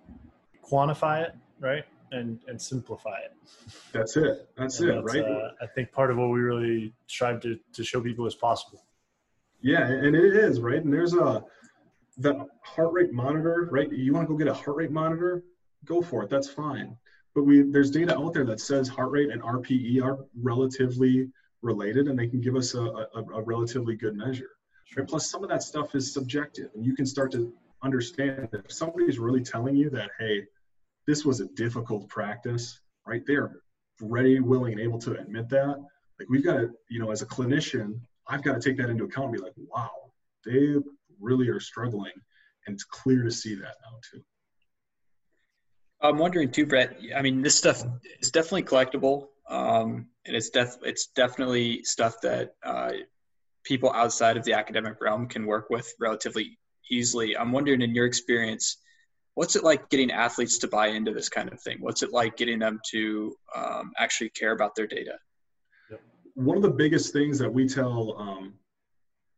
quantify 0.62 1.24
it, 1.24 1.34
right? 1.58 1.84
And 2.12 2.40
and 2.48 2.60
simplify 2.60 3.18
it. 3.18 3.32
That's 3.92 4.16
it. 4.16 4.48
That's 4.56 4.80
and 4.80 4.90
it, 4.90 5.04
that's, 5.04 5.14
right? 5.14 5.24
Uh, 5.24 5.50
I 5.62 5.66
think 5.66 5.92
part 5.92 6.10
of 6.10 6.16
what 6.18 6.30
we 6.30 6.40
really 6.40 6.92
strive 7.06 7.40
to 7.42 7.58
to 7.72 7.84
show 7.84 8.00
people 8.00 8.26
is 8.26 8.34
possible. 8.34 8.84
Yeah, 9.60 9.86
and 9.86 10.16
it 10.16 10.34
is 10.36 10.60
right. 10.60 10.82
And 10.82 10.92
there's 10.92 11.14
a 11.14 11.44
the 12.18 12.46
heart 12.62 12.92
rate 12.92 13.12
monitor, 13.12 13.68
right? 13.70 13.90
You 13.90 14.12
want 14.12 14.26
to 14.26 14.32
go 14.32 14.36
get 14.36 14.48
a 14.48 14.54
heart 14.54 14.76
rate 14.76 14.90
monitor? 14.90 15.44
Go 15.84 16.02
for 16.02 16.24
it. 16.24 16.30
That's 16.30 16.48
fine. 16.48 16.96
But 17.34 17.44
we 17.44 17.62
there's 17.62 17.90
data 17.90 18.18
out 18.18 18.34
there 18.34 18.44
that 18.44 18.60
says 18.60 18.88
heart 18.88 19.10
rate 19.10 19.30
and 19.30 19.40
RPE 19.40 20.02
are 20.02 20.18
relatively 20.42 21.30
related, 21.62 22.08
and 22.08 22.18
they 22.18 22.26
can 22.26 22.40
give 22.40 22.56
us 22.56 22.74
a, 22.74 22.82
a, 22.82 23.22
a 23.34 23.42
relatively 23.42 23.94
good 23.94 24.16
measure. 24.16 24.50
Sure. 24.84 25.04
Plus, 25.04 25.30
some 25.30 25.44
of 25.44 25.50
that 25.50 25.62
stuff 25.62 25.94
is 25.94 26.12
subjective, 26.12 26.70
and 26.74 26.84
you 26.84 26.94
can 26.96 27.06
start 27.06 27.30
to 27.32 27.52
understand 27.82 28.48
that 28.50 28.64
if 28.64 28.72
somebody's 28.72 29.18
really 29.18 29.42
telling 29.42 29.76
you 29.76 29.88
that, 29.90 30.10
hey, 30.18 30.46
this 31.06 31.24
was 31.24 31.40
a 31.40 31.46
difficult 31.48 32.08
practice, 32.08 32.80
right? 33.06 33.22
They're 33.26 33.56
ready, 34.00 34.40
willing, 34.40 34.72
and 34.72 34.80
able 34.80 34.98
to 35.00 35.18
admit 35.18 35.48
that. 35.50 35.76
Like 36.18 36.28
we've 36.28 36.44
got 36.44 36.54
to, 36.54 36.70
you 36.88 37.00
know, 37.00 37.10
as 37.10 37.22
a 37.22 37.26
clinician, 37.26 38.00
I've 38.28 38.42
got 38.42 38.60
to 38.60 38.60
take 38.60 38.78
that 38.78 38.90
into 38.90 39.04
account 39.04 39.28
and 39.28 39.36
be 39.36 39.42
like, 39.42 39.54
wow, 39.56 39.90
they 40.44 40.76
really 41.20 41.48
are 41.48 41.60
struggling. 41.60 42.12
And 42.66 42.74
it's 42.74 42.84
clear 42.84 43.22
to 43.22 43.30
see 43.30 43.54
that 43.54 43.62
now 43.82 43.98
too. 44.12 44.22
I'm 46.02 46.18
wondering 46.18 46.50
too, 46.50 46.66
Brett. 46.66 46.98
I 47.14 47.22
mean, 47.22 47.42
this 47.42 47.56
stuff 47.56 47.82
is 48.20 48.30
definitely 48.30 48.62
collectible, 48.62 49.26
um, 49.48 50.06
and 50.24 50.34
it's 50.36 50.48
def- 50.50 50.78
it's 50.82 51.08
definitely 51.08 51.82
stuff 51.84 52.14
that 52.22 52.54
uh, 52.64 52.92
people 53.64 53.92
outside 53.92 54.38
of 54.38 54.44
the 54.44 54.54
academic 54.54 54.94
realm 55.00 55.28
can 55.28 55.44
work 55.44 55.68
with 55.68 55.92
relatively 56.00 56.58
easily. 56.90 57.36
I'm 57.36 57.52
wondering, 57.52 57.82
in 57.82 57.94
your 57.94 58.06
experience, 58.06 58.78
what's 59.34 59.56
it 59.56 59.64
like 59.64 59.88
getting 59.88 60.10
athletes 60.10 60.58
to 60.58 60.68
buy 60.68 60.88
into 60.88 61.12
this 61.12 61.28
kind 61.28 61.52
of 61.52 61.60
thing? 61.60 61.78
What's 61.80 62.02
it 62.02 62.12
like 62.12 62.36
getting 62.36 62.58
them 62.58 62.80
to 62.90 63.34
um, 63.54 63.92
actually 63.98 64.30
care 64.30 64.52
about 64.52 64.74
their 64.74 64.86
data? 64.86 65.18
One 66.34 66.56
of 66.56 66.62
the 66.62 66.70
biggest 66.70 67.12
things 67.12 67.38
that 67.38 67.52
we 67.52 67.66
tell 67.66 68.16
um, 68.18 68.54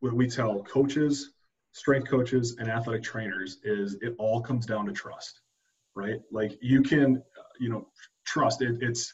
we 0.00 0.28
tell 0.28 0.62
coaches, 0.64 1.32
strength 1.72 2.08
coaches, 2.08 2.56
and 2.58 2.68
athletic 2.68 3.02
trainers 3.02 3.58
is 3.64 3.96
it 4.00 4.14
all 4.18 4.40
comes 4.40 4.66
down 4.66 4.86
to 4.86 4.92
trust, 4.92 5.40
right? 5.94 6.20
Like 6.30 6.58
you 6.60 6.82
can, 6.82 7.22
you 7.60 7.68
know, 7.68 7.88
trust 8.26 8.62
it. 8.62 8.78
It's 8.80 9.12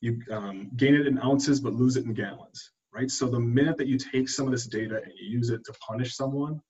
you 0.00 0.20
um, 0.30 0.70
gain 0.76 0.94
it 0.94 1.06
in 1.06 1.18
ounces 1.18 1.60
but 1.60 1.72
lose 1.72 1.96
it 1.96 2.04
in 2.04 2.14
gallons, 2.14 2.70
right? 2.94 3.10
So 3.10 3.26
the 3.26 3.40
minute 3.40 3.78
that 3.78 3.86
you 3.86 3.98
take 3.98 4.28
some 4.28 4.46
of 4.46 4.52
this 4.52 4.66
data 4.66 5.00
and 5.02 5.12
you 5.18 5.28
use 5.28 5.50
it 5.50 5.64
to 5.64 5.72
punish 5.86 6.14
someone, 6.14 6.60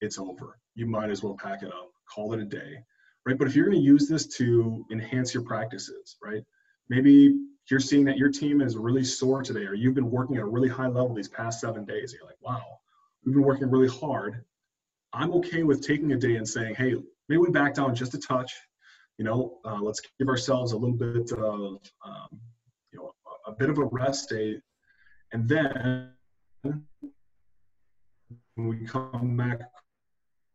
it's 0.00 0.18
over. 0.18 0.58
You 0.74 0.86
might 0.86 1.10
as 1.10 1.22
well 1.22 1.36
pack 1.40 1.62
it 1.62 1.68
up, 1.68 1.90
call 2.12 2.32
it 2.32 2.40
a 2.40 2.44
day, 2.44 2.82
right? 3.26 3.38
But 3.38 3.48
if 3.48 3.56
you're 3.56 3.66
going 3.66 3.78
to 3.78 3.84
use 3.84 4.08
this 4.08 4.26
to 4.38 4.84
enhance 4.90 5.34
your 5.34 5.42
practices, 5.42 6.16
right? 6.22 6.42
Maybe 6.88 7.38
you're 7.70 7.80
seeing 7.80 8.04
that 8.06 8.18
your 8.18 8.30
team 8.30 8.60
is 8.60 8.76
really 8.76 9.04
sore 9.04 9.42
today, 9.42 9.64
or 9.64 9.74
you've 9.74 9.94
been 9.94 10.10
working 10.10 10.36
at 10.36 10.42
a 10.42 10.46
really 10.46 10.68
high 10.68 10.88
level 10.88 11.14
these 11.14 11.28
past 11.28 11.60
seven 11.60 11.84
days. 11.84 12.12
You're 12.12 12.26
like, 12.26 12.40
wow, 12.40 12.62
we've 13.24 13.34
been 13.34 13.44
working 13.44 13.70
really 13.70 13.88
hard. 13.88 14.44
I'm 15.12 15.32
okay 15.34 15.62
with 15.62 15.86
taking 15.86 16.12
a 16.12 16.16
day 16.16 16.36
and 16.36 16.48
saying, 16.48 16.74
hey, 16.76 16.94
maybe 17.28 17.38
we 17.38 17.50
back 17.50 17.74
down 17.74 17.94
just 17.94 18.14
a 18.14 18.18
touch. 18.18 18.52
You 19.18 19.24
know, 19.24 19.58
uh, 19.64 19.80
let's 19.80 20.00
give 20.18 20.28
ourselves 20.28 20.72
a 20.72 20.76
little 20.76 20.96
bit 20.96 21.30
of, 21.32 21.78
um, 22.04 22.40
you 22.92 22.98
know, 22.98 23.12
a, 23.46 23.50
a 23.50 23.54
bit 23.54 23.68
of 23.68 23.78
a 23.78 23.84
rest 23.84 24.30
day, 24.30 24.60
and 25.32 25.48
then 25.48 26.12
when 26.62 26.84
we 28.56 28.84
come 28.86 29.36
back 29.36 29.60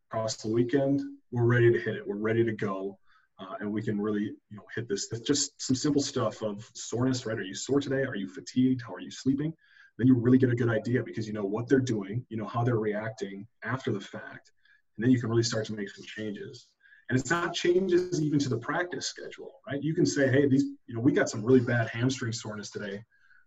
across 0.10 0.38
the 0.38 0.49
weekend, 0.49 1.01
we're 1.36 1.43
ready 1.43 1.69
to 1.69 1.78
hit 1.78 1.95
it. 1.95 2.08
We're 2.08 2.15
ready 2.15 2.45
to 2.45 2.54
go. 2.54 2.98
Uh, 3.38 3.56
and 3.60 3.69
we 3.69 3.82
can 3.82 4.00
really, 4.00 4.21
you 4.21 4.56
know, 4.58 4.63
hit 4.74 4.88
this. 4.88 5.10
It's 5.12 5.28
just 5.28 5.62
some 5.62 5.76
simple 5.76 6.02
stuff 6.02 6.41
of 6.41 6.65
soreness, 6.74 7.26
right? 7.26 7.38
Are 7.38 7.43
you 7.43 7.54
sore 7.54 7.82
today? 7.82 8.04
Are 8.04 8.15
you 8.15 8.30
fatigued? 8.30 8.82
How 8.82 8.93
are 8.93 9.02
you 9.02 9.12
sleeping? 9.12 9.54
Then 9.98 10.08
you 10.08 10.15
really 10.15 10.38
get 10.38 10.50
a 10.50 10.56
good 10.56 10.69
idea 10.69 11.04
because 11.04 11.28
you 11.28 11.34
know 11.34 11.43
what 11.43 11.67
they're 11.67 11.80
doing, 11.82 12.26
you 12.30 12.38
know 12.38 12.48
how 12.48 12.63
they're 12.63 12.80
reacting 12.80 13.45
after 13.63 13.91
the 13.91 14.00
fact, 14.00 14.52
and 14.95 15.04
then 15.04 15.12
you 15.12 15.19
can 15.19 15.30
really 15.30 15.43
start 15.43 15.65
to 15.65 15.74
make 15.74 15.89
some 15.89 16.06
changes. 16.06 16.67
And 17.10 17.19
it's 17.19 17.30
not 17.30 17.54
changes 17.54 18.21
even 18.21 18.39
to 18.39 18.50
the 18.50 18.58
practice 18.58 19.08
schedule, 19.08 19.60
right? 19.67 19.84
You 19.84 19.93
can 19.93 20.06
say, 20.06 20.30
hey, 20.30 20.48
these, 20.48 20.63
you 20.88 20.95
know, 20.95 21.02
we 21.02 21.12
got 21.12 21.30
some 21.30 21.43
really 21.43 21.60
bad 21.60 21.89
hamstring 21.89 22.32
soreness 22.32 22.71
today 22.71 23.04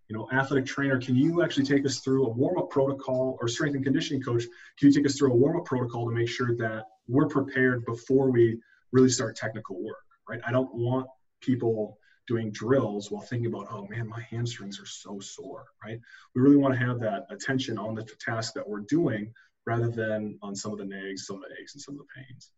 you 0.09 0.17
know, 0.17 0.29
athletic 0.33 0.67
trainer, 0.67 0.99
can 0.99 1.15
you 1.15 1.43
actually 1.43 1.65
take 1.65 1.85
us 1.85 2.01
through 2.01 2.27
a 2.27 2.31
warm-up 2.31 2.71
protocol 2.71 3.37
or 3.41 3.49
strength 3.49 3.75
and 3.75 3.85
conditioning 3.85 4.23
coach, 4.23 4.45
can 4.79 4.89
you 4.89 4.93
take 4.93 5.07
us 5.07 5.17
through 5.17 5.33
a 5.33 5.37
warm-up 5.37 5.67
protocol 5.67 6.09
to 6.09 6.15
make 6.15 6.29
sure 6.29 6.57
that 6.57 6.85
we're 7.09 7.29
prepared 7.29 7.85
before 7.85 8.31
we 8.31 8.59
really 8.93 9.11
start 9.11 9.37
technical 9.37 9.83
work, 9.83 10.05
right? 10.29 10.41
I 10.47 10.53
don't 10.53 10.75
want 10.75 11.07
people 11.43 11.99
doing 12.27 12.51
drills 12.53 13.11
while 13.11 13.23
thinking 13.23 13.47
about, 13.47 13.67
oh 13.71 13.87
man, 13.89 14.07
my 14.09 14.21
hamstrings 14.31 14.81
are 14.81 14.87
so 14.87 15.19
sore, 15.21 15.65
right? 15.85 16.01
We 16.35 16.43
really 16.43 16.57
want 16.57 16.75
to 16.75 16.81
have 16.81 17.01
that 17.01 17.27
attention 17.31 17.79
on 17.79 17.95
the 17.95 18.07
task 18.21 18.55
that 18.55 18.69
we're 18.69 18.81
doing 18.81 19.33
rather 19.67 19.91
than 19.91 20.39
on 20.43 20.55
some 20.55 20.73
of 20.73 20.79
the 20.79 20.85
nags, 20.85 21.27
some 21.27 21.37
of 21.37 21.43
the 21.43 21.61
aches, 21.61 21.75
and 21.75 21.83
some 21.83 21.95
of 21.95 22.01
the 22.01 22.23
pains. 22.23 22.51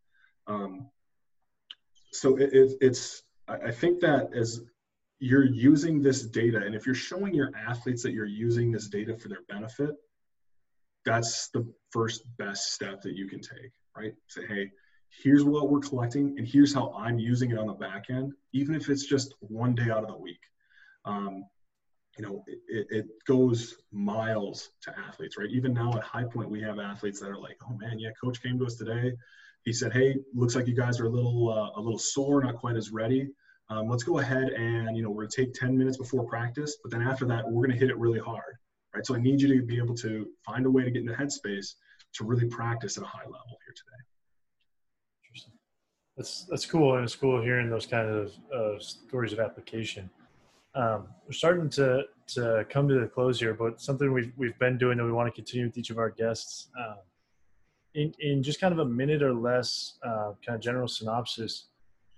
Um, 0.47 0.89
so 2.13 2.37
it, 2.37 2.53
it, 2.53 2.73
it's, 2.81 3.22
I 3.49 3.72
think 3.72 4.01
that 4.01 4.31
as 4.35 4.61
you're 5.21 5.45
using 5.45 6.03
this 6.03 6.23
data 6.23 6.59
and 6.59 6.75
if 6.75 6.87
you're 6.87 6.95
showing 6.95 7.35
your 7.35 7.53
athletes 7.55 8.03
that 8.03 8.12
you're 8.12 8.25
using 8.25 8.73
this 8.73 8.89
data 8.89 9.16
for 9.16 9.29
their 9.29 9.43
benefit 9.49 9.95
that's 11.05 11.49
the 11.49 11.71
first 11.91 12.23
best 12.39 12.73
step 12.73 13.03
that 13.03 13.14
you 13.14 13.29
can 13.29 13.41
take 13.41 13.71
right? 13.97 14.14
Say 14.29 14.47
hey 14.47 14.71
here's 15.23 15.45
what 15.45 15.71
we're 15.71 15.81
collecting 15.81 16.37
and 16.39 16.47
here's 16.47 16.73
how 16.73 16.93
i'm 16.97 17.18
using 17.18 17.51
it 17.51 17.59
on 17.59 17.66
the 17.66 17.73
back 17.73 18.05
end 18.11 18.33
even 18.53 18.77
if 18.77 18.89
it's 18.89 19.05
just 19.05 19.35
one 19.41 19.75
day 19.75 19.91
out 19.91 20.03
of 20.03 20.09
the 20.09 20.16
week. 20.16 20.41
Um, 21.05 21.45
you 22.18 22.27
know 22.27 22.45
it, 22.47 22.87
it 22.91 23.07
goes 23.27 23.77
miles 23.93 24.71
to 24.83 24.95
athletes 24.99 25.37
right? 25.39 25.51
Even 25.51 25.73
now 25.75 25.93
at 25.93 26.03
high 26.03 26.25
point 26.25 26.51
we 26.51 26.62
have 26.62 26.79
athletes 26.79 27.21
that 27.21 27.29
are 27.29 27.39
like 27.39 27.57
oh 27.68 27.77
man 27.77 27.99
yeah 27.99 28.11
coach 28.23 28.43
came 28.43 28.59
to 28.59 28.66
us 28.66 28.77
today. 28.77 29.12
He 29.64 29.73
said 29.73 29.93
hey 29.93 30.16
looks 30.35 30.55
like 30.55 30.66
you 30.66 30.75
guys 30.75 30.99
are 30.99 31.07
a 31.07 31.11
little 31.11 31.51
uh, 31.51 31.79
a 31.79 31.81
little 31.81 31.99
sore 31.99 32.43
not 32.43 32.57
quite 32.57 32.77
as 32.77 32.91
ready 32.91 33.29
um, 33.71 33.89
let's 33.89 34.03
go 34.03 34.18
ahead 34.18 34.51
and 34.51 34.97
you 34.97 35.03
know 35.03 35.11
we're 35.11 35.23
going 35.23 35.31
to 35.31 35.45
take 35.45 35.55
10 35.55 35.77
minutes 35.77 35.97
before 35.97 36.25
practice 36.25 36.77
but 36.83 36.91
then 36.91 37.03
after 37.03 37.25
that 37.27 37.45
we're 37.49 37.66
going 37.66 37.73
to 37.73 37.79
hit 37.79 37.91
it 37.91 37.99
really 37.99 38.21
hard 38.21 38.57
right? 38.95 39.07
So 39.07 39.14
i 39.14 39.18
need 39.18 39.41
you 39.41 39.49
to 39.61 39.64
be 39.64 39.79
able 39.79 39.95
to 39.97 40.29
find 40.45 40.66
a 40.66 40.71
way 40.71 40.85
to 40.85 40.91
get 40.91 41.01
in 41.01 41.07
the 41.07 41.14
headspace 41.14 41.75
to 42.14 42.25
really 42.25 42.47
practice 42.47 42.97
at 42.97 43.05
a 43.05 43.07
high 43.07 43.25
level 43.25 43.59
here 43.64 43.75
today. 43.77 44.03
Interesting. 45.25 45.53
That's 46.16 46.45
that's 46.45 46.66
cool 46.66 46.97
and 46.97 47.05
it's 47.05 47.14
cool 47.14 47.41
hearing 47.41 47.71
those 47.71 47.87
kind 47.87 48.09
of 48.09 48.33
uh, 48.55 48.79
stories 48.81 49.33
of 49.33 49.41
application. 49.41 50.11
Um, 50.75 51.09
we're 51.27 51.33
starting 51.33 51.68
to 51.71 52.05
to 52.29 52.64
come 52.68 52.89
to 52.89 53.01
the 53.01 53.07
close 53.07 53.41
here, 53.41 53.55
but 53.55 53.81
something 53.81 54.12
we've 54.12 54.33
we've 54.37 54.59
been 54.59 54.79
doing 54.79 54.99
that 54.99 55.05
we 55.05 55.12
want 55.12 55.29
to 55.29 55.33
continue 55.33 55.66
with 55.66 55.79
each 55.79 55.91
of 55.91 55.99
our 55.99 56.11
guests. 56.11 56.68
Uh, 56.79 56.97
in 57.95 58.12
in 58.21 58.43
just 58.43 58.61
kind 58.61 58.73
of 58.73 58.79
a 58.81 58.85
minute 58.85 59.23
or 59.23 59.35
less, 59.35 59.99
uh, 60.05 60.33
kind 60.45 60.57
of 60.57 60.61
general 60.61 60.87
synopsis, 60.87 61.66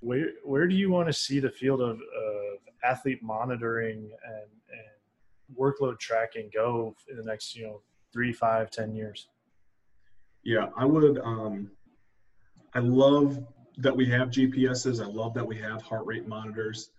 where 0.03 0.31
where 0.45 0.67
do 0.67 0.75
you 0.75 0.91
want 0.91 1.07
to 1.07 1.13
see 1.13 1.39
the 1.39 1.51
field 1.51 1.81
of, 1.81 1.97
of 1.97 2.59
athlete 2.85 3.23
monitoring 3.23 4.11
and, 4.27 4.51
and 4.71 5.57
workload 5.59 5.99
tracking 5.99 6.51
go 6.53 6.95
in 7.09 7.17
the 7.17 7.23
next 7.23 7.55
you 7.55 7.65
know 7.65 7.83
three, 8.13 8.33
five, 8.33 8.71
ten 8.71 8.95
years? 8.95 9.29
Yeah, 10.45 10.67
I 10.77 10.85
would. 10.85 11.19
Um, 11.19 11.71
I 12.75 12.81
love 12.81 13.43
that 13.79 13.97
we 13.97 14.07
have 14.07 14.29
GPSs. 14.29 15.03
I 15.03 15.07
love 15.07 15.35
that 15.35 15.47
we 15.47 15.57
have 15.59 15.83
heart 15.83 16.05
rate 16.05 16.27
monitors. 16.27 16.91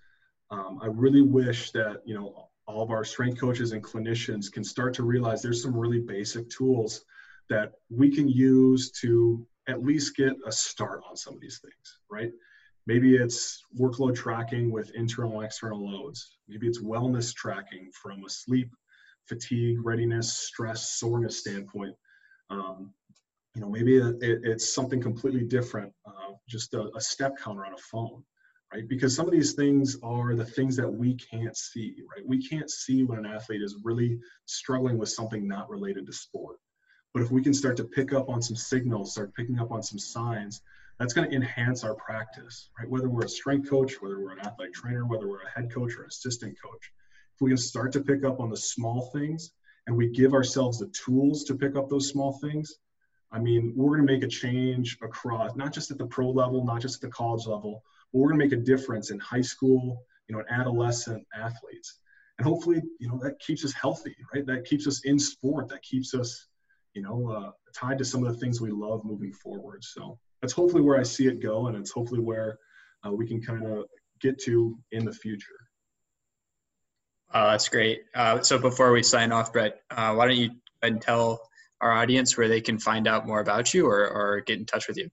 Um, 0.50 0.80
I 0.82 0.88
really 0.88 1.22
wish 1.22 1.72
that 1.72 2.02
you 2.06 2.16
know 2.16 2.48
all 2.66 2.82
of 2.82 2.90
our 2.90 3.04
strength 3.04 3.40
coaches 3.40 3.74
and 3.74 3.84
clinicians 3.84 4.52
can 4.52 4.64
start 4.64 4.94
to 4.94 5.04
realize 5.04 5.42
there's 5.42 5.62
some 5.62 5.76
really 5.76 6.00
basic 6.00 6.50
tools 6.50 7.04
that 7.50 7.74
we 7.90 8.10
can 8.10 8.30
use 8.30 8.92
to 8.92 9.46
at 9.68 9.84
least 9.84 10.16
get 10.16 10.34
a 10.46 10.52
start 10.52 11.02
on 11.10 11.18
some 11.18 11.34
of 11.34 11.42
these 11.42 11.60
things, 11.60 12.00
right? 12.10 12.32
Maybe 12.86 13.16
it's 13.16 13.64
workload 13.80 14.16
tracking 14.16 14.72
with 14.72 14.92
internal 14.92 15.38
and 15.40 15.46
external 15.46 15.90
loads. 15.90 16.38
Maybe 16.48 16.68
it's 16.68 16.82
wellness 16.82 17.34
tracking 17.34 17.92
from 18.02 18.24
a 18.26 18.30
sleep, 18.30 18.70
fatigue, 19.28 19.78
readiness, 19.82 20.34
stress, 20.34 20.94
soreness 20.94 21.40
standpoint. 21.40 21.96
Um, 22.50 22.94
you 23.56 23.62
know, 23.62 23.70
maybe 23.70 23.98
it, 23.98 24.18
it's 24.22 24.74
something 24.74 25.02
completely 25.02 25.44
different, 25.44 25.94
uh, 26.06 26.34
just 26.48 26.74
a, 26.74 26.90
a 26.96 27.02
step 27.02 27.38
counter 27.38 27.66
on 27.66 27.74
a 27.74 27.78
phone 27.78 28.24
right? 28.74 28.88
Because 28.88 29.16
some 29.16 29.28
of 29.28 29.32
these 29.32 29.54
things 29.54 29.98
are 30.02 30.36
the 30.36 30.46
things 30.46 30.76
that 30.76 30.92
we 30.92 31.16
can't 31.16 31.56
see, 31.56 31.96
right? 32.16 32.26
We 32.28 32.46
can't 32.46 32.70
see 32.70 33.04
when 33.04 33.20
an 33.20 33.26
athlete 33.26 33.62
is 33.62 33.78
really 33.84 34.20
struggling 34.46 34.98
with 34.98 35.10
something 35.10 35.48
not 35.48 35.70
related 35.70 36.08
to 36.08 36.14
sport. 36.14 36.58
But 37.14 37.22
if 37.22 37.30
we 37.30 37.44
can 37.44 37.54
start 37.54 37.78
to 37.78 37.84
pick 37.84 38.14
up 38.14 38.30
on 38.30 38.42
some 38.42 38.56
signals, 38.56 39.12
start 39.12 39.36
picking 39.36 39.60
up 39.60 39.72
on 39.72 39.84
some 39.84 40.00
signs, 40.00 40.62
that's 41.00 41.14
going 41.14 41.30
to 41.30 41.36
enhance 41.36 41.84
our 41.84 41.96
practice, 41.96 42.70
right? 42.78 42.90
Whether 42.90 43.10
we're 43.10 43.26
a 43.26 43.30
strength 43.30 43.70
coach, 43.70 44.02
whether 44.02 44.20
we're 44.20 44.34
an 44.34 44.46
athletic 44.46 44.74
trainer, 44.74 45.06
whether 45.06 45.28
we're 45.28 45.42
a 45.42 45.50
head 45.50 45.72
coach 45.72 45.96
or 45.98 46.06
assistant 46.06 46.56
coach, 46.64 46.92
if 47.36 47.42
we 47.42 47.50
can 47.50 47.58
start 47.58 47.92
to 47.94 48.02
pick 48.02 48.24
up 48.24 48.40
on 48.40 48.50
the 48.50 48.58
small 48.58 49.10
things 49.14 49.52
and 49.88 49.96
we 49.96 50.10
give 50.10 50.34
ourselves 50.34 50.80
the 50.80 50.88
tools 50.88 51.44
to 51.46 51.56
pick 51.56 51.76
up 51.76 51.90
those 51.90 52.10
small 52.10 52.34
things, 52.34 52.78
I 53.32 53.40
mean, 53.40 53.74
we're 53.76 53.98
going 53.98 54.08
to 54.08 54.14
make 54.14 54.24
a 54.24 54.28
change 54.28 54.98
across, 55.02 55.56
not 55.56 55.74
just 55.74 55.90
at 55.90 55.98
the 55.98 56.06
pro 56.06 56.30
level, 56.30 56.64
not 56.64 56.82
just 56.82 57.04
at 57.04 57.10
the 57.10 57.14
college 57.14 57.48
level, 57.48 57.84
but 58.12 58.20
we're 58.20 58.30
going 58.30 58.40
to 58.40 58.46
make 58.46 58.54
a 58.54 58.64
difference 58.64 59.10
in 59.10 59.18
high 59.20 59.42
school, 59.42 60.04
you 60.28 60.36
know, 60.36 60.44
and 60.48 60.60
adolescent 60.62 61.26
athletes. 61.36 62.00
And 62.38 62.48
hopefully, 62.48 62.82
you 63.00 63.08
know, 63.08 63.20
that 63.24 63.40
keeps 63.40 63.66
us 63.66 63.74
healthy, 63.74 64.16
right? 64.34 64.46
That 64.46 64.66
keeps 64.66 64.88
us 64.88 65.04
in 65.06 65.18
sport. 65.18 65.68
That 65.70 65.82
keeps 65.82 66.14
us, 66.14 66.48
you 66.94 67.02
know, 67.02 67.30
uh, 67.30 67.52
tied 67.74 67.98
to 67.98 68.06
some 68.06 68.24
of 68.24 68.32
the 68.32 68.40
things 68.40 68.62
we 68.62 68.72
love 68.72 69.04
moving 69.04 69.34
forward. 69.34 69.84
So 69.84 70.20
that's 70.44 70.52
hopefully 70.52 70.82
where 70.82 71.00
I 71.00 71.04
see 71.04 71.28
it 71.28 71.40
go, 71.40 71.68
and 71.68 71.78
it's 71.78 71.92
hopefully 71.92 72.20
where 72.20 72.60
uh, 73.06 73.12
we 73.14 73.26
can 73.26 73.42
kind 73.42 73.66
of 73.66 73.86
get 74.20 74.38
to 74.40 74.78
in 74.92 75.06
the 75.06 75.14
future. 75.14 75.56
Uh, 77.34 77.52
that's 77.52 77.70
great. 77.70 78.02
Uh, 78.14 78.42
so 78.42 78.60
before 78.60 78.92
we 78.92 79.04
sign 79.04 79.32
off, 79.32 79.54
Brett, 79.54 79.80
uh, 79.90 80.14
why 80.14 80.28
don't 80.28 80.36
you 80.36 80.52
and 80.82 81.02
tell 81.02 81.50
our 81.80 81.94
audience 81.94 82.38
where 82.38 82.50
they 82.50 82.60
can 82.60 82.78
find 82.78 83.08
out 83.08 83.26
more 83.26 83.40
about 83.40 83.74
you 83.74 83.88
or, 83.88 84.06
or 84.06 84.42
get 84.42 84.60
in 84.60 84.66
touch 84.66 84.90
with 84.90 84.98
you? 84.98 85.10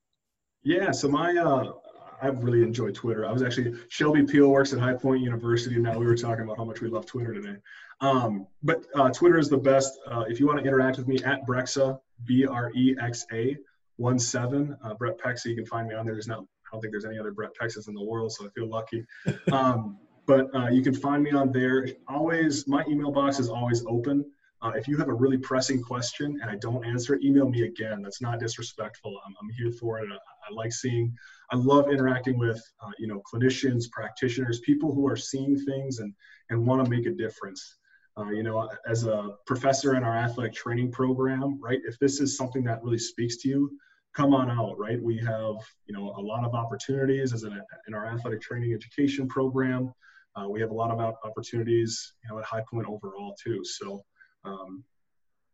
Yeah, 0.65 0.91
so 0.91 1.07
my 1.07 1.37
uh, 1.37 1.75
I've 2.21 2.43
really 2.43 2.65
enjoyed 2.65 2.97
Twitter. 2.97 3.25
I 3.25 3.31
was 3.31 3.45
actually 3.45 3.75
Shelby 3.89 4.25
Peel 4.25 4.49
works 4.49 4.73
at 4.73 4.81
High 4.81 4.95
Point 4.95 5.23
University. 5.23 5.77
And 5.77 5.85
now 5.85 5.97
we 5.97 6.07
were 6.07 6.17
talking 6.17 6.43
about 6.43 6.57
how 6.57 6.65
much 6.65 6.81
we 6.81 6.89
love 6.89 7.07
Twitter 7.07 7.33
today. 7.35 7.57
Um, 8.01 8.49
but 8.65 8.85
uh, 8.97 9.11
Twitter 9.11 9.39
is 9.39 9.49
the 9.49 9.59
best. 9.59 9.97
Uh, 10.11 10.25
if 10.27 10.41
you 10.41 10.49
want 10.49 10.59
to 10.59 10.65
interact 10.65 10.99
with 10.99 11.07
me 11.07 11.23
at 11.23 11.47
Brexa, 11.47 12.01
B 12.25 12.47
R 12.47 12.73
E 12.75 12.97
X 13.01 13.25
A 13.33 13.57
one 14.01 14.19
seven, 14.19 14.77
uh, 14.83 14.95
Brett 14.95 15.19
Pexa. 15.19 15.47
You 15.47 15.55
can 15.55 15.67
find 15.67 15.87
me 15.87 15.95
on 15.95 16.07
there. 16.07 16.15
There's 16.15 16.27
not. 16.27 16.41
I 16.41 16.69
don't 16.73 16.81
think 16.81 16.93
there's 16.93 17.05
any 17.05 17.19
other 17.19 17.33
Brett 17.33 17.51
Pexas 17.61 17.89
in 17.89 17.95
the 17.95 18.03
world, 18.03 18.33
so 18.33 18.47
I 18.47 18.49
feel 18.51 18.69
lucky. 18.69 19.05
Um, 19.53 19.99
but 20.27 20.55
uh, 20.55 20.69
you 20.69 20.81
can 20.81 20.95
find 20.95 21.25
me 21.25 21.33
on 21.33 21.51
there. 21.51 21.89
Always, 22.07 22.69
my 22.69 22.85
email 22.89 23.11
box 23.11 23.41
is 23.41 23.49
always 23.49 23.85
open. 23.87 24.25
Uh, 24.63 24.71
if 24.77 24.87
you 24.87 24.97
have 24.97 25.09
a 25.09 25.13
really 25.13 25.39
pressing 25.39 25.83
question 25.83 26.39
and 26.41 26.51
I 26.51 26.57
don't 26.57 26.85
answer 26.85 27.15
it, 27.15 27.25
email 27.25 27.49
me 27.49 27.63
again. 27.63 28.01
That's 28.01 28.21
not 28.21 28.39
disrespectful. 28.39 29.19
I'm, 29.27 29.35
I'm 29.43 29.49
here 29.51 29.73
for 29.73 29.99
it. 29.99 30.09
I, 30.09 30.15
I, 30.15 30.55
like 30.55 30.73
seeing, 30.73 31.17
I 31.51 31.57
love 31.57 31.91
interacting 31.91 32.39
with, 32.39 32.63
uh, 32.81 32.93
you 32.99 33.09
know, 33.09 33.21
clinicians, 33.33 33.91
practitioners, 33.91 34.61
people 34.61 34.95
who 34.95 35.09
are 35.09 35.17
seeing 35.17 35.59
things 35.59 35.99
and, 35.99 36.15
and 36.51 36.65
want 36.65 36.85
to 36.85 36.91
make 36.91 37.07
a 37.07 37.11
difference. 37.11 37.77
Uh, 38.17 38.31
you 38.31 38.43
know, 38.43 38.69
as 38.87 39.07
a 39.07 39.31
professor 39.47 39.97
in 39.97 40.05
our 40.05 40.15
athletic 40.15 40.53
training 40.53 40.93
program, 40.93 41.59
right? 41.61 41.81
If 41.85 41.99
this 41.99 42.21
is 42.21 42.37
something 42.37 42.63
that 42.65 42.83
really 42.85 42.99
speaks 42.99 43.39
to 43.39 43.49
you, 43.49 43.79
come 44.15 44.35
on 44.35 44.51
out, 44.51 44.79
right? 44.79 45.01
We 45.01 45.19
have, 45.19 45.57
you 45.87 45.95
know, 45.95 46.15
a 46.17 46.21
lot 46.21 46.45
of 46.45 46.55
opportunities 46.55 47.33
as 47.33 47.45
an, 47.45 47.61
in 47.87 47.95
our 47.95 48.07
athletic 48.07 48.41
training 48.41 48.73
education 48.73 49.29
program. 49.29 49.93
Uh, 50.37 50.49
we 50.49 50.61
have 50.61 50.71
a 50.71 50.75
lot 50.75 50.91
of 50.91 51.01
opportunities, 51.25 52.13
you 52.23 52.31
know, 52.31 52.39
at 52.39 52.45
High 52.45 52.63
Point 52.71 52.87
overall 52.87 53.37
too. 53.43 53.65
So, 53.65 54.05
um, 54.45 54.85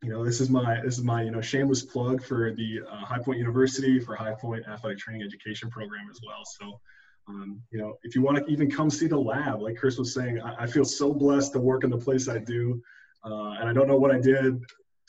you 0.02 0.10
know, 0.10 0.24
this 0.24 0.40
is 0.40 0.50
my 0.50 0.80
this 0.82 0.98
is 0.98 1.04
my 1.04 1.22
you 1.22 1.30
know 1.30 1.40
shameless 1.40 1.82
plug 1.82 2.22
for 2.22 2.52
the 2.52 2.80
uh, 2.90 3.04
High 3.04 3.18
Point 3.18 3.38
University 3.38 3.98
for 3.98 4.14
High 4.14 4.34
Point 4.34 4.66
Athletic 4.68 4.98
Training 4.98 5.22
Education 5.22 5.70
Program 5.70 6.08
as 6.10 6.20
well. 6.24 6.42
So, 6.44 6.80
um, 7.28 7.62
you 7.70 7.78
know, 7.78 7.94
if 8.02 8.14
you 8.14 8.22
want 8.22 8.36
to 8.36 8.52
even 8.52 8.70
come 8.70 8.90
see 8.90 9.06
the 9.06 9.18
lab, 9.18 9.62
like 9.62 9.76
Chris 9.76 9.96
was 9.96 10.12
saying, 10.12 10.40
I, 10.40 10.64
I 10.64 10.66
feel 10.66 10.84
so 10.84 11.12
blessed 11.12 11.54
to 11.54 11.60
work 11.60 11.82
in 11.82 11.90
the 11.90 11.98
place 11.98 12.28
I 12.28 12.38
do, 12.38 12.80
uh, 13.24 13.56
and 13.58 13.68
I 13.68 13.72
don't 13.72 13.88
know 13.88 13.96
what 13.96 14.14
I 14.14 14.20
did 14.20 14.60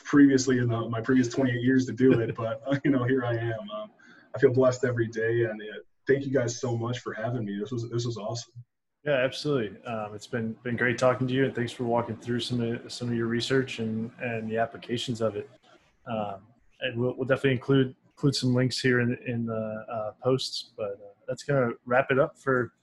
previously 0.04 0.60
in 0.60 0.70
the, 0.70 0.90
my 0.90 1.02
previous 1.02 1.28
28 1.28 1.62
years 1.62 1.86
to 1.86 1.92
do 1.92 2.20
it, 2.20 2.36
but 2.36 2.62
uh, 2.68 2.78
you 2.84 2.92
know, 2.92 3.04
here 3.04 3.26
I 3.26 3.36
am. 3.36 3.60
Um, 3.74 3.92
I 4.36 4.40
feel 4.40 4.52
blessed 4.52 4.86
every 4.86 5.08
day, 5.08 5.44
and 5.44 5.62
it, 5.62 5.86
thank 6.08 6.26
you 6.26 6.32
guys 6.32 6.60
so 6.60 6.78
much 6.78 7.00
for 7.00 7.14
having 7.14 7.46
me. 7.46 7.58
This 7.60 7.72
was 7.72 7.90
this 7.90 8.06
was 8.06 8.18
awesome. 8.18 8.54
Yeah, 9.06 9.14
absolutely. 9.14 9.82
Um, 9.86 10.14
it's 10.14 10.28
been 10.28 10.56
been 10.64 10.76
great 10.76 10.98
talking 10.98 11.28
to 11.28 11.34
you, 11.34 11.46
and 11.46 11.56
thanks 11.56 11.72
for 11.72 11.84
walking 11.84 12.18
through 12.18 12.42
some 12.42 12.62
of 12.62 12.92
some 12.92 13.10
of 13.10 13.16
your 13.16 13.28
research 13.28 13.80
and 13.80 14.12
and 14.22 14.50
the 14.50 14.58
applications 14.58 15.22
of 15.22 15.36
it. 15.36 15.50
Um, 16.08 16.42
and 16.82 17.00
we'll, 17.00 17.16
we'll 17.16 17.28
definitely 17.28 17.54
include 17.54 17.96
include 18.12 18.36
some 18.36 18.54
links 18.54 18.80
here 18.80 19.00
in 19.00 19.18
in 19.26 19.46
the 19.46 19.86
uh, 19.92 20.12
posts. 20.24 20.72
But 20.78 20.92
uh, 20.92 21.14
that's 21.28 21.44
gonna 21.44 21.72
wrap 21.86 22.12
it 22.12 22.20
up 22.20 22.38
for 22.38 22.74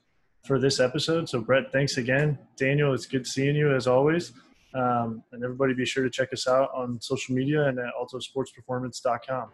for 0.43 0.59
this 0.59 0.79
episode. 0.79 1.29
So 1.29 1.41
Brett, 1.41 1.71
thanks 1.71 1.97
again. 1.97 2.37
Daniel, 2.55 2.93
it's 2.93 3.05
good 3.05 3.25
seeing 3.25 3.55
you 3.55 3.75
as 3.75 3.87
always. 3.87 4.33
Um, 4.75 5.23
and 5.31 5.43
everybody 5.43 5.73
be 5.73 5.85
sure 5.85 6.03
to 6.03 6.09
check 6.09 6.33
us 6.33 6.47
out 6.47 6.69
on 6.73 6.99
social 7.01 7.33
media 7.33 7.67
and 7.67 7.79
at 7.79 7.93
altosportsperformance.com. 7.99 9.49